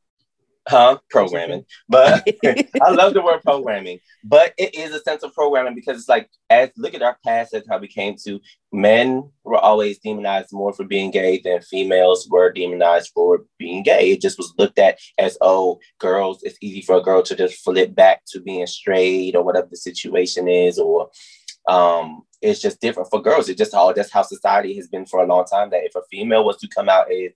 [0.68, 0.97] huh?
[1.09, 1.66] Programming.
[1.89, 2.28] But
[2.82, 3.99] i love the word programming.
[4.24, 7.53] But it is a sense of programming because it's like as look at our past
[7.53, 8.39] as how we came to.
[8.72, 14.11] Men were always demonized more for being gay than females were demonized for being gay.
[14.11, 17.64] It just was looked at as oh girls it's easy for a girl to just
[17.64, 21.09] flip back to being straight or whatever the situation is or
[21.70, 25.24] um it's just different for girls it just all that's how society has been for
[25.24, 27.32] a long time that if a female was to come out and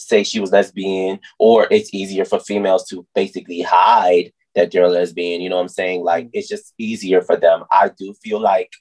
[0.00, 5.40] say she was lesbian, or it's easier for females to basically hide that they're lesbian.
[5.40, 6.02] You know what I'm saying?
[6.02, 6.30] Like mm.
[6.32, 7.64] it's just easier for them.
[7.70, 8.72] I do feel like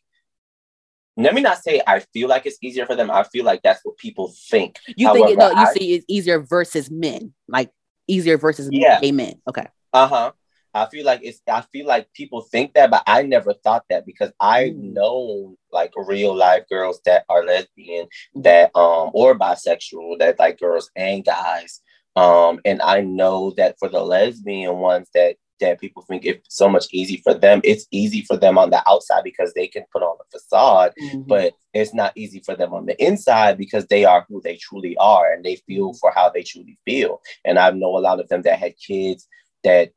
[1.16, 3.10] let me not say I feel like it's easier for them.
[3.10, 4.78] I feel like that's what people think.
[4.96, 7.72] You However, think no, you I, see it's easier versus men, like
[8.08, 9.00] easier versus yeah.
[9.02, 9.42] gay men.
[9.50, 9.68] Okay.
[9.94, 10.32] Uh huh.
[10.78, 14.06] I feel like it's I feel like people think that, but I never thought that
[14.06, 14.94] because I've mm.
[14.94, 20.90] known like real life girls that are lesbian that um or bisexual that like girls
[20.96, 21.82] and guys.
[22.16, 26.70] Um and I know that for the lesbian ones that that people think it's so
[26.70, 27.62] much easy for them.
[27.64, 31.22] It's easy for them on the outside because they can put on a facade, mm-hmm.
[31.22, 34.96] but it's not easy for them on the inside because they are who they truly
[34.98, 35.98] are and they feel mm-hmm.
[35.98, 37.22] for how they truly feel.
[37.46, 39.28] And I know a lot of them that had kids
[39.64, 39.92] that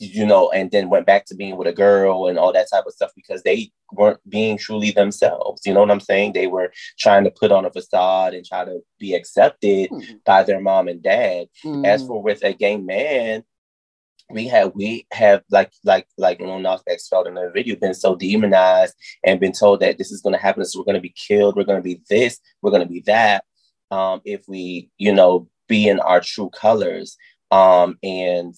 [0.00, 2.84] you know, and then went back to being with a girl and all that type
[2.86, 5.60] of stuff because they weren't being truly themselves.
[5.66, 6.32] You know what I'm saying?
[6.32, 10.14] They were trying to put on a facade and try to be accepted mm-hmm.
[10.24, 11.48] by their mom and dad.
[11.62, 11.84] Mm-hmm.
[11.84, 13.44] As for with a gay man,
[14.30, 17.94] we have we have like like like Lil Nas X felt in the video been
[17.94, 18.94] so demonized
[19.24, 20.64] and been told that this is going to happen.
[20.64, 21.56] So we're going to be killed.
[21.56, 22.40] We're going to be this.
[22.62, 23.44] We're going to be that.
[23.90, 27.18] Um, if we you know be in our true colors.
[27.50, 28.54] Um, and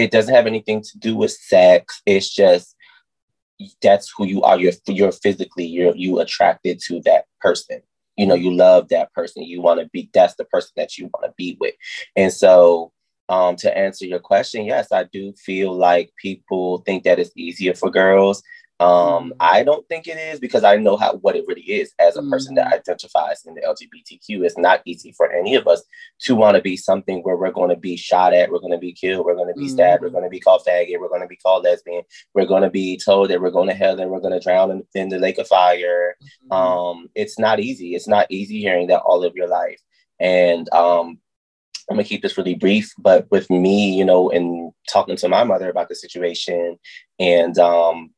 [0.00, 2.02] it doesn't have anything to do with sex.
[2.06, 2.74] It's just
[3.82, 4.58] that's who you are.
[4.58, 7.82] You're you're physically you're you attracted to that person.
[8.16, 9.42] You know, you love that person.
[9.42, 10.10] You want to be.
[10.12, 11.74] That's the person that you want to be with.
[12.16, 12.92] And so,
[13.28, 17.74] um, to answer your question, yes, I do feel like people think that it's easier
[17.74, 18.42] for girls.
[18.80, 19.32] Um, mm-hmm.
[19.40, 22.22] I don't think it is because I know how what it really is as a
[22.22, 22.74] person that mm-hmm.
[22.74, 24.44] identifies in the LGBTQ.
[24.44, 25.82] It's not easy for any of us
[26.20, 28.78] to want to be something where we're going to be shot at, we're going to
[28.78, 29.74] be killed, we're going to be mm-hmm.
[29.74, 32.02] stabbed, we're going to be called faggot, we're going to be called lesbian,
[32.32, 34.70] we're going to be told that we're going to hell and we're going to drown
[34.70, 36.16] in, in, the lake of fire.
[36.50, 36.52] Mm-hmm.
[36.52, 37.94] Um, it's not easy.
[37.94, 39.80] It's not easy hearing that all of your life.
[40.18, 41.18] And um,
[41.90, 45.42] I'm gonna keep this really brief, but with me, you know, and talking to my
[45.42, 46.78] mother about the situation
[47.18, 48.10] and um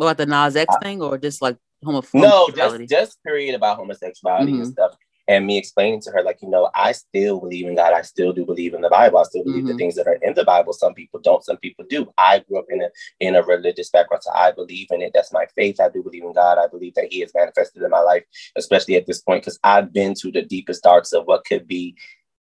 [0.00, 3.76] what about the Nas X thing or just like homoph- no, just, just period about
[3.76, 4.62] homosexuality mm-hmm.
[4.62, 4.96] and stuff.
[5.28, 7.92] And me explaining to her, like, you know, I still believe in God.
[7.92, 9.18] I still do believe in the Bible.
[9.18, 9.72] I still believe mm-hmm.
[9.72, 10.72] the things that are in the Bible.
[10.72, 12.10] Some people don't, some people do.
[12.16, 12.88] I grew up in a
[13.20, 15.12] in a religious background, so I believe in it.
[15.14, 15.78] That's my faith.
[15.78, 16.56] I do believe in God.
[16.56, 18.24] I believe that He has manifested in my life,
[18.56, 21.94] especially at this point, because I've been to the deepest darks of what could be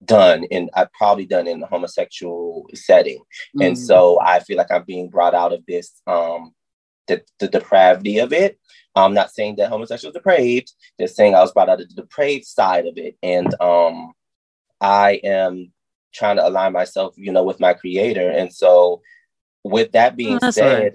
[0.04, 3.18] done and I've probably done in a homosexual setting.
[3.18, 3.62] Mm-hmm.
[3.62, 6.52] And so I feel like I'm being brought out of this um
[7.08, 8.58] the, the depravity of it.
[8.94, 11.94] I'm not saying that homosexual is depraved, just saying I was brought out of the
[11.94, 13.16] depraved side of it.
[13.22, 14.12] And um,
[14.80, 15.72] I am
[16.12, 18.30] trying to align myself, you know, with my creator.
[18.30, 19.02] And so
[19.64, 20.92] with that being oh, said, right.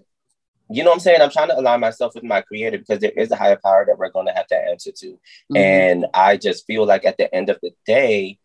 [0.70, 1.22] you know what I'm saying?
[1.22, 3.98] I'm trying to align myself with my creator because there is a higher power that
[3.98, 5.08] we're going to have to answer to.
[5.08, 5.58] Mm-hmm.
[5.58, 8.40] And I just feel like at the end of the day,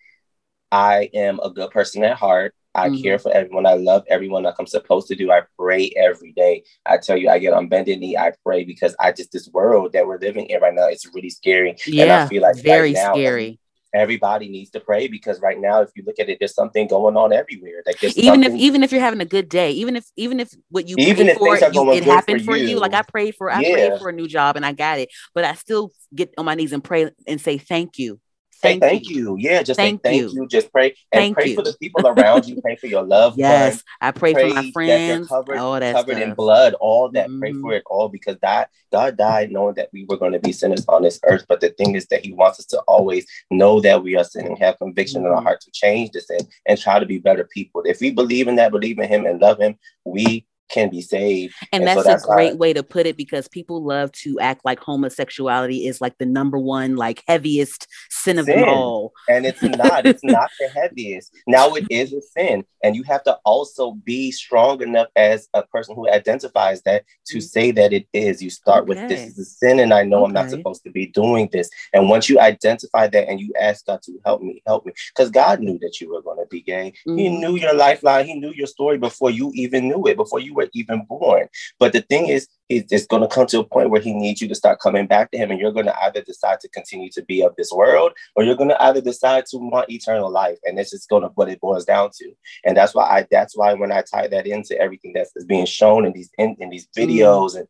[0.71, 2.55] I am a good person at heart.
[2.75, 3.03] I mm-hmm.
[3.03, 3.67] care for everyone.
[3.67, 5.31] I love everyone like I'm supposed to do.
[5.31, 6.65] I pray every day.
[6.87, 8.17] I tell you, I get on bended knee.
[8.17, 11.31] I pray because I just this world that we're living in right now is really
[11.31, 11.77] scary.
[11.87, 13.59] Yeah, and I feel like very right now, scary.
[13.95, 17.17] Everybody needs to pray because right now, if you look at it, there's something going
[17.17, 17.83] on everywhere.
[17.87, 20.87] Like even if even if you're having a good day, even if even if what
[20.87, 22.69] you even if for, you, it happened for you.
[22.69, 22.79] you.
[22.79, 23.73] Like I prayed for, I yeah.
[23.73, 26.55] prayed for a new job and I got it, but I still get on my
[26.55, 28.21] knees and pray and say thank you
[28.61, 29.17] Thank, thank you.
[29.17, 29.37] you.
[29.39, 30.31] Yeah, just thank, thank you.
[30.33, 30.47] you.
[30.49, 31.55] Just pray and thank pray you.
[31.55, 32.61] for the people around you.
[32.61, 33.85] Pray for your loved yes, ones.
[34.01, 35.29] I pray, pray, for my friends.
[35.29, 36.75] That covered, all that covered in blood.
[36.75, 37.29] All that.
[37.29, 37.41] Mm-hmm.
[37.41, 40.53] Pray for it all because that God died knowing that we were going to be
[40.53, 41.45] sinners on this earth.
[41.49, 44.57] But the thing is that He wants us to always know that we are sinning,
[44.57, 45.27] have conviction mm-hmm.
[45.27, 45.47] in our mm-hmm.
[45.47, 47.83] heart to change the sin and try to be better people.
[47.85, 51.55] If we believe in that, believe in Him, and love Him, we can be saved.
[51.73, 54.39] And, and that's, so that's, a great way to put it because people love to
[54.41, 58.61] act like homosexuality is like the number one, like heaviest sin of sin.
[58.61, 59.13] them all.
[59.29, 61.33] And it's not, it's not the heaviest.
[61.47, 62.65] Now it is a sin.
[62.83, 67.39] And you have to also be strong enough as a person who identifies that to
[67.39, 67.45] mm-hmm.
[67.45, 68.43] say that it is.
[68.43, 68.89] You start okay.
[68.89, 70.27] with this is a sin, and I know okay.
[70.27, 71.69] I'm not supposed to be doing this.
[71.93, 75.31] And once you identify that and you ask God to help me, help me, because
[75.31, 76.93] God knew that you were going to be gay.
[77.07, 77.17] Mm-hmm.
[77.17, 80.55] He knew your lifeline, He knew your story before you even knew it, before you
[80.59, 81.49] were even born.
[81.79, 84.49] But the thing is, it's going to come to a point where he needs you
[84.49, 87.25] to start coming back to him, and you're going to either decide to continue to
[87.25, 90.77] be of this world, or you're going to either decide to want eternal life, and
[90.77, 92.33] this just going to what it boils down to.
[92.65, 95.67] And that's why I that's why when I tie that into everything that's, that's being
[95.67, 97.07] shown in these in, in these mm.
[97.07, 97.61] videos mm.
[97.61, 97.69] and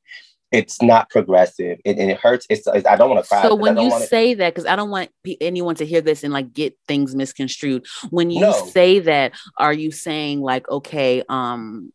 [0.51, 3.55] it's not progressive it, and it hurts it's, it's i don't want to cry so
[3.55, 5.11] when you say that because i don't want
[5.41, 8.53] anyone to hear this and like get things misconstrued when you no.
[8.69, 11.93] say that are you saying like okay um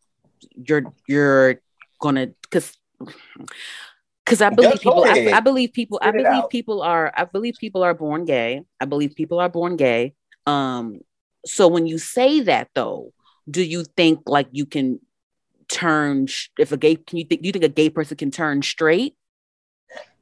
[0.54, 1.60] you're you're
[2.00, 2.76] gonna because
[4.24, 5.04] because I believe people.
[5.04, 5.98] I, I, believe people.
[6.02, 7.12] I believe people are.
[7.14, 8.62] I believe people are born gay.
[8.80, 10.14] I believe people are born gay.
[10.46, 11.00] Um.
[11.46, 13.12] So when you say that, though,
[13.50, 15.00] do you think like you can
[15.68, 16.28] turn
[16.58, 19.14] if a gay can you think do you think a gay person can turn straight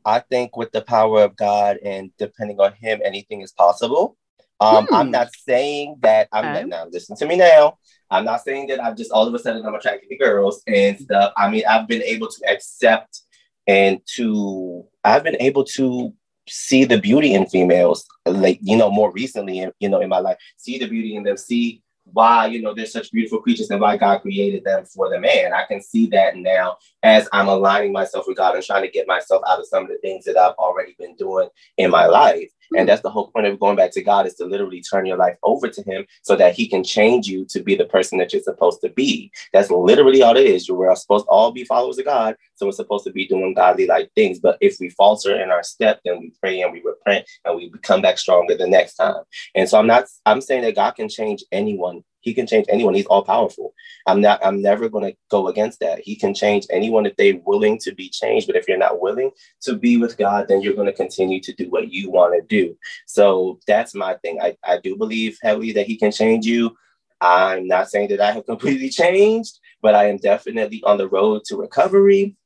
[0.04, 4.16] i think with the power of god and depending on him anything is possible
[4.60, 4.94] um, hmm.
[4.94, 6.64] i'm not saying that i'm okay.
[6.64, 7.76] now listen to me now
[8.12, 10.98] i'm not saying that i've just all of a sudden i'm attracted to girls and
[10.98, 13.22] stuff i mean i've been able to accept
[13.66, 16.12] and to i've been able to
[16.48, 20.36] see the beauty in females like you know more recently you know in my life
[20.56, 23.96] see the beauty in them see why you know they're such beautiful creatures and why
[23.96, 25.52] God created them for the man.
[25.52, 29.06] I can see that now as I'm aligning myself with God and trying to get
[29.06, 31.48] myself out of some of the things that I've already been doing
[31.78, 32.50] in my life.
[32.76, 35.16] And that's the whole point of going back to God is to literally turn your
[35.16, 38.32] life over to Him so that He can change you to be the person that
[38.32, 39.30] you're supposed to be.
[39.52, 40.70] That's literally all it is.
[40.70, 42.36] We're supposed to all be followers of God.
[42.54, 44.38] So we're supposed to be doing godly like things.
[44.38, 47.72] But if we falter in our step, then we pray and we repent and we
[47.82, 49.22] come back stronger the next time.
[49.54, 52.94] And so I'm not, I'm saying that God can change anyone he can change anyone.
[52.94, 53.74] He's all powerful.
[54.06, 56.00] I'm not, I'm never going to go against that.
[56.00, 58.46] He can change anyone if they're willing to be changed.
[58.46, 61.52] But if you're not willing to be with God, then you're going to continue to
[61.52, 62.76] do what you want to do.
[63.06, 64.40] So that's my thing.
[64.40, 66.76] I, I do believe heavily that he can change you.
[67.20, 71.44] I'm not saying that I have completely changed, but I am definitely on the road
[71.46, 72.36] to recovery.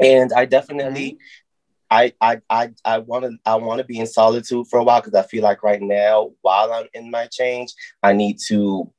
[0.00, 1.16] And I definitely mm-hmm.
[1.90, 5.00] I I I I want to I want to be in solitude for a while
[5.00, 8.90] because I feel like right now, while I'm in my change, I need to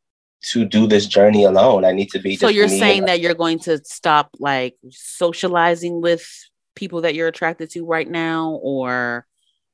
[0.44, 1.86] to do this journey alone.
[1.86, 2.36] I need to be.
[2.36, 6.28] So you're saying that you're going to stop like socializing with
[6.76, 9.26] people that you're attracted to right now, or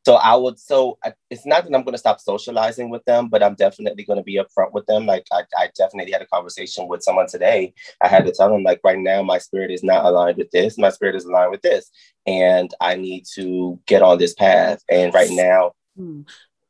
[0.07, 0.57] so I would.
[0.57, 0.99] So
[1.29, 4.23] it's not that I'm going to stop socializing with them, but I'm definitely going to
[4.23, 5.05] be upfront with them.
[5.05, 7.73] Like I, I definitely had a conversation with someone today.
[7.99, 10.77] I had to tell them like right now my spirit is not aligned with this.
[10.77, 11.91] My spirit is aligned with this,
[12.25, 14.81] and I need to get on this path.
[14.89, 15.73] And right now.
[15.97, 16.21] Hmm.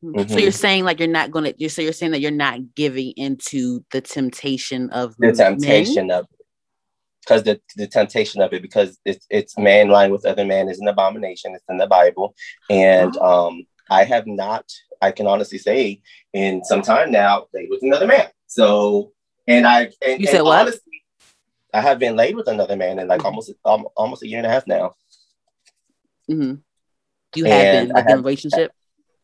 [0.01, 0.15] Hmm.
[0.15, 0.31] Mm-hmm.
[0.31, 3.13] So you're saying like you're not gonna you so you're saying that you're not giving
[3.17, 6.19] into the temptation of the temptation men?
[6.19, 6.27] of.
[7.21, 10.79] Because the, the temptation of it, because it's it's man lying with other man is
[10.79, 11.53] an abomination.
[11.55, 12.35] It's in the Bible.
[12.69, 13.47] And oh.
[13.47, 14.65] um I have not,
[15.01, 16.01] I can honestly say,
[16.33, 18.27] in some time now, laid with another man.
[18.47, 19.11] So
[19.45, 20.61] and I and, you said what?
[20.61, 21.03] Honestly,
[21.73, 23.27] I have been laid with another man in like mm-hmm.
[23.27, 24.93] almost um, almost a year and a half now.
[26.31, 26.55] Mm-hmm.
[27.35, 28.71] You have and been like, in a relationship?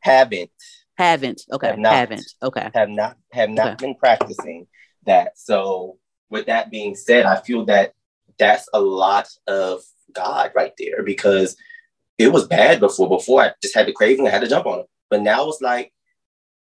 [0.03, 0.51] Haven't.
[0.95, 1.41] Haven't.
[1.51, 1.67] Okay.
[1.67, 2.25] Have not, haven't.
[2.41, 2.69] Okay.
[2.73, 3.87] Have not have not okay.
[3.87, 4.67] been practicing
[5.05, 5.39] that.
[5.39, 5.97] So
[6.33, 7.93] with that being said i feel that
[8.39, 9.81] that's a lot of
[10.11, 11.55] god right there because
[12.17, 14.79] it was bad before before i just had the craving i had to jump on
[14.79, 15.93] it but now it's like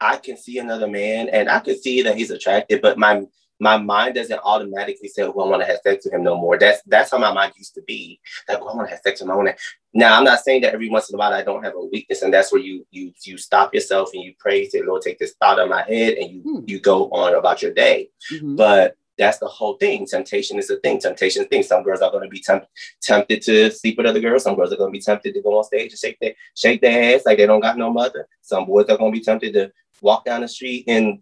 [0.01, 3.23] i can see another man and i can see that he's attractive but my
[3.61, 6.57] my mind doesn't automatically say, "Oh, I want to have sex with him no more."
[6.57, 8.19] That's that's how my mind used to be.
[8.49, 9.31] Like, oh, I want to have sex with him.
[9.31, 9.55] I want to.
[9.93, 12.23] Now, I'm not saying that every once in a while I don't have a weakness,
[12.23, 15.35] and that's where you you you stop yourself and you pray, say, "Lord, take this
[15.39, 16.59] thought out of my head," and you hmm.
[16.65, 18.09] you go on about your day.
[18.33, 18.55] Mm-hmm.
[18.55, 20.07] But that's the whole thing.
[20.07, 20.99] Temptation is a thing.
[20.99, 21.61] Temptation is a thing.
[21.61, 22.65] Some girls are going to be temp-
[22.99, 24.41] tempted to sleep with other girls.
[24.43, 26.81] Some girls are going to be tempted to go on stage and shake their shake
[26.81, 28.27] their ass like they don't got no mother.
[28.41, 31.19] Some boys are going to be tempted to walk down the street and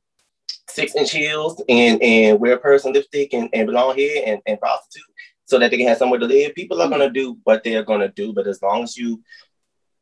[0.70, 4.60] six inch heels and and wear purse and lipstick and, and long hair and, and
[4.60, 5.04] prostitute
[5.46, 6.54] so that they can have somewhere to live.
[6.54, 9.22] People are gonna do what they are gonna do, but as long as you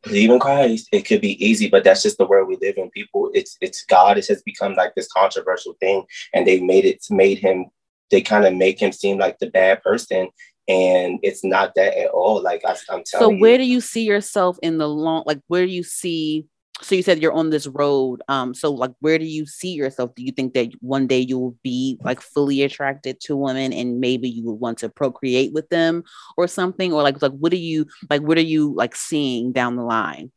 [0.04, 1.70] believe in Christ, it could be easy.
[1.70, 2.90] But that's just the world we live in.
[2.92, 4.18] People, it's it's God.
[4.18, 6.04] It has become like this controversial thing,
[6.34, 7.68] and they made it made him.
[8.10, 10.30] They kind of make him seem like the bad person,
[10.68, 12.42] and it's not that at all.
[12.42, 13.06] Like I, am telling.
[13.06, 15.24] So where you, do you see yourself in the long?
[15.26, 16.46] Like where do you see
[16.82, 20.14] so you said you're on this road um so like where do you see yourself?
[20.16, 24.00] Do you think that one day you will be like fully attracted to women and
[24.00, 26.04] maybe you would want to procreate with them
[26.38, 26.94] or something?
[26.94, 30.32] Or like like what are you like what are you like seeing down the line?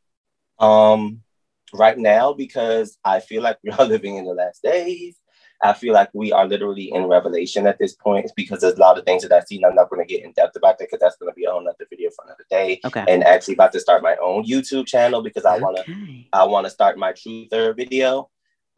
[0.59, 1.23] Um
[1.73, 5.17] right now because i feel like we are living in the last days
[5.63, 8.99] I feel like we are literally in revelation at this point because there's a lot
[8.99, 9.57] of things that I see.
[9.57, 11.45] And I'm not going to get in depth about that because that's going to be
[11.45, 12.81] a whole other video for another day.
[12.85, 13.05] Okay.
[13.07, 16.67] And actually about to start my own YouTube channel because I want to I want
[16.67, 18.31] to start my truther video.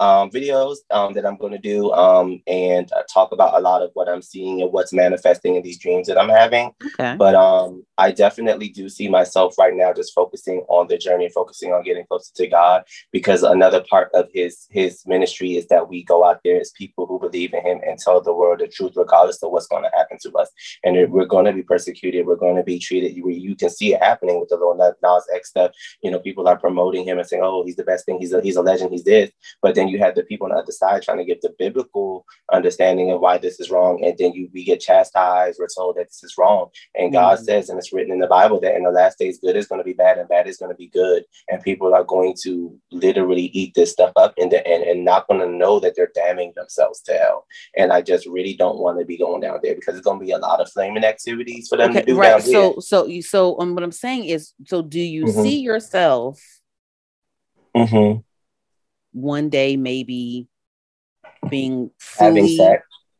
[0.02, 3.82] Um, videos um, that I'm going to do um, and uh, talk about a lot
[3.82, 6.72] of what I'm seeing and what's manifesting in these dreams that I'm having.
[6.84, 7.14] Okay.
[7.16, 11.34] But um, I definitely do see myself right now just focusing on the journey, and
[11.34, 12.82] focusing on getting closer to God,
[13.12, 17.06] because another part of His His ministry is that we go out there as people
[17.06, 19.96] who believe in Him and tell the world the truth, regardless of what's going to
[19.96, 20.50] happen to us.
[20.82, 22.26] And we're going to be persecuted.
[22.26, 23.14] We're going to be treated.
[23.16, 25.70] You, you can see it happening with the Lil Nas X stuff.
[26.02, 28.18] You know, people are promoting him and saying, "Oh, he's the best thing.
[28.18, 28.90] He's a he's a legend.
[28.90, 29.30] He's this."
[29.60, 32.24] But then you have the people on the other side trying to give the biblical
[32.52, 35.58] understanding of why this is wrong, and then you we get chastised.
[35.58, 37.44] We're told that this is wrong, and God mm-hmm.
[37.44, 39.80] says, and it's written in the Bible that in the last days, good is going
[39.80, 42.78] to be bad, and bad is going to be good, and people are going to
[42.90, 46.12] literally eat this stuff up in the end, and not going to know that they're
[46.14, 47.46] damning themselves to hell.
[47.76, 50.24] And I just really don't want to be going down there because it's going to
[50.24, 52.18] be a lot of flaming activities for them okay, to do.
[52.18, 52.42] Right.
[52.42, 55.42] so, so you, so um, what I'm saying is, so do you mm-hmm.
[55.42, 56.40] see yourself?
[57.76, 58.20] Mm-hmm
[59.12, 60.48] one day maybe
[61.48, 62.58] being fully,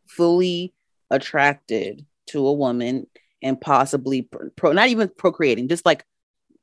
[0.08, 0.74] fully
[1.10, 3.06] attracted to a woman
[3.42, 6.04] and possibly pro, not even procreating, just like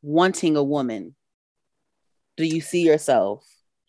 [0.02, 1.16] wanting a woman.
[2.38, 3.46] Do you see yourself?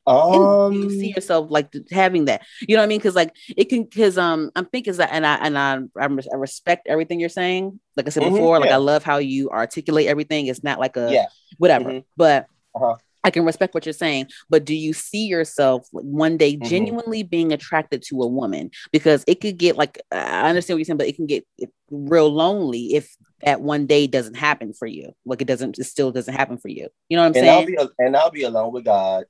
[0.06, 2.42] Um, do you see yourself like having that?
[2.60, 2.98] You know what I mean?
[2.98, 6.88] Because like it can, because um, I'm thinking that, and I and I I respect
[6.88, 7.78] everything you're saying.
[7.96, 8.60] Like I said mm-hmm, before, yeah.
[8.60, 10.46] like I love how you articulate everything.
[10.46, 11.26] It's not like a yeah.
[11.58, 12.06] whatever, mm-hmm.
[12.16, 12.96] but uh-huh.
[13.24, 16.68] I can respect what you're saying, but do you see yourself one day mm-hmm.
[16.68, 18.70] genuinely being attracted to a woman?
[18.92, 21.46] Because it could get like I understand what you're saying, but it can get
[21.90, 23.14] real lonely if
[23.44, 25.12] that one day doesn't happen for you.
[25.24, 26.88] Like it doesn't, it still doesn't happen for you.
[27.08, 27.78] You know what I'm and saying?
[27.78, 29.24] I'll be, and I'll be alone with God.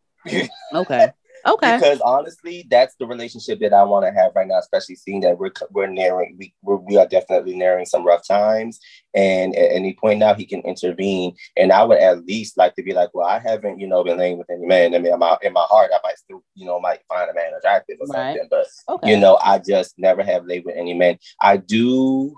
[0.75, 1.13] okay.
[1.47, 1.77] Okay.
[1.77, 5.39] Because honestly, that's the relationship that I want to have right now, especially seeing that
[5.39, 8.81] we're we're nearing we we're, we are definitely nearing some rough times,
[9.15, 11.35] and at any point now he can intervene.
[11.57, 14.19] And I would at least like to be like, well, I haven't you know been
[14.19, 14.95] laying with any man.
[14.95, 17.35] I mean, in my in my heart, I might still you know might find a
[17.35, 18.37] man attractive or right.
[18.39, 19.11] something, but okay.
[19.11, 21.19] you know, I just never have laid with any man.
[21.41, 22.37] I do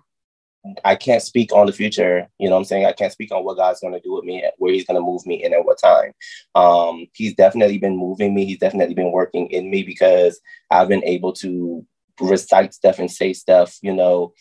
[0.84, 2.28] I can't speak on the future.
[2.38, 2.86] You know what I'm saying?
[2.86, 5.04] I can't speak on what God's going to do with me, where He's going to
[5.04, 6.12] move me, and at what time.
[6.54, 8.44] Um, he's definitely been moving me.
[8.44, 10.40] He's definitely been working in me because
[10.70, 11.84] I've been able to
[12.20, 14.32] recite stuff and say stuff, you know,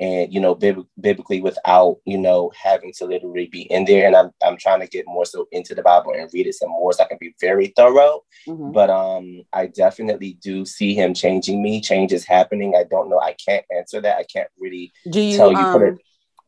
[0.00, 4.06] and you know bib- biblically without you know having to literally be in there.
[4.06, 6.70] And I'm, I'm trying to get more so into the bible and read it some
[6.70, 8.22] more so i can be very thorough.
[8.48, 8.72] Mm-hmm.
[8.72, 11.80] but um i definitely do see him changing me.
[11.80, 12.74] Change is happening.
[12.74, 13.20] I don't know.
[13.20, 14.16] I can't answer that.
[14.16, 15.98] I can't really do you tell you um, it,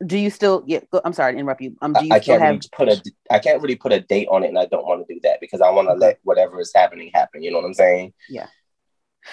[0.07, 1.77] do you still yeah i'm sorry to interrupt you.
[1.83, 2.51] Um do you I, I can't have...
[2.51, 5.07] really put a i can't really put a date on it and i don't want
[5.07, 7.43] to do that because i want to let whatever is happening happen.
[7.43, 8.15] You know what i'm saying?
[8.29, 8.47] Yeah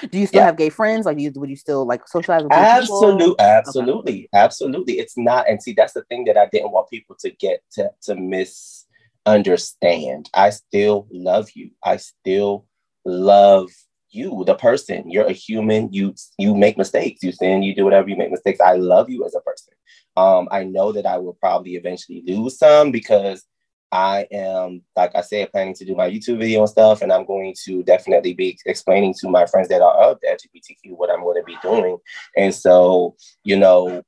[0.10, 0.46] do you still yeah.
[0.46, 1.06] have gay friends?
[1.06, 4.30] Like, you, would you still like socialize with Absolutely, absolutely, okay.
[4.34, 5.00] absolutely.
[5.00, 7.92] It's not, and see, that's the thing that I didn't want people to get to
[8.04, 10.30] to misunderstand.
[10.34, 11.72] I still love you.
[11.84, 12.66] I still
[13.06, 13.70] love
[14.10, 15.10] you, the person.
[15.10, 15.94] You're a human.
[15.94, 17.24] You you make mistakes.
[17.24, 17.64] You sin.
[17.64, 18.10] You do whatever.
[18.10, 18.60] You make mistakes.
[18.60, 19.74] I love you as a person.
[20.18, 23.46] Um, I know that I will probably eventually lose some because
[23.92, 27.26] I am, like I said, planning to do my YouTube video and stuff, and I'm
[27.26, 31.24] going to definitely be explaining to my friends that are of the LGBTQ what I'm
[31.24, 31.98] going to be doing.
[32.38, 34.04] And so, you know,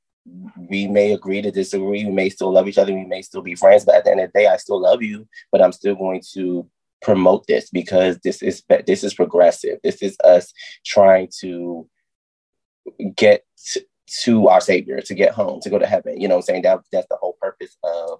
[0.70, 3.56] we may agree to disagree, we may still love each other, we may still be
[3.56, 5.96] friends, but at the end of the day, I still love you, but I'm still
[5.96, 6.70] going to
[7.02, 9.80] promote this because this is this is progressive.
[9.84, 10.54] This is us
[10.86, 11.90] trying to
[13.16, 13.44] get
[14.24, 16.20] to our savior, to get home, to go to heaven.
[16.20, 16.62] You know I'm saying?
[16.64, 18.20] That that's the whole purpose of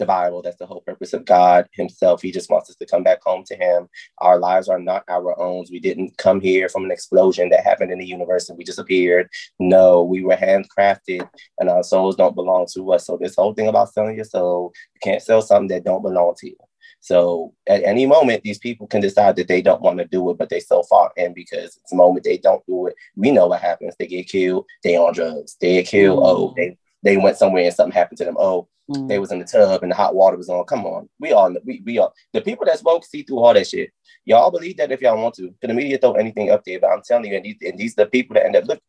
[0.00, 0.42] the Bible.
[0.42, 2.20] That's the whole purpose of God Himself.
[2.20, 3.88] He just wants us to come back home to Him.
[4.18, 5.64] Our lives are not our own.
[5.70, 8.78] We didn't come here from an explosion that happened in the universe and we just
[8.78, 9.28] appeared.
[9.58, 11.28] No, we were handcrafted
[11.58, 13.06] and our souls don't belong to us.
[13.06, 16.34] So this whole thing about selling your soul, you can't sell something that don't belong
[16.38, 16.56] to you.
[17.00, 20.38] So at any moment, these people can decide that they don't want to do it,
[20.38, 22.94] but they so far in because it's the moment they don't do it.
[23.16, 23.94] We know what happens.
[23.98, 24.66] They get killed.
[24.84, 25.56] They on drugs.
[25.60, 26.20] They get killed.
[26.22, 28.36] Oh, they they went somewhere and something happened to them.
[28.38, 29.08] Oh, mm.
[29.08, 30.64] they was in the tub and the hot water was on.
[30.64, 33.66] Come on, we all we we all the people that smoke see through all that
[33.66, 33.90] shit.
[34.24, 35.54] Y'all believe that if y'all want to.
[35.60, 37.94] Can the media throw anything up there, but I'm telling you, and these and these
[37.94, 38.80] the people that end up look.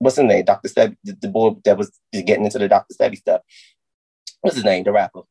[0.00, 0.44] What's his name?
[0.44, 0.68] Dr.
[0.68, 2.94] Sebi, the, the boy that was getting into the Dr.
[2.94, 3.40] Sebi stuff.
[4.40, 4.84] What's his name?
[4.84, 5.22] The rapper.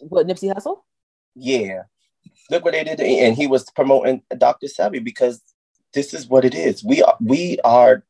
[0.00, 0.82] What Nipsey Hussle?
[1.34, 1.84] Yeah.
[2.50, 4.66] Look what they did, and he was promoting Dr.
[4.66, 5.42] Sebi because
[5.94, 6.84] this is what it is.
[6.84, 8.04] We are we are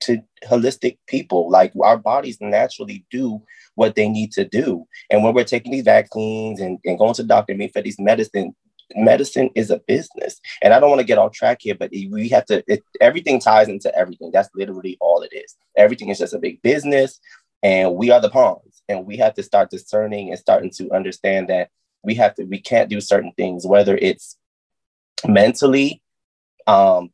[0.00, 1.50] to holistic people.
[1.50, 3.42] Like our bodies naturally do
[3.74, 4.86] what they need to do.
[5.10, 7.98] And when we're taking these vaccines and, and going to the doctor and for these
[7.98, 8.54] medicine,
[8.94, 10.40] medicine is a business.
[10.62, 13.40] And I don't want to get off track here, but we have to, it, everything
[13.40, 14.30] ties into everything.
[14.32, 15.56] That's literally all it is.
[15.76, 17.20] Everything is just a big business.
[17.62, 18.82] And we are the pawns.
[18.88, 21.70] And we have to start discerning and starting to understand that
[22.02, 24.38] we have to, we can't do certain things, whether it's
[25.26, 26.02] mentally
[26.66, 27.10] um,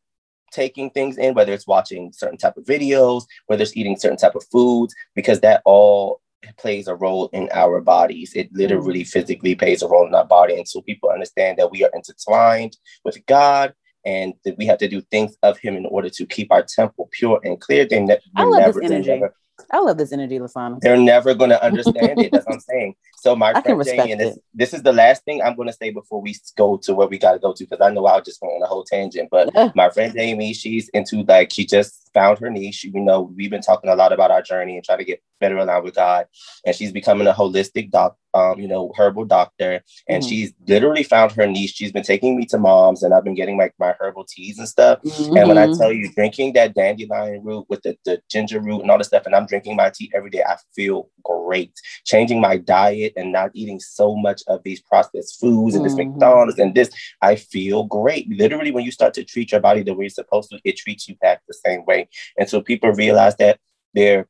[0.57, 4.34] taking things in, whether it's watching certain type of videos, whether it's eating certain type
[4.34, 6.20] of foods, because that all
[6.57, 8.32] plays a role in our bodies.
[8.34, 9.09] It literally mm.
[9.09, 10.57] physically plays a role in our body.
[10.57, 14.88] And so people understand that we are intertwined with God and that we have to
[14.88, 17.84] do things of him in order to keep our temple pure and clear.
[17.84, 19.11] They ne- I love never, this energy.
[19.11, 19.34] Never,
[19.70, 20.80] I love this energy, Lasana.
[20.80, 22.30] They're never going to understand it.
[22.32, 22.94] That's what I'm saying.
[23.16, 25.74] So my I friend Jane, and this, this is the last thing I'm going to
[25.74, 28.20] say before we go to where we got to go to, because I know I
[28.20, 29.30] just went on a whole tangent.
[29.30, 29.70] But yeah.
[29.74, 32.84] my friend Jamie, she's into like she just found her niche.
[32.84, 35.57] You know, we've been talking a lot about our journey and trying to get better
[35.57, 36.26] aligned with God,
[36.64, 40.28] and she's becoming a holistic doc, um, you know, herbal doctor, and mm-hmm.
[40.28, 41.74] she's literally found her niche.
[41.74, 44.68] She's been taking me to moms, and I've been getting like my herbal teas and
[44.68, 45.01] stuff.
[45.03, 45.37] Mm-hmm.
[45.37, 45.80] And when I mm-hmm.
[45.80, 49.26] tell you, drinking that dandelion root with the, the ginger root and all the stuff,
[49.26, 51.72] and I'm drinking my tea every day, I feel great.
[52.05, 55.97] Changing my diet and not eating so much of these processed foods and mm-hmm.
[55.97, 56.91] this McDonald's and this,
[57.22, 58.28] I feel great.
[58.28, 61.09] Literally, when you start to treat your body the way you're supposed to, it treats
[61.09, 62.09] you back the same way.
[62.39, 63.59] And so people realize that
[63.95, 64.28] they're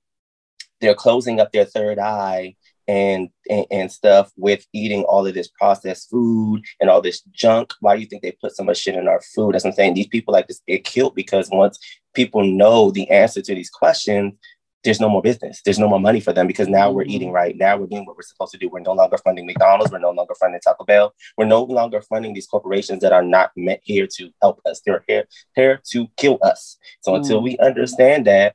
[0.81, 2.55] they're closing up their third eye
[2.89, 7.73] and, and, and stuff with eating all of this processed food and all this junk.
[7.81, 9.55] Why do you think they put so much shit in our food?
[9.55, 9.95] That's what I'm saying.
[9.95, 11.79] These people like this get killed because once
[12.15, 14.35] people know the answer to these questions,
[14.87, 15.61] there's no more business.
[15.65, 17.35] There's no more money for them because now we're eating mm-hmm.
[17.35, 17.57] right.
[17.57, 18.69] Now we're doing what we're supposed to do.
[18.69, 19.91] We're no longer funding McDonald's.
[19.91, 21.13] We're no longer funding Taco Bell.
[21.37, 24.81] We're no longer funding these corporations that are not meant here to help us.
[24.87, 25.25] They're here,
[25.57, 26.77] here to kill us.
[27.01, 27.17] So mm.
[27.17, 28.55] until we understand that,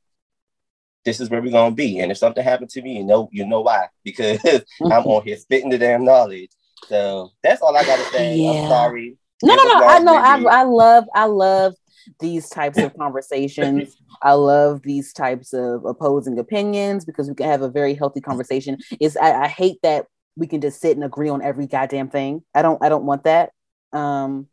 [1.05, 1.99] this is where we're gonna be.
[1.99, 3.87] And if something happened to me, you know, you know why.
[4.03, 4.39] Because
[4.81, 6.51] I'm on here spitting the damn knowledge.
[6.87, 8.35] So that's all I gotta say.
[8.35, 8.51] Yeah.
[8.51, 9.17] I'm sorry.
[9.43, 9.87] No, no, no.
[9.87, 10.15] I know.
[10.15, 11.05] I, I love.
[11.15, 11.73] I love
[12.19, 13.95] these types of conversations.
[14.21, 18.77] I love these types of opposing opinions because we can have a very healthy conversation.
[18.99, 22.43] Is I, I hate that we can just sit and agree on every goddamn thing.
[22.53, 22.83] I don't.
[22.83, 23.51] I don't want that.
[23.93, 24.47] Um,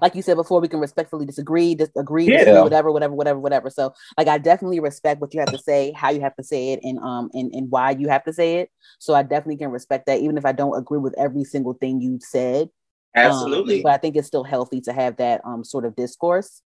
[0.00, 2.38] like you said before, we can respectfully disagree, disagree, yeah.
[2.38, 3.70] disagree, whatever, whatever, whatever, whatever.
[3.70, 6.72] So, like, I definitely respect what you have to say, how you have to say
[6.72, 8.70] it, and um, and and why you have to say it.
[8.98, 12.00] So, I definitely can respect that, even if I don't agree with every single thing
[12.00, 12.70] you said.
[13.14, 13.76] Absolutely.
[13.76, 16.62] Um, but I think it's still healthy to have that um sort of discourse.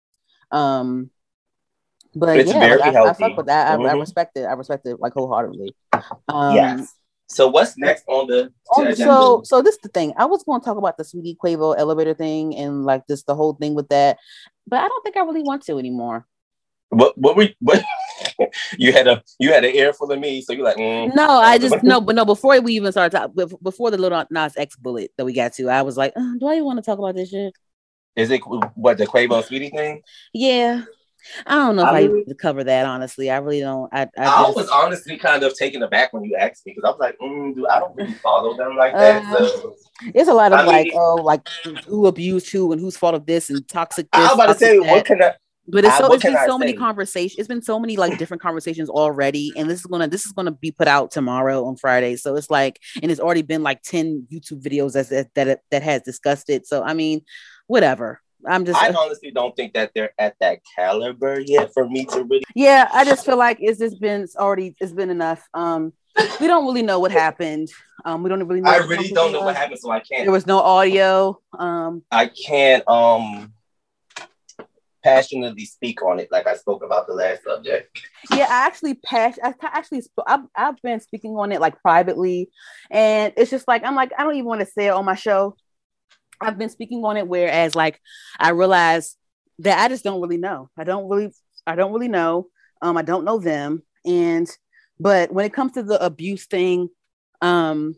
[0.51, 1.09] Um,
[2.15, 3.03] but yeah, very I.
[3.03, 3.67] I fuck with that.
[3.67, 3.81] Mm-hmm.
[3.81, 3.99] I, I, mm-hmm.
[3.99, 4.43] respect it.
[4.43, 5.75] I respect it like wholeheartedly.
[6.27, 6.93] Um, yes.
[7.29, 8.51] So what's next on the?
[8.71, 10.13] Oh, so so this is the thing.
[10.17, 13.35] I was going to talk about the Saweetie Quavo elevator thing and like this the
[13.35, 14.17] whole thing with that,
[14.65, 16.25] but I don't think I really want to anymore.
[16.89, 17.83] What what we what
[18.77, 21.13] you had a you had an ear full of me, so you're like mm.
[21.13, 22.23] no, I just no, but no.
[22.23, 25.69] Before we even started talking, before the Lil Nas X bullet that we got to,
[25.69, 27.53] I was like, uh, do I even want to talk about this shit?
[28.15, 28.41] Is it
[28.75, 30.01] what the Quavo Saweetie thing?
[30.33, 30.83] Yeah,
[31.45, 33.29] I don't know if I, I cover that honestly.
[33.29, 33.93] I really don't.
[33.93, 36.87] I, I, I just, was honestly kind of taken aback when you asked me because
[36.87, 39.23] I was like, mm, dude, I don't really follow them like that.
[39.25, 39.75] Uh, so.
[40.13, 41.47] It's a lot of I like, mean, oh, like
[41.87, 44.07] who abused who and whose fault of this and toxic.
[44.11, 44.87] This, I was about to say, that.
[44.87, 45.33] what can I?
[45.69, 47.37] But it's, so, it's been so many conversations.
[47.37, 50.51] It's been so many like different conversations already, and this is gonna this is gonna
[50.51, 52.15] be put out tomorrow on Friday.
[52.15, 56.03] So it's like, and it's already been like ten YouTube videos that that that has
[56.03, 56.65] discussed it.
[56.65, 57.21] So I mean,
[57.67, 58.21] whatever.
[58.47, 58.81] I'm just.
[58.81, 62.43] I honestly don't think that they're at that caliber yet for me to really.
[62.55, 65.47] Yeah, I just feel like it's just been it's already it's been enough.
[65.53, 65.93] Um,
[66.39, 67.69] we don't really know what happened.
[68.05, 68.71] Um, we don't really know.
[68.71, 70.23] I really don't know what happened, so I can't.
[70.23, 71.39] There was no audio.
[71.57, 73.53] Um, I can't um
[75.03, 78.01] passionately speak on it like I spoke about the last subject.
[78.31, 79.37] Yeah, I actually pass.
[79.43, 82.49] I actually I've, I've been speaking on it like privately,
[82.89, 85.15] and it's just like I'm like I don't even want to say it on my
[85.15, 85.55] show
[86.39, 87.99] I've been speaking on it, whereas like
[88.39, 89.17] I realized
[89.59, 90.69] that I just don't really know.
[90.77, 91.31] I don't really,
[91.65, 92.47] I don't really know.
[92.81, 93.83] Um, I don't know them.
[94.05, 94.49] And
[94.99, 96.89] but when it comes to the abuse thing,
[97.41, 97.95] um,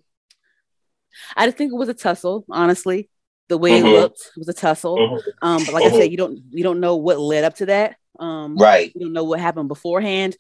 [1.36, 3.10] I just think it was a tussle, honestly.
[3.48, 3.88] The way mm-hmm.
[3.88, 4.98] it looked, it was a tussle.
[4.98, 5.30] Mm-hmm.
[5.42, 5.96] Um, but like mm-hmm.
[5.96, 7.96] I said, you don't you don't know what led up to that.
[8.20, 8.92] Um, right.
[8.94, 10.36] We don't know what happened beforehand.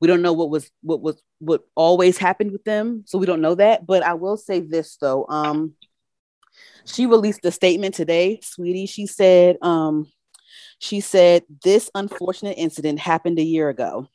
[0.00, 3.40] We don't know what was what was what always happened with them, so we don't
[3.40, 3.86] know that.
[3.86, 5.26] But I will say this though.
[5.28, 5.74] Um,
[6.84, 8.88] she released a statement today, Saweetie.
[8.88, 10.10] She said, um,
[10.78, 14.08] she said, this unfortunate incident happened a year ago.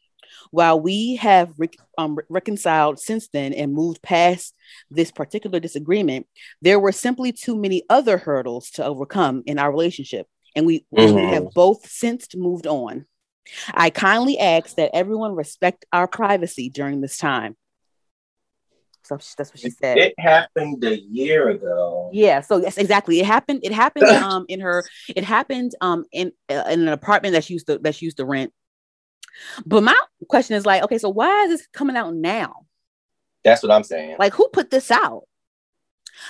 [0.51, 4.53] While we have re- um, reconciled since then and moved past
[4.89, 6.27] this particular disagreement,
[6.61, 11.15] there were simply too many other hurdles to overcome in our relationship, and we, mm-hmm.
[11.15, 13.05] we have both since moved on.
[13.73, 17.57] I kindly ask that everyone respect our privacy during this time.
[19.03, 19.97] So that's what she said.
[19.97, 22.09] It happened a year ago.
[22.13, 22.41] Yeah.
[22.41, 23.19] So yes, exactly.
[23.19, 23.61] It happened.
[23.63, 24.05] It happened.
[24.07, 24.83] um, in her.
[25.07, 25.73] It happened.
[25.81, 28.53] Um, in uh, in an apartment that she used to that she used to rent.
[29.65, 32.65] But my question is like, okay, so why is this coming out now?
[33.43, 34.17] That's what I'm saying.
[34.19, 35.23] Like, who put this out?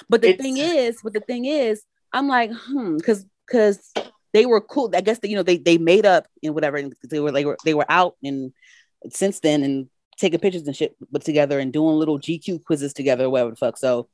[0.07, 0.41] But the it's...
[0.41, 3.91] thing is, but the thing is, I'm like, hmm, because because
[4.33, 4.91] they were cool.
[4.95, 7.45] I guess that you know they they made up and whatever, and they were they
[7.45, 8.53] were they were out and
[9.09, 9.89] since then and
[10.19, 13.77] taking pictures and shit but together and doing little GQ quizzes together, whatever the fuck.
[13.77, 14.09] So,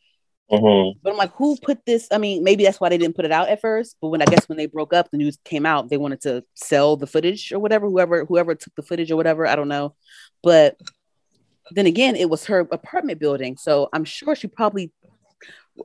[0.51, 0.99] mm-hmm.
[1.01, 2.07] but I'm like, who put this?
[2.11, 3.97] I mean, maybe that's why they didn't put it out at first.
[4.01, 5.89] But when I guess when they broke up, the news came out.
[5.89, 7.87] They wanted to sell the footage or whatever.
[7.87, 9.95] Whoever whoever took the footage or whatever, I don't know.
[10.43, 10.79] But
[11.71, 14.91] then again, it was her apartment building, so I'm sure she probably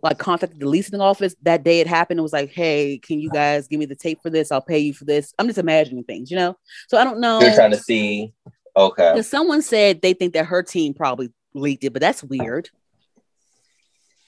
[0.02, 3.30] like contacted the leasing office that day it happened and was like, "Hey, can you
[3.30, 4.52] guys give me the tape for this?
[4.52, 6.56] I'll pay you for this." I'm just imagining things, you know.
[6.88, 7.40] So I don't know.
[7.40, 8.32] You're trying to see.
[8.76, 9.12] Okay.
[9.12, 12.70] Because someone said they think that her team probably leaked it, but that's weird.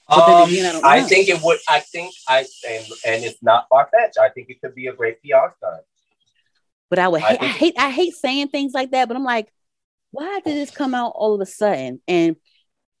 [0.09, 1.59] Um, again, I, I think it would.
[1.69, 4.17] I think I and, and it's not far fetched.
[4.17, 5.83] I think it could be a great PR stunt.
[6.89, 7.23] But I would.
[7.23, 7.75] I, I hate.
[7.77, 9.07] I hate saying things like that.
[9.07, 9.51] But I'm like,
[10.11, 12.01] why did this come out all of a sudden?
[12.07, 12.35] And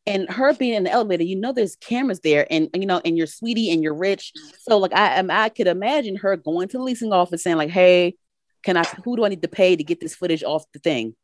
[0.05, 3.17] and her being in the elevator, you know, there's cameras there, and you know, and
[3.17, 4.31] you're Saweetie and you're rich.
[4.61, 5.29] So like, I am.
[5.29, 8.15] I could imagine her going to the leasing office saying like, "Hey,
[8.63, 8.83] can I?
[9.03, 11.15] Who do I need to pay to get this footage off the thing?"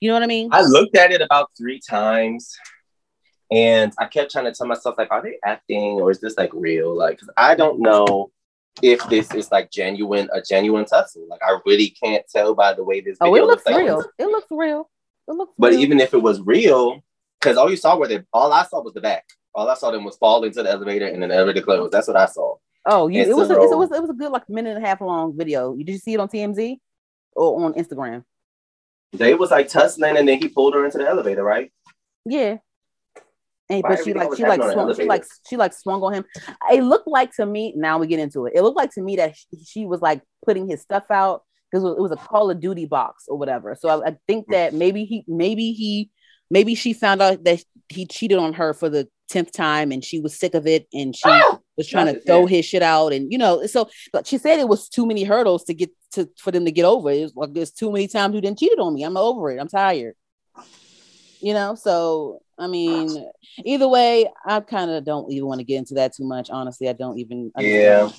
[0.00, 0.50] You know what I mean?
[0.52, 2.56] I looked at it about three times,
[3.50, 6.50] and I kept trying to tell myself like, "Are they acting or is this like
[6.52, 8.30] real?" Like, I don't know
[8.82, 11.26] if this is like genuine, a genuine tussle.
[11.28, 13.18] Like, I really can't tell by the way this.
[13.20, 13.96] oh, it looks, looks real.
[13.98, 14.06] Like.
[14.18, 14.90] It looks real.
[15.28, 15.52] It looks.
[15.58, 15.80] But real.
[15.80, 17.02] even if it was real
[17.44, 19.24] because all you saw were the all I saw was the back.
[19.54, 21.92] All I saw them was fall into the elevator and then the elevator closed.
[21.92, 22.56] That's what I saw.
[22.86, 24.88] Oh, you, it was a, it was it was a good like minute and a
[24.88, 25.74] half long video.
[25.74, 26.78] Did you see it on TMZ
[27.36, 28.24] or on Instagram?
[29.14, 31.72] They was like tussling and then he pulled her into the elevator, right?
[32.24, 32.58] Yeah.
[33.70, 36.24] And, but she like she like swung, she like she like swung on him.
[36.70, 37.72] It looked like to me.
[37.76, 38.52] Now we get into it.
[38.54, 41.82] It looked like to me that she, she was like putting his stuff out because
[41.84, 43.74] it was a Call of Duty box or whatever.
[43.78, 44.78] So I, I think that mm.
[44.78, 46.10] maybe he maybe he
[46.50, 50.20] maybe she found out that he cheated on her for the 10th time and she
[50.20, 53.32] was sick of it and she oh, was trying to throw his shit out and
[53.32, 56.50] you know so but she said it was too many hurdles to get to for
[56.50, 57.22] them to get over it.
[57.22, 59.02] Was like there's too many times you didn't cheated on me.
[59.02, 59.60] I'm over it.
[59.60, 60.14] I'm tired.
[61.40, 61.74] You know?
[61.74, 63.10] So i mean
[63.64, 66.50] either way i kind of don't even want to get into that too much.
[66.50, 68.10] Honestly i don't even I yeah.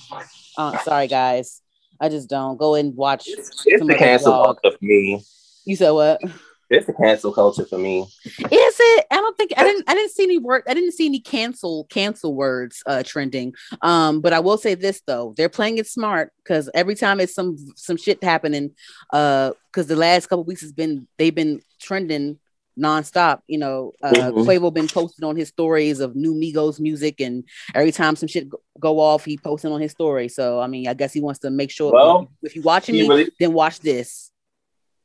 [0.57, 1.61] Uh, sorry guys.
[1.99, 2.57] I just don't.
[2.57, 5.23] Go and watch it's, it's the cancel for me.
[5.63, 6.21] You said what
[6.69, 8.01] it's a cancel culture for me.
[8.01, 9.05] Is it?
[9.11, 11.85] I don't think I didn't I didn't see any word I didn't see any cancel
[11.85, 13.53] cancel words uh trending.
[13.81, 17.33] Um, but I will say this though, they're playing it smart because every time it's
[17.33, 18.71] some some shit happening,
[19.13, 22.39] uh, because the last couple weeks has been they've been trending
[22.79, 23.39] nonstop.
[23.47, 24.39] You know, uh mm-hmm.
[24.39, 27.43] Quavo been posting on his stories of new Migos music, and
[27.73, 28.47] every time some shit
[28.79, 30.29] go off, he posting on his story.
[30.29, 33.07] So I mean, I guess he wants to make sure well, if you're watching me,
[33.07, 34.31] really- then watch this.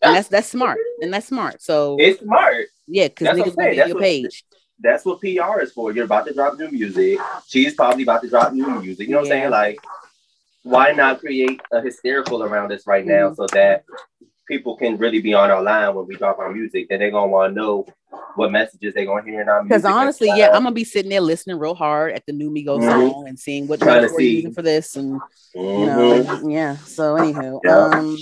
[0.02, 1.62] And that's that's smart, and that's smart.
[1.62, 2.66] So it's smart.
[2.86, 4.44] Yeah, because niggas will be your what, page.
[4.78, 5.92] That's what PR is for.
[5.92, 7.18] You're about to drop new music.
[7.46, 9.08] She's probably about to drop new music.
[9.08, 9.34] You know what yeah.
[9.34, 9.50] I'm saying?
[9.50, 9.78] Like,
[10.62, 13.34] why not create a hysterical around this right now mm-hmm.
[13.34, 13.84] so that
[14.48, 16.88] people can really be on our line when we drop our music?
[16.88, 17.86] Then they're gonna want to know
[18.36, 19.68] what messages they're gonna hear in our music.
[19.68, 22.80] Because honestly, yeah, I'm gonna be sitting there listening real hard at the new Migos
[22.80, 23.10] mm-hmm.
[23.10, 25.60] song and seeing what we're using for this, and mm-hmm.
[25.60, 26.50] you know, mm-hmm.
[26.50, 26.76] yeah.
[26.76, 27.98] So anywho, yeah.
[27.98, 28.16] um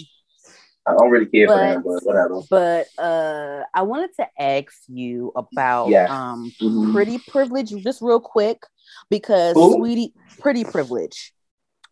[0.88, 2.40] I don't really care but, for him, but whatever.
[2.48, 6.06] But uh, I wanted to ask you about yeah.
[6.08, 6.92] um mm-hmm.
[6.92, 8.62] pretty privilege just real quick
[9.10, 9.76] because Ooh.
[9.76, 11.32] Saweetie pretty privilege.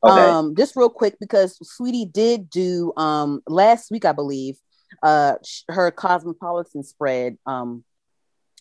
[0.03, 0.13] Okay.
[0.13, 4.57] Um, just real quick because Saweetie did do um last week, I believe,
[5.03, 5.35] uh
[5.69, 7.85] her cosmopolitan spread um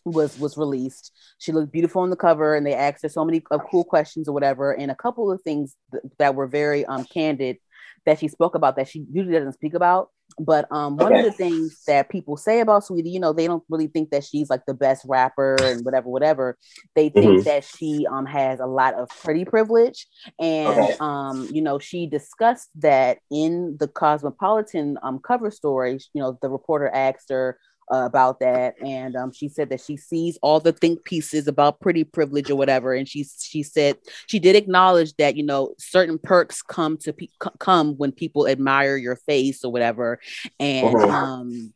[0.04, 1.12] was was released.
[1.38, 4.28] She looked beautiful on the cover, and they asked her so many uh, cool questions
[4.28, 7.58] or whatever, and a couple of things th- that were very um candid
[8.06, 10.10] that she spoke about that she usually doesn't speak about.
[10.40, 11.20] But um, one okay.
[11.20, 14.24] of the things that people say about Saweetie, you know, they don't really think that
[14.24, 16.58] she's like the best rapper and whatever, whatever.
[16.96, 17.44] They think mm-hmm.
[17.44, 20.08] that she um has a lot of pretty privilege,
[20.40, 20.96] and okay.
[21.00, 26.00] um, you know, she discussed that in the Cosmopolitan um cover story.
[26.14, 27.60] You know, the reporter asked her
[27.94, 31.80] uh, about that, and um, she said that she sees all the think pieces about
[31.80, 33.98] pretty privilege or whatever, and she she said
[34.28, 37.28] she did acknowledge that you know certain perks come to pe-
[37.60, 40.20] come when people admire your face or whatever,
[40.60, 41.08] and uh-huh.
[41.08, 41.74] um,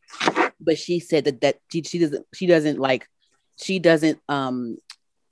[0.60, 3.08] but she said that that she, she doesn't she doesn't like
[3.56, 4.76] she doesn't um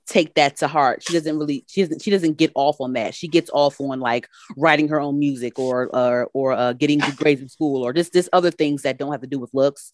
[0.09, 1.03] take that to heart.
[1.03, 3.13] She doesn't really she doesn't she doesn't get off on that.
[3.13, 4.27] She gets off on like
[4.57, 8.13] writing her own music or or or uh, getting good grades in school or just
[8.13, 9.93] just other things that don't have to do with looks.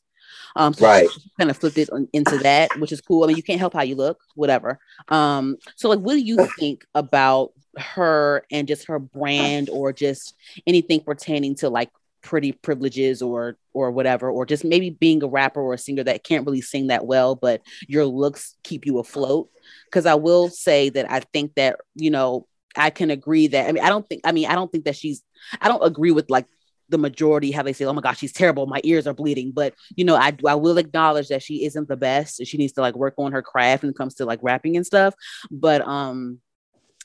[0.56, 1.10] Um, so right.
[1.40, 3.24] kind of flipped it into that, which is cool.
[3.24, 4.80] I mean, you can't help how you look, whatever.
[5.10, 10.36] Um, so like, what do you think about her and just her brand, or just
[10.66, 11.90] anything pertaining to like
[12.22, 16.24] pretty privileges or or whatever or just maybe being a rapper or a singer that
[16.24, 19.48] can't really sing that well but your looks keep you afloat
[19.86, 23.72] because i will say that i think that you know I can agree that I
[23.72, 25.24] mean I don't think I mean I don't think that she's
[25.62, 26.45] I don't agree with like
[26.90, 28.68] the majority how they say, "Oh my gosh, she's terrible.
[28.68, 31.98] My ears are bleeding." But you know, I I will acknowledge that she isn't the
[31.98, 32.45] best.
[32.45, 34.86] She needs to like work on her craft when it comes to like rapping and
[34.86, 35.14] stuff.
[35.52, 36.40] But um,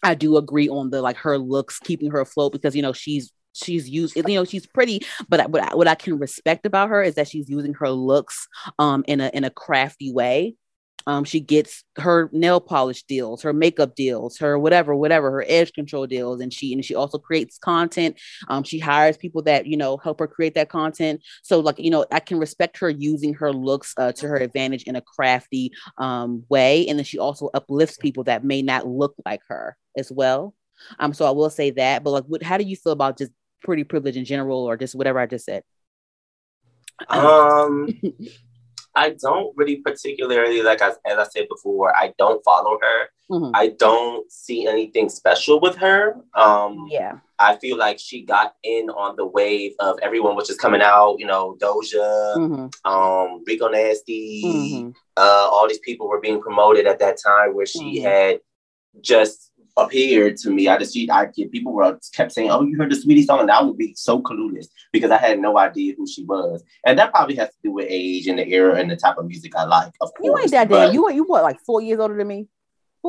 [0.03, 3.33] I do agree on the like her looks keeping her afloat because you know she's
[3.53, 7.03] she's used you know she's pretty but what I, what I can respect about her
[7.03, 8.47] is that she's using her looks
[8.79, 10.55] um in a in a crafty way
[11.07, 15.73] um, she gets her nail polish deals, her makeup deals, her whatever, whatever, her edge
[15.73, 18.19] control deals, and she and she also creates content.
[18.49, 21.23] Um, she hires people that you know help her create that content.
[21.43, 24.85] So like you know, I can respect her using her looks uh, to her advantage
[24.85, 29.15] in a crafty um, way, and then she also uplifts people that may not look
[29.25, 30.55] like her as well.
[30.99, 32.05] Um, so I will say that.
[32.05, 32.43] But like, what?
[32.43, 33.33] How do you feel about just
[33.63, 35.63] pretty privilege in general, or just whatever I just said?
[37.09, 37.89] Um.
[38.95, 43.09] I don't really particularly like as, as I said before, I don't follow her.
[43.31, 43.53] Mm-hmm.
[43.55, 46.17] I don't see anything special with her.
[46.35, 47.19] Um yeah.
[47.39, 51.17] I feel like she got in on the wave of everyone was just coming out,
[51.19, 52.91] you know, Doja, mm-hmm.
[52.93, 54.91] um, Rico Nasty, mm-hmm.
[55.17, 58.07] uh, all these people were being promoted at that time where she mm-hmm.
[58.07, 58.41] had
[59.01, 60.69] just appeared to me.
[60.69, 63.41] I just see I get people were kept saying, "Oh, you heard the Saweetie song,"
[63.41, 66.99] and I would be so clueless because I had no idea who she was, and
[66.99, 69.55] that probably has to do with age and the era and the type of music
[69.57, 69.93] I like.
[70.01, 70.95] Of course, you ain't that damn.
[70.95, 72.49] You you what like four years older than me?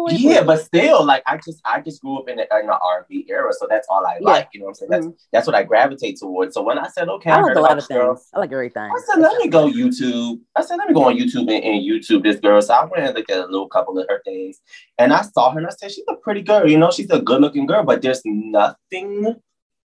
[0.10, 3.26] Yeah, but still, like I just I just grew up in the, in the R&B
[3.30, 4.28] era, so that's all I yeah.
[4.28, 4.50] like.
[4.54, 4.92] You know what I'm saying?
[4.92, 5.16] That's mm-hmm.
[5.32, 6.54] that's what I gravitate towards.
[6.54, 8.30] So when I said, okay, I, I like a lot of girl, things.
[8.34, 8.84] I like everything.
[8.84, 10.40] I said, let me go YouTube.
[10.56, 12.62] I said, let me go on YouTube and, and, YouTube this girl.
[12.62, 14.62] So I went and looked at a little couple of her things,
[14.98, 16.68] and I saw her and I said, she's a pretty girl.
[16.70, 19.36] You know, she's a good looking girl, but there's nothing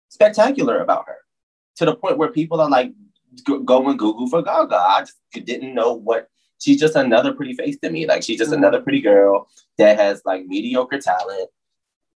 [0.08, 1.18] spectacular about her
[1.76, 2.92] to the point where people are like
[3.44, 4.76] go and Google for Gaga.
[4.76, 5.16] I just
[5.46, 6.28] didn't know what
[6.62, 8.06] she's just another pretty face to me.
[8.06, 8.58] Like she's just mm-hmm.
[8.58, 9.48] another pretty girl
[9.78, 11.50] that has like mediocre talent.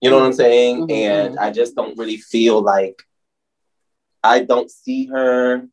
[0.01, 0.87] You know what I'm saying?
[0.87, 0.91] Mm-hmm.
[0.91, 3.01] And I just don't really feel like
[4.23, 5.67] I don't see her.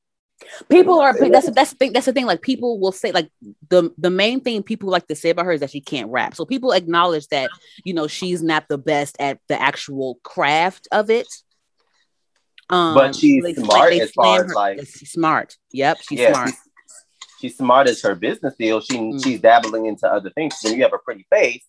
[0.69, 3.31] People are that's that's the thing that's the thing like people will say like
[3.71, 6.35] the the main thing people like to say about her is that she can't rap
[6.35, 7.49] so people acknowledge that
[7.85, 11.29] you know she's not the best at the actual craft of it
[12.71, 16.33] um but she's like, smart like as far as like she's smart yep she's yeah,
[16.33, 16.59] smart she's
[17.49, 18.81] smart as her business deal.
[18.81, 19.23] She mm.
[19.23, 20.55] she's dabbling into other things.
[20.63, 21.65] When you have a pretty face,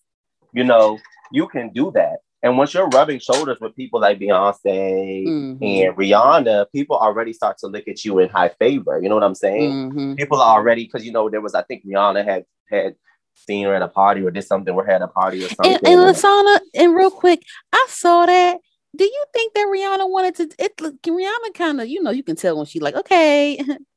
[0.53, 0.99] you know,
[1.31, 2.19] you can do that.
[2.43, 5.63] And once you're rubbing shoulders with people like Beyonce mm-hmm.
[5.63, 8.99] and Rihanna, people already start to look at you in high favor.
[9.01, 9.71] You know what I'm saying?
[9.71, 10.13] Mm-hmm.
[10.15, 12.95] People are already because you know there was I think Rihanna had had
[13.35, 15.73] seen her at a party or did something or had a party or something.
[15.73, 18.57] And, and Lasana, and real quick, I saw that.
[18.95, 20.63] Do you think that Rihanna wanted to?
[20.63, 23.59] It Rihanna kind of, you know, you can tell when she like, okay,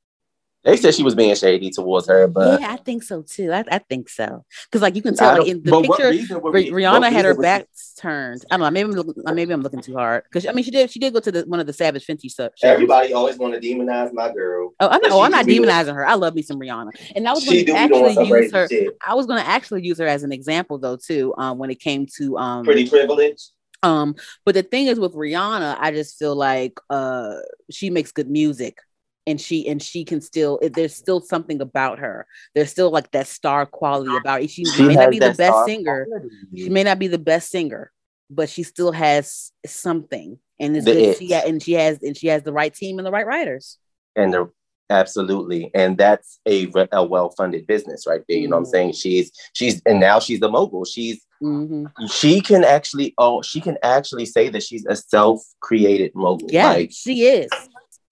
[0.67, 3.53] They said she was being shady towards her, but yeah, I think so too.
[3.53, 7.25] I, I think so because like you can tell like, in the picture, Rihanna had
[7.25, 8.45] her back turned.
[8.51, 8.71] I don't know.
[8.73, 11.13] Maybe I'm looking, maybe I'm looking too hard because I mean she did she did
[11.13, 12.51] go to the one of the Savage Fenty stuff.
[12.65, 14.75] Everybody always want to demonize my girl.
[14.81, 15.13] Oh, I'm not.
[15.13, 16.05] Oh, I'm not demonizing her.
[16.05, 18.67] I love me some Rihanna, and I was going to actually use her.
[18.69, 18.97] Shit.
[19.07, 21.33] I was going to actually use her as an example though too.
[21.39, 23.51] Um, when it came to um, pretty privilege.
[23.85, 27.37] Um, but the thing is with Rihanna, I just feel like uh
[27.71, 28.79] she makes good music
[29.27, 32.27] and she and she can still there's still something about her.
[32.55, 35.67] There's still like that star quality about her she, she may not be the best
[35.67, 36.07] singer.
[36.07, 36.29] quality.
[36.57, 37.93] she may not be the best singer
[38.31, 40.39] but she still has something.
[40.59, 43.11] And it's good she, and she has and she has the right team and the
[43.11, 43.79] right writers.
[44.15, 44.51] And the
[44.89, 45.71] absolutely.
[45.75, 48.51] And that's a, a well-funded business right there you mm-hmm.
[48.51, 48.71] know what i'm mm-hmm.
[48.71, 48.93] saying?
[48.93, 50.85] She's she's and now she's the mogul.
[50.85, 52.07] She's mm-hmm.
[52.07, 56.49] she can actually oh she can actually say that she's a self-created mogul.
[56.51, 57.51] Yeah like, she is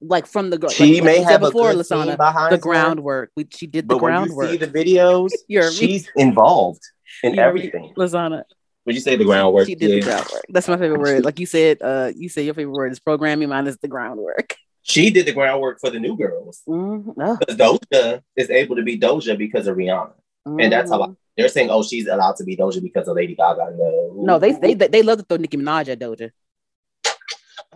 [0.01, 3.31] like from the she like, may have before, a Lasana, behind the groundwork.
[3.37, 4.37] We, she did the but groundwork.
[4.37, 5.31] When you see the videos,
[5.73, 6.83] she's involved
[7.23, 7.93] in You're everything.
[7.97, 8.45] Lasana.
[8.87, 9.67] Would you say the groundwork?
[9.67, 9.97] She did yeah.
[9.97, 10.45] the groundwork.
[10.51, 11.25] That's my favorite word.
[11.25, 13.49] Like you said, uh, you said your favorite word is programming.
[13.49, 14.57] Mine is the groundwork.
[14.87, 16.61] She did the groundwork for the new girls.
[16.69, 17.19] Mm-hmm.
[17.19, 17.37] Oh.
[17.39, 20.13] Because Doja is able to be Doja because of Rihanna,
[20.47, 20.61] mm-hmm.
[20.61, 21.13] and that's how I, mm-hmm.
[21.39, 24.53] they're saying, "Oh, she's allowed to be Doja because of Lady Gaga." No, no, they
[24.53, 26.33] they they love to throw Nicki Minaj at Doja.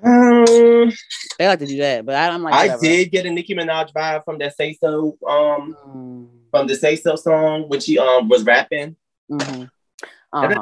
[0.02, 0.92] Um,
[1.38, 2.74] they like to do that, but I, am like, whatever.
[2.74, 6.28] I did get a Nicki Minaj vibe from that Say So, um, mm.
[6.50, 8.96] from the Say So song when she um was rapping.
[9.30, 9.62] Mm-hmm.
[10.30, 10.42] Uh-huh.
[10.42, 10.52] And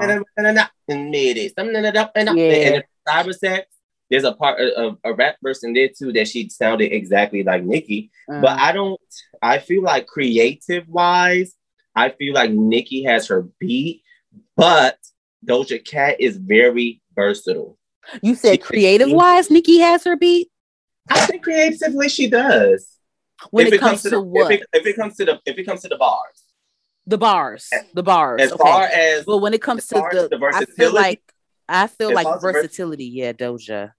[3.09, 3.67] cyber sex.
[4.09, 7.43] There's a part of a, a rap verse in there too that she sounded exactly
[7.43, 8.41] like Nicki, mm.
[8.41, 9.01] but I don't.
[9.43, 11.55] I feel like creative wise,
[11.95, 14.03] I feel like Nicki has her beat,
[14.57, 14.99] but
[15.45, 17.79] Doja Cat is very versatile.
[18.23, 20.49] You said creative wise, Nicki has her beat.
[21.09, 22.97] I think creatively she does.
[23.51, 24.53] When if it, comes, comes to, the, what?
[24.53, 26.43] If it, if it, comes to the if it comes to the bars.
[27.07, 28.41] The bars, the bars.
[28.43, 28.63] As okay.
[28.63, 31.23] far as well, when it comes to the, the I feel like
[31.69, 33.93] I feel like versatility, vers- yeah, Doja.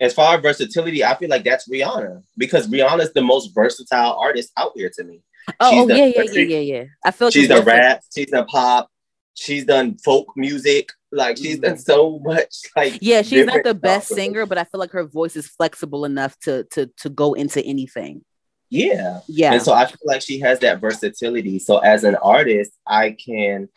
[0.00, 4.50] As far as versatility, I feel like that's Rihanna because Rihanna's the most versatile artist
[4.56, 5.22] out here to me.
[5.60, 6.84] Oh, oh the, yeah, yeah, yeah, yeah, yeah.
[7.04, 8.90] I feel like she's the rap, she's the pop,
[9.34, 10.90] she's done folk music.
[11.10, 12.54] Like she's done so much.
[12.76, 16.04] Like yeah, she's not the best singer, but I feel like her voice is flexible
[16.04, 18.24] enough to to to go into anything.
[18.70, 19.52] Yeah, yeah.
[19.52, 21.58] And so I feel like she has that versatility.
[21.58, 23.68] So as an artist, I can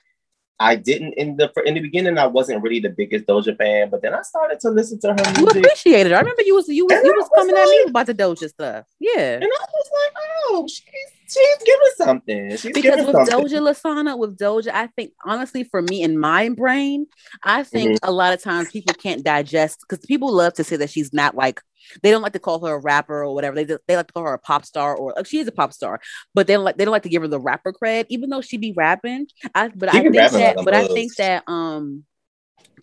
[0.59, 2.17] I didn't in the in the beginning.
[2.17, 5.15] I wasn't really the biggest Doja fan, but then I started to listen to her
[5.15, 5.37] music.
[5.37, 6.17] You appreciated her.
[6.17, 8.05] I remember you was you was and you was, was coming like, at me about
[8.05, 8.85] the Doja stuff.
[8.99, 10.13] Yeah, and I was like,
[10.49, 12.49] oh, she's she's giving something.
[12.57, 13.59] She's because with something.
[13.59, 17.07] Doja Lasana, with Doja, I think honestly, for me in my brain,
[17.43, 18.09] I think mm-hmm.
[18.09, 21.35] a lot of times people can't digest because people love to say that she's not
[21.35, 21.61] like
[22.01, 23.55] they don't like to call her a rapper or whatever.
[23.55, 25.73] They they like to call her a pop star or like, she is a pop
[25.73, 25.99] star,
[26.33, 28.41] but they don't like they don't like to give her the rapper cred, even though
[28.41, 29.27] she be rapping.
[29.53, 32.03] I but she I think that but I think that um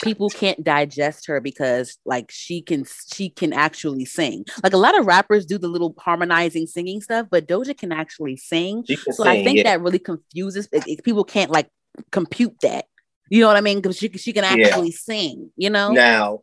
[0.03, 4.99] people can't digest her because like she can she can actually sing like a lot
[4.99, 9.27] of rappers do the little harmonizing singing stuff but doja can actually sing so sing,
[9.27, 9.63] i think yeah.
[9.63, 11.69] that really confuses it, it, people can't like
[12.11, 12.87] compute that
[13.31, 14.97] you know what i mean because she, she can actually yeah.
[14.97, 16.41] sing you know now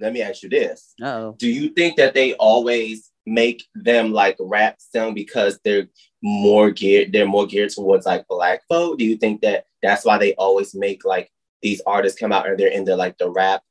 [0.00, 0.94] let me ask you this.
[1.02, 1.36] Oh.
[1.38, 5.88] Do you think that they always make them like rap song because they're
[6.22, 8.98] more geared they're more geared towards like black folk?
[8.98, 11.30] Do you think that that's why they always make like
[11.64, 13.62] these artists come out and they're into like the rap?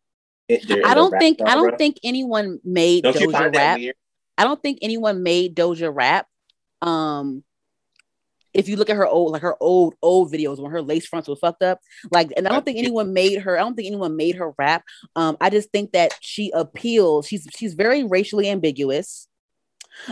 [0.50, 3.80] I don't think I don't think anyone made don't Doja rap.
[4.38, 6.28] I don't think anyone made Doja rap.
[6.82, 7.46] Um
[8.54, 11.28] if you look at her old, like her old, old videos when her lace fronts
[11.28, 11.80] were fucked up,
[12.12, 14.84] like, and I don't think anyone made her, I don't think anyone made her rap.
[15.16, 19.28] Um, I just think that she appeals, she's she's very racially ambiguous.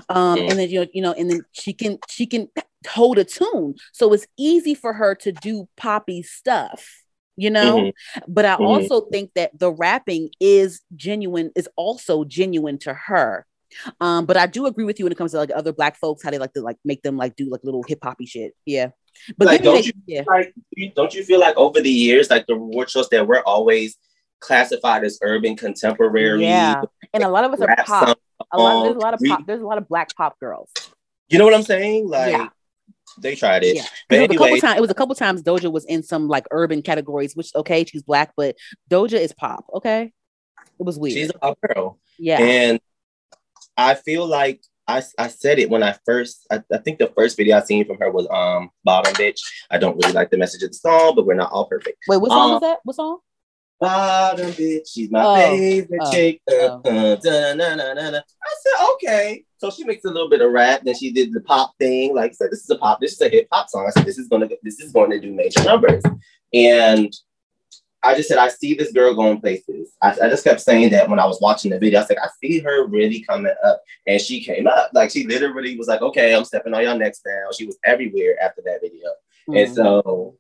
[0.09, 2.47] Um, and then you know, you know, and then she can she can
[2.87, 3.75] hold a tune.
[3.93, 7.01] So it's easy for her to do poppy stuff
[7.37, 8.19] you know mm-hmm.
[8.27, 8.63] but i mm-hmm.
[8.63, 13.45] also think that the rapping is genuine is also genuine to her
[13.99, 16.23] um, but I do agree with you when it comes to like other black folks,
[16.23, 18.53] how they like to like make them like do like little hip hoppy shit.
[18.65, 18.89] Yeah.
[19.37, 20.23] But like, don't you yeah.
[20.27, 20.53] like
[20.95, 23.97] don't you feel like over the years, like the reward shows that we're always
[24.39, 26.43] classified as urban contemporary?
[26.43, 26.83] Yeah.
[27.13, 28.19] And a lot of us are pop.
[28.51, 30.71] A lot there's a lot of pop, there's a lot of black pop girls.
[31.29, 32.09] You know what I'm saying?
[32.09, 32.49] Like yeah.
[33.17, 33.75] They tried it.
[33.75, 33.85] Yeah.
[34.09, 36.03] But it, was anyway, a couple times, it was a couple times Doja was in
[36.03, 38.55] some like urban categories, which okay, she's black, but
[38.89, 39.65] Doja is pop.
[39.73, 40.13] Okay.
[40.79, 41.13] It was weird.
[41.13, 41.99] She's a pop girl.
[42.17, 42.39] Yeah.
[42.39, 42.79] And
[43.77, 47.37] I feel like I, I said it when I first I, I, think the first
[47.37, 49.39] video I seen from her was um Bottom Bitch.
[49.69, 51.97] I don't really like the message of the song, but we're not all perfect.
[52.07, 52.79] Wait, what song um, is that?
[52.83, 53.19] What song?
[53.81, 56.39] Bottom bitch, she's my oh, favorite oh, chick.
[56.47, 56.81] Uh, oh.
[56.85, 58.17] Uh, da, na, na, na.
[58.19, 59.43] I said, okay.
[59.57, 62.15] So she makes a little bit of rap, then she did the pop thing.
[62.15, 63.87] Like I said, this is a pop, this is a hip hop song.
[63.87, 66.03] I said, this is gonna this is going to do major numbers.
[66.53, 67.11] And
[68.03, 69.93] I just said, I see this girl going places.
[69.99, 72.01] I, I, just kept saying that when I was watching the video.
[72.01, 73.81] I said, I see her really coming up.
[74.07, 74.89] And she came up.
[74.93, 77.49] Like, she literally was like, okay, I'm stepping on your next now.
[77.55, 79.09] She was everywhere after that video.
[79.47, 79.55] Mm-hmm.
[79.55, 80.35] And so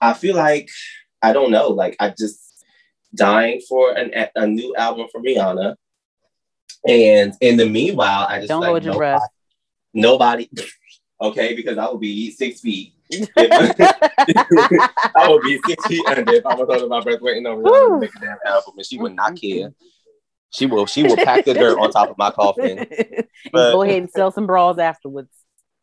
[0.00, 0.68] I feel like,
[1.22, 2.47] I don't know, like, I just
[3.14, 5.76] dying for an, a new album from Rihanna.
[6.86, 9.22] And in the meanwhile, I just don't like, hold your breath.
[9.92, 10.48] Nobody,
[11.20, 12.94] okay, because I will be six feet
[13.36, 17.94] I would be six feet under if I was holding my breath waiting on Rihanna
[17.94, 19.72] to make a damn album, and she would not care.
[20.50, 20.86] She will.
[20.86, 22.86] She will pack the dirt on top of my coffin.
[23.52, 25.30] But, go ahead and sell some bras afterwards.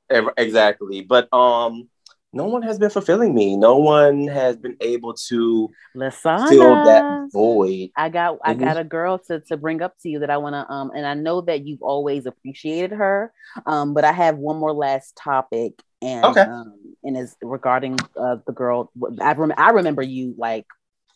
[0.09, 1.89] Exactly, but um,
[2.35, 3.55] no one has been fulfilling me.
[3.55, 6.49] No one has been able to Lasana.
[6.49, 7.91] fill that void.
[7.95, 10.53] I got I got a girl to, to bring up to you that I want
[10.53, 13.31] to um and I know that you've always appreciated her.
[13.65, 16.41] Um, but I have one more last topic and okay.
[16.41, 18.91] um and is regarding uh, the girl
[19.21, 20.65] I rem- I remember you like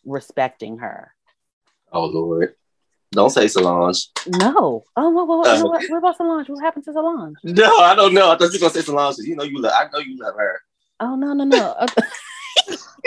[0.06, 1.12] respecting her.
[1.92, 2.54] Oh Lord.
[3.12, 4.08] Don't say Solange.
[4.28, 4.84] No.
[4.96, 6.48] Oh, what, what, what, what, what about Solange?
[6.48, 7.34] What happened to Solange?
[7.42, 8.30] No, I don't know.
[8.30, 9.16] I thought you were gonna say Solange.
[9.18, 9.72] You know you love.
[9.74, 10.62] I know you love her.
[11.00, 11.86] Oh no no no.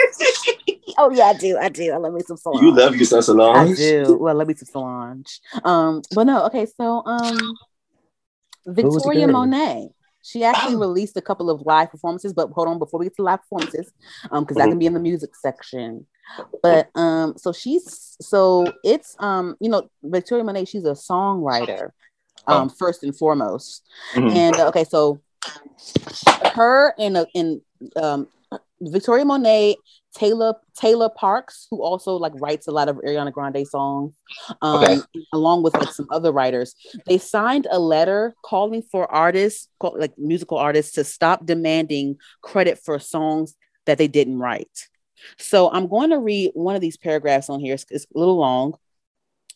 [0.97, 1.57] oh yeah, I do.
[1.57, 1.91] I do.
[1.91, 2.63] I love me some Solange.
[2.63, 3.71] You love you some Solange.
[3.71, 4.17] I do.
[4.19, 5.39] Well, let me some Solange.
[5.63, 6.45] Um, but no.
[6.45, 7.55] Okay, so um,
[8.65, 9.89] Victoria Monet.
[10.25, 13.23] She actually released a couple of live performances, but hold on before we get to
[13.23, 13.91] live performances,
[14.31, 14.67] um, because mm-hmm.
[14.67, 16.07] that can be in the music section.
[16.61, 21.89] But um, so she's so it's um, you know, Victoria Monet, she's a songwriter,
[22.47, 22.75] um, oh.
[22.79, 23.83] first and foremost.
[24.13, 24.37] Mm-hmm.
[24.37, 25.19] And uh, okay, so
[26.53, 27.61] her and uh, in
[27.95, 28.27] um,
[28.81, 29.77] Victoria Monet,
[30.15, 34.13] Taylor Taylor Parks, who also like writes a lot of Ariana Grande songs,
[34.61, 34.99] um, okay.
[35.33, 36.75] along with like some other writers.
[37.07, 42.99] They signed a letter calling for artists, like musical artists, to stop demanding credit for
[42.99, 43.55] songs
[43.85, 44.87] that they didn't write.
[45.37, 47.73] So I'm going to read one of these paragraphs on here.
[47.75, 48.75] It's, it's a little long.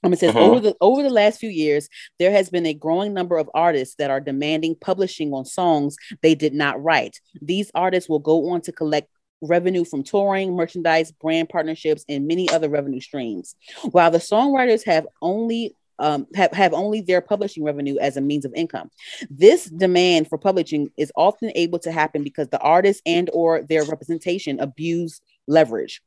[0.03, 0.40] Um, it says uh-huh.
[0.40, 3.95] over the over the last few years, there has been a growing number of artists
[3.95, 7.19] that are demanding publishing on songs they did not write.
[7.41, 9.10] These artists will go on to collect
[9.41, 13.56] revenue from touring, merchandise, brand partnerships, and many other revenue streams.
[13.91, 18.45] While the songwriters have only um, have, have only their publishing revenue as a means
[18.45, 18.91] of income.
[19.32, 23.84] This demand for publishing is often able to happen because the artist and or their
[23.84, 26.02] representation abuse leverage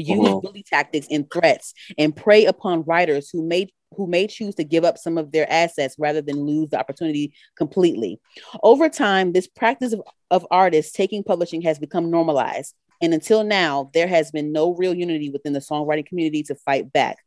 [0.00, 0.40] use uh-huh.
[0.40, 4.84] bully tactics and threats and prey upon writers who may who may choose to give
[4.84, 8.20] up some of their assets rather than lose the opportunity completely.
[8.62, 12.74] Over time, this practice of, of artists taking publishing has become normalized.
[13.00, 16.92] And until now, there has been no real unity within the songwriting community to fight
[16.92, 17.18] back.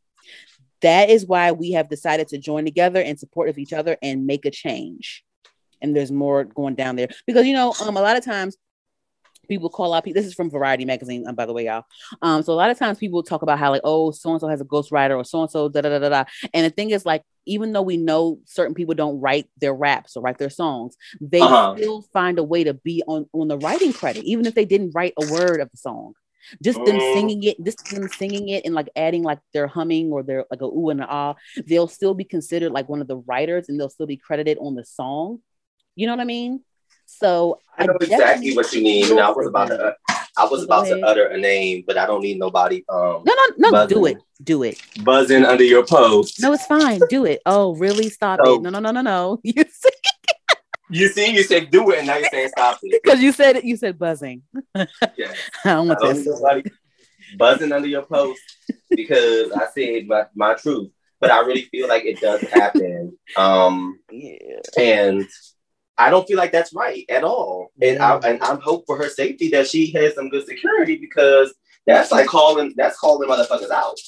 [0.82, 4.26] That is why we have decided to join together in support of each other and
[4.26, 5.24] make a change.
[5.80, 8.56] And there's more going down there because you know, um, a lot of times
[9.48, 10.20] people call out people.
[10.20, 11.84] this is from variety magazine um, by the way y'all
[12.22, 14.48] um so a lot of times people talk about how like oh so and so
[14.48, 17.04] has a ghostwriter or so and so da da da da and the thing is
[17.04, 20.96] like even though we know certain people don't write their raps or write their songs
[21.20, 21.74] they uh-huh.
[21.76, 24.92] still find a way to be on on the writing credit even if they didn't
[24.94, 26.12] write a word of the song
[26.62, 27.14] just them mm.
[27.14, 30.62] singing it, just them singing it and like adding like their humming or their like
[30.62, 31.34] a ooh and a ah,
[31.66, 34.74] they'll still be considered like one of the writers and they'll still be credited on
[34.74, 35.40] the song.
[35.94, 36.62] You know what I mean?
[37.08, 39.18] So I know I exactly what you mean.
[39.18, 39.96] I was about to,
[40.36, 42.84] I was about to utter a name, but I don't need nobody.
[42.88, 43.70] Um, no, no, no.
[43.72, 44.18] Buzzing, do it.
[44.44, 44.80] Do it.
[45.02, 46.40] Buzzing under your post.
[46.40, 47.00] No, it's fine.
[47.08, 47.40] Do it.
[47.46, 48.10] Oh, really?
[48.10, 48.62] Stop so, it.
[48.62, 49.40] No, no, no, no, no.
[49.44, 49.90] You see?
[50.90, 53.00] You see, you said do it, and now you're saying stop it.
[53.02, 53.64] Because you said.
[53.64, 54.42] You said buzzing.
[54.74, 54.84] Yeah.
[55.64, 56.28] I don't want this.
[57.36, 58.40] buzzing under your post
[58.90, 60.90] because I said my, my truth,
[61.20, 63.18] but I really feel like it does happen.
[63.36, 64.60] Um, yeah.
[64.78, 65.26] And
[65.98, 67.72] I don't feel like that's right at all.
[67.82, 71.52] And I and I'm hope for her safety that she has some good security because
[71.86, 73.98] that's like calling that's calling motherfuckers out.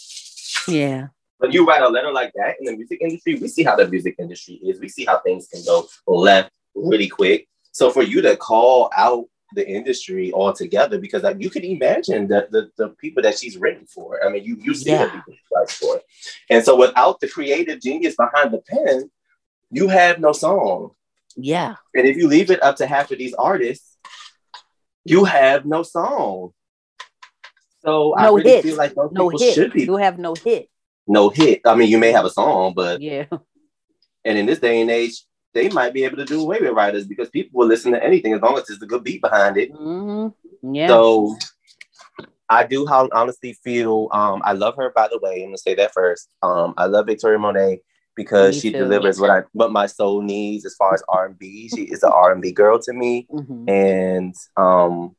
[0.69, 1.09] Yeah.
[1.39, 3.89] When you write a letter like that in the music industry, we see how the
[3.89, 4.79] music industry is.
[4.79, 7.49] We see how things can go left really quick.
[7.73, 12.53] So for you to call out the industry altogether, because like, you can imagine that
[12.53, 14.25] the, the people that she's written for.
[14.25, 15.07] I mean, you you see yeah.
[15.07, 16.01] the people she writes for.
[16.51, 19.11] And so without the creative genius behind the pen,
[19.71, 20.91] you have no song.
[21.37, 21.77] Yeah.
[21.95, 23.97] And if you leave it up to half of these artists,
[25.05, 26.51] you have no song.
[27.83, 28.63] So no I really hit.
[28.65, 29.55] feel like those no people hit.
[29.55, 29.85] should be.
[29.85, 30.69] You have no hit.
[31.07, 31.63] No hit.
[31.65, 33.25] I mean, you may have a song, but yeah.
[34.25, 35.25] And in this day and age,
[35.55, 38.35] they might be able to do away with writers because people will listen to anything
[38.35, 39.73] as long as there's a good beat behind it.
[39.73, 40.75] Mm-hmm.
[40.75, 40.89] Yeah.
[40.89, 41.37] So
[42.49, 45.43] I do honestly feel um, I love her by the way.
[45.43, 46.29] I'm gonna say that first.
[46.43, 47.81] Um, I love Victoria Monet
[48.21, 48.81] because me she too.
[48.81, 51.69] delivers what I what my soul needs as far as R and B.
[51.75, 53.69] She is an R and B girl to me, mm-hmm.
[53.69, 55.17] and um,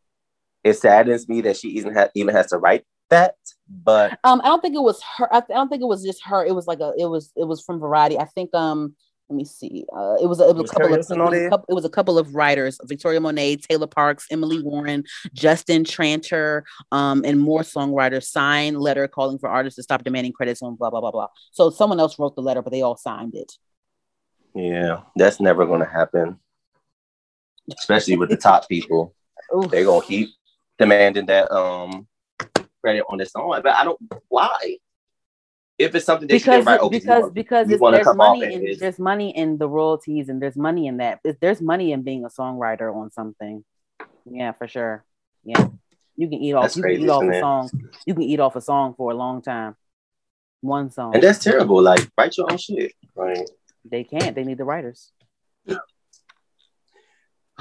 [0.63, 3.35] it saddens me that she even ha- even has to write that.
[3.67, 5.33] But um, I don't think it was her.
[5.33, 6.45] I, don't think it was just her.
[6.45, 6.93] It was like a.
[6.97, 8.19] It was it was from Variety.
[8.19, 8.95] I think um.
[9.31, 9.85] Let me see.
[9.95, 11.85] Uh, it was a, it was, a couple of it was a couple, it was
[11.85, 17.61] a couple of writers: Victoria Monet, Taylor Parks, Emily Warren, Justin Tranter, um, and more
[17.61, 21.29] songwriters signed letter calling for artists to stop demanding credits on blah blah blah blah.
[21.51, 23.53] So someone else wrote the letter, but they all signed it.
[24.53, 26.37] Yeah, that's never going to happen,
[27.79, 29.15] especially with the top people.
[29.69, 30.31] They're gonna keep
[30.77, 32.05] demanding that um
[32.83, 34.77] credit on this song, but I don't why
[35.81, 39.57] if it's something that because okay, because want, because there's money in there's money in
[39.57, 43.63] the royalties and there's money in that there's money in being a songwriter on something.
[44.25, 45.03] Yeah for sure.
[45.43, 45.67] Yeah.
[46.15, 47.69] You can eat off you crazy, can eat off a song.
[48.05, 49.75] You can eat off a song for a long time.
[50.61, 51.15] One song.
[51.15, 53.49] And that's terrible like write your own shit right?
[53.83, 55.11] They can't they need the writers.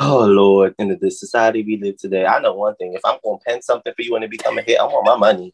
[0.02, 2.94] Oh Lord, in the society we live today, I know one thing.
[2.94, 5.16] If I'm gonna pen something for you and it become a hit, I want my
[5.16, 5.52] money.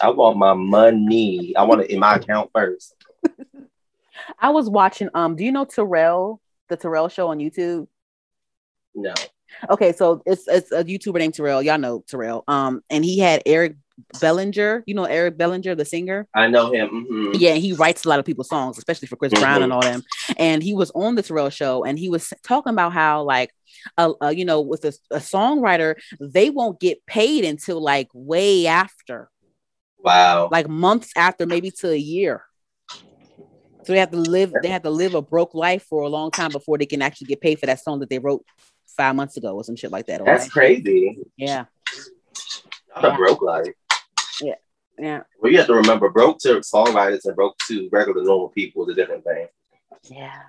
[0.00, 1.54] I want my money.
[1.56, 2.94] I want it in my account first.
[4.38, 5.08] I was watching.
[5.14, 7.86] Um, do you know Terrell, the Terrell Show on YouTube?
[8.94, 9.14] No.
[9.70, 11.62] Okay, so it's it's a YouTuber named Terrell.
[11.62, 12.44] Y'all know Terrell.
[12.48, 13.76] Um, and he had Eric
[14.20, 14.84] Bellinger.
[14.86, 16.26] You know Eric Bellinger, the singer.
[16.34, 16.88] I know him.
[16.88, 17.32] Mm-hmm.
[17.34, 19.42] Yeah, he writes a lot of people's songs, especially for Chris mm-hmm.
[19.42, 20.02] Brown and all them.
[20.36, 23.52] And he was on the Terrell Show, and he was talking about how like
[23.98, 28.66] uh, uh, you know, with a, a, songwriter, they won't get paid until like way
[28.66, 29.30] after.
[29.98, 30.48] Wow.
[30.50, 32.44] Like months after, maybe to a year.
[33.84, 36.30] So they have to live, they have to live a broke life for a long
[36.30, 38.44] time before they can actually get paid for that song that they wrote
[38.96, 40.24] five months ago or some shit like that.
[40.24, 40.50] That's right?
[40.50, 41.18] crazy.
[41.36, 41.66] Yeah.
[42.94, 43.14] Not yeah.
[43.14, 43.72] a broke life.
[44.40, 44.54] Yeah.
[44.98, 45.20] Yeah.
[45.40, 48.92] Well, you have to remember, broke to songwriters and broke to regular normal people is
[48.92, 49.46] a different thing.
[50.04, 50.40] Yeah.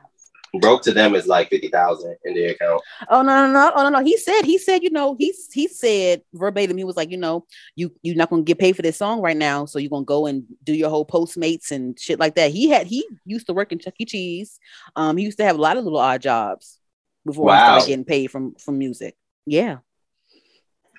[0.60, 2.82] Broke to them is like fifty thousand in their account.
[3.10, 4.04] Oh no, no, no, oh no, no.
[4.04, 7.46] He said, he said, you know, he he said verbatim, he was like, you know,
[7.76, 10.26] you you're not gonna get paid for this song right now, so you're gonna go
[10.26, 12.52] and do your whole Postmates and shit like that.
[12.52, 14.06] He had he used to work in Chuck E.
[14.06, 14.60] Cheese.
[14.96, 16.80] Um, he used to have a lot of little odd jobs
[17.26, 17.56] before wow.
[17.56, 19.16] he started getting paid from from music.
[19.46, 19.80] Yeah,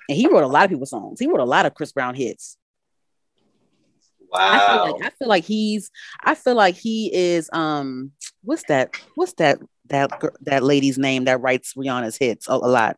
[0.08, 1.18] and he wrote a lot of people's songs.
[1.18, 2.57] He wrote a lot of Chris Brown hits.
[4.30, 4.40] Wow.
[4.40, 5.90] I feel like I feel like he's
[6.22, 10.10] I feel like he is um what's that what's that that
[10.42, 12.96] that lady's name that writes Rihanna's hits a, a lot.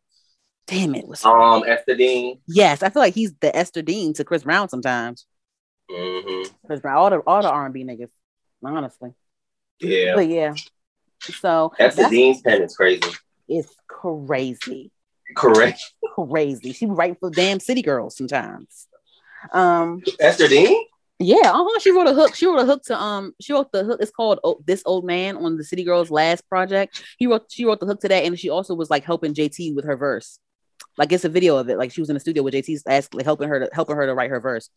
[0.66, 1.06] Damn it.
[1.06, 2.40] What's um Ester Dean.
[2.48, 5.26] Yes, I feel like he's the Ester Dean to Chris Brown sometimes.
[5.90, 6.52] Mm-hmm.
[6.66, 8.10] Chris Brown, all the all the R and B niggas,
[8.64, 9.12] honestly.
[9.80, 10.14] Yeah.
[10.14, 10.54] But yeah.
[11.20, 13.02] So Ester Dean's pen is crazy.
[13.48, 14.90] It's crazy.
[15.36, 15.80] Correct.
[16.14, 16.72] Crazy.
[16.72, 18.88] She write for damn city girls sometimes.
[19.52, 20.86] Um Ester Dean?
[21.22, 21.78] Yeah, uh-huh.
[21.80, 22.34] She wrote a hook.
[22.34, 23.34] She wrote a hook to um.
[23.42, 24.00] She wrote the hook.
[24.00, 27.04] It's called oh, "This Old Man" on the City Girls' last project.
[27.18, 27.44] He wrote.
[27.50, 29.98] She wrote the hook to that, and she also was like helping JT with her
[29.98, 30.38] verse.
[30.96, 31.76] Like it's a video of it.
[31.76, 34.06] Like she was in the studio with JT's ask, like helping her to helping her
[34.06, 34.70] to write her verse.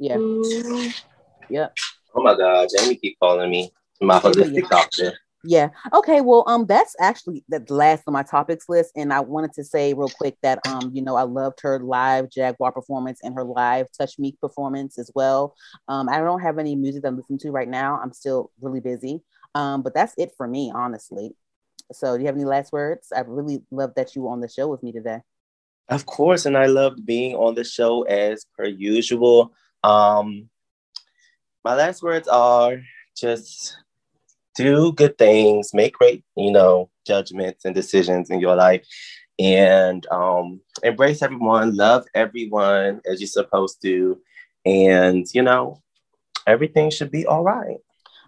[0.00, 0.16] Yeah.
[0.16, 1.02] Mm.
[1.50, 1.76] Yep.
[2.16, 5.12] Oh my God, Jamie keep calling me my holistic doctor.
[5.44, 5.68] Yeah.
[5.92, 6.20] Okay.
[6.20, 9.94] Well, um, that's actually the last on my topics list, and I wanted to say
[9.94, 13.86] real quick that um, you know, I loved her live Jaguar performance and her live
[13.96, 15.54] Touch Me performance as well.
[15.86, 18.00] Um, I don't have any music I'm listening to right now.
[18.02, 19.22] I'm still really busy.
[19.54, 21.34] Um, but that's it for me, honestly.
[21.92, 23.12] So, do you have any last words?
[23.16, 25.20] I really love that you were on the show with me today.
[25.88, 29.54] Of course, and I loved being on the show as per usual.
[29.82, 30.50] Um,
[31.64, 32.78] my last words are
[33.16, 33.76] just
[34.56, 38.86] do good things, make great, you know, judgments and decisions in your life,
[39.38, 44.20] and um, embrace everyone, love everyone as you're supposed to,
[44.66, 45.82] and you know,
[46.46, 47.78] everything should be all right.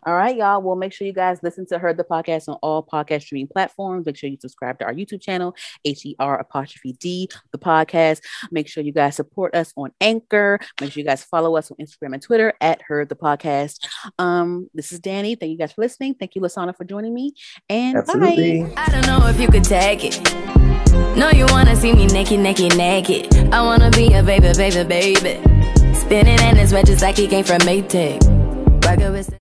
[0.05, 0.62] All right, y'all.
[0.62, 4.06] Well, make sure you guys listen to her, the podcast on all podcast streaming platforms.
[4.06, 5.55] Make sure you subscribe to our YouTube channel,
[5.85, 8.20] H E R apostrophe D, the podcast.
[8.51, 10.59] Make sure you guys support us on Anchor.
[10.81, 13.86] Make sure you guys follow us on Instagram and Twitter at her, the podcast.
[14.18, 15.35] Um, this is Danny.
[15.35, 16.14] Thank you guys for listening.
[16.14, 17.35] Thank you, Lasana, for joining me.
[17.68, 18.62] And Absolutely.
[18.62, 18.72] bye.
[18.77, 20.20] I don't know if you could take it.
[21.16, 23.35] No, you wanna see me naked, naked, naked.
[23.52, 25.94] I wanna be a baby, baby, baby.
[25.94, 28.20] Spinning in his red just like he came from Maytag.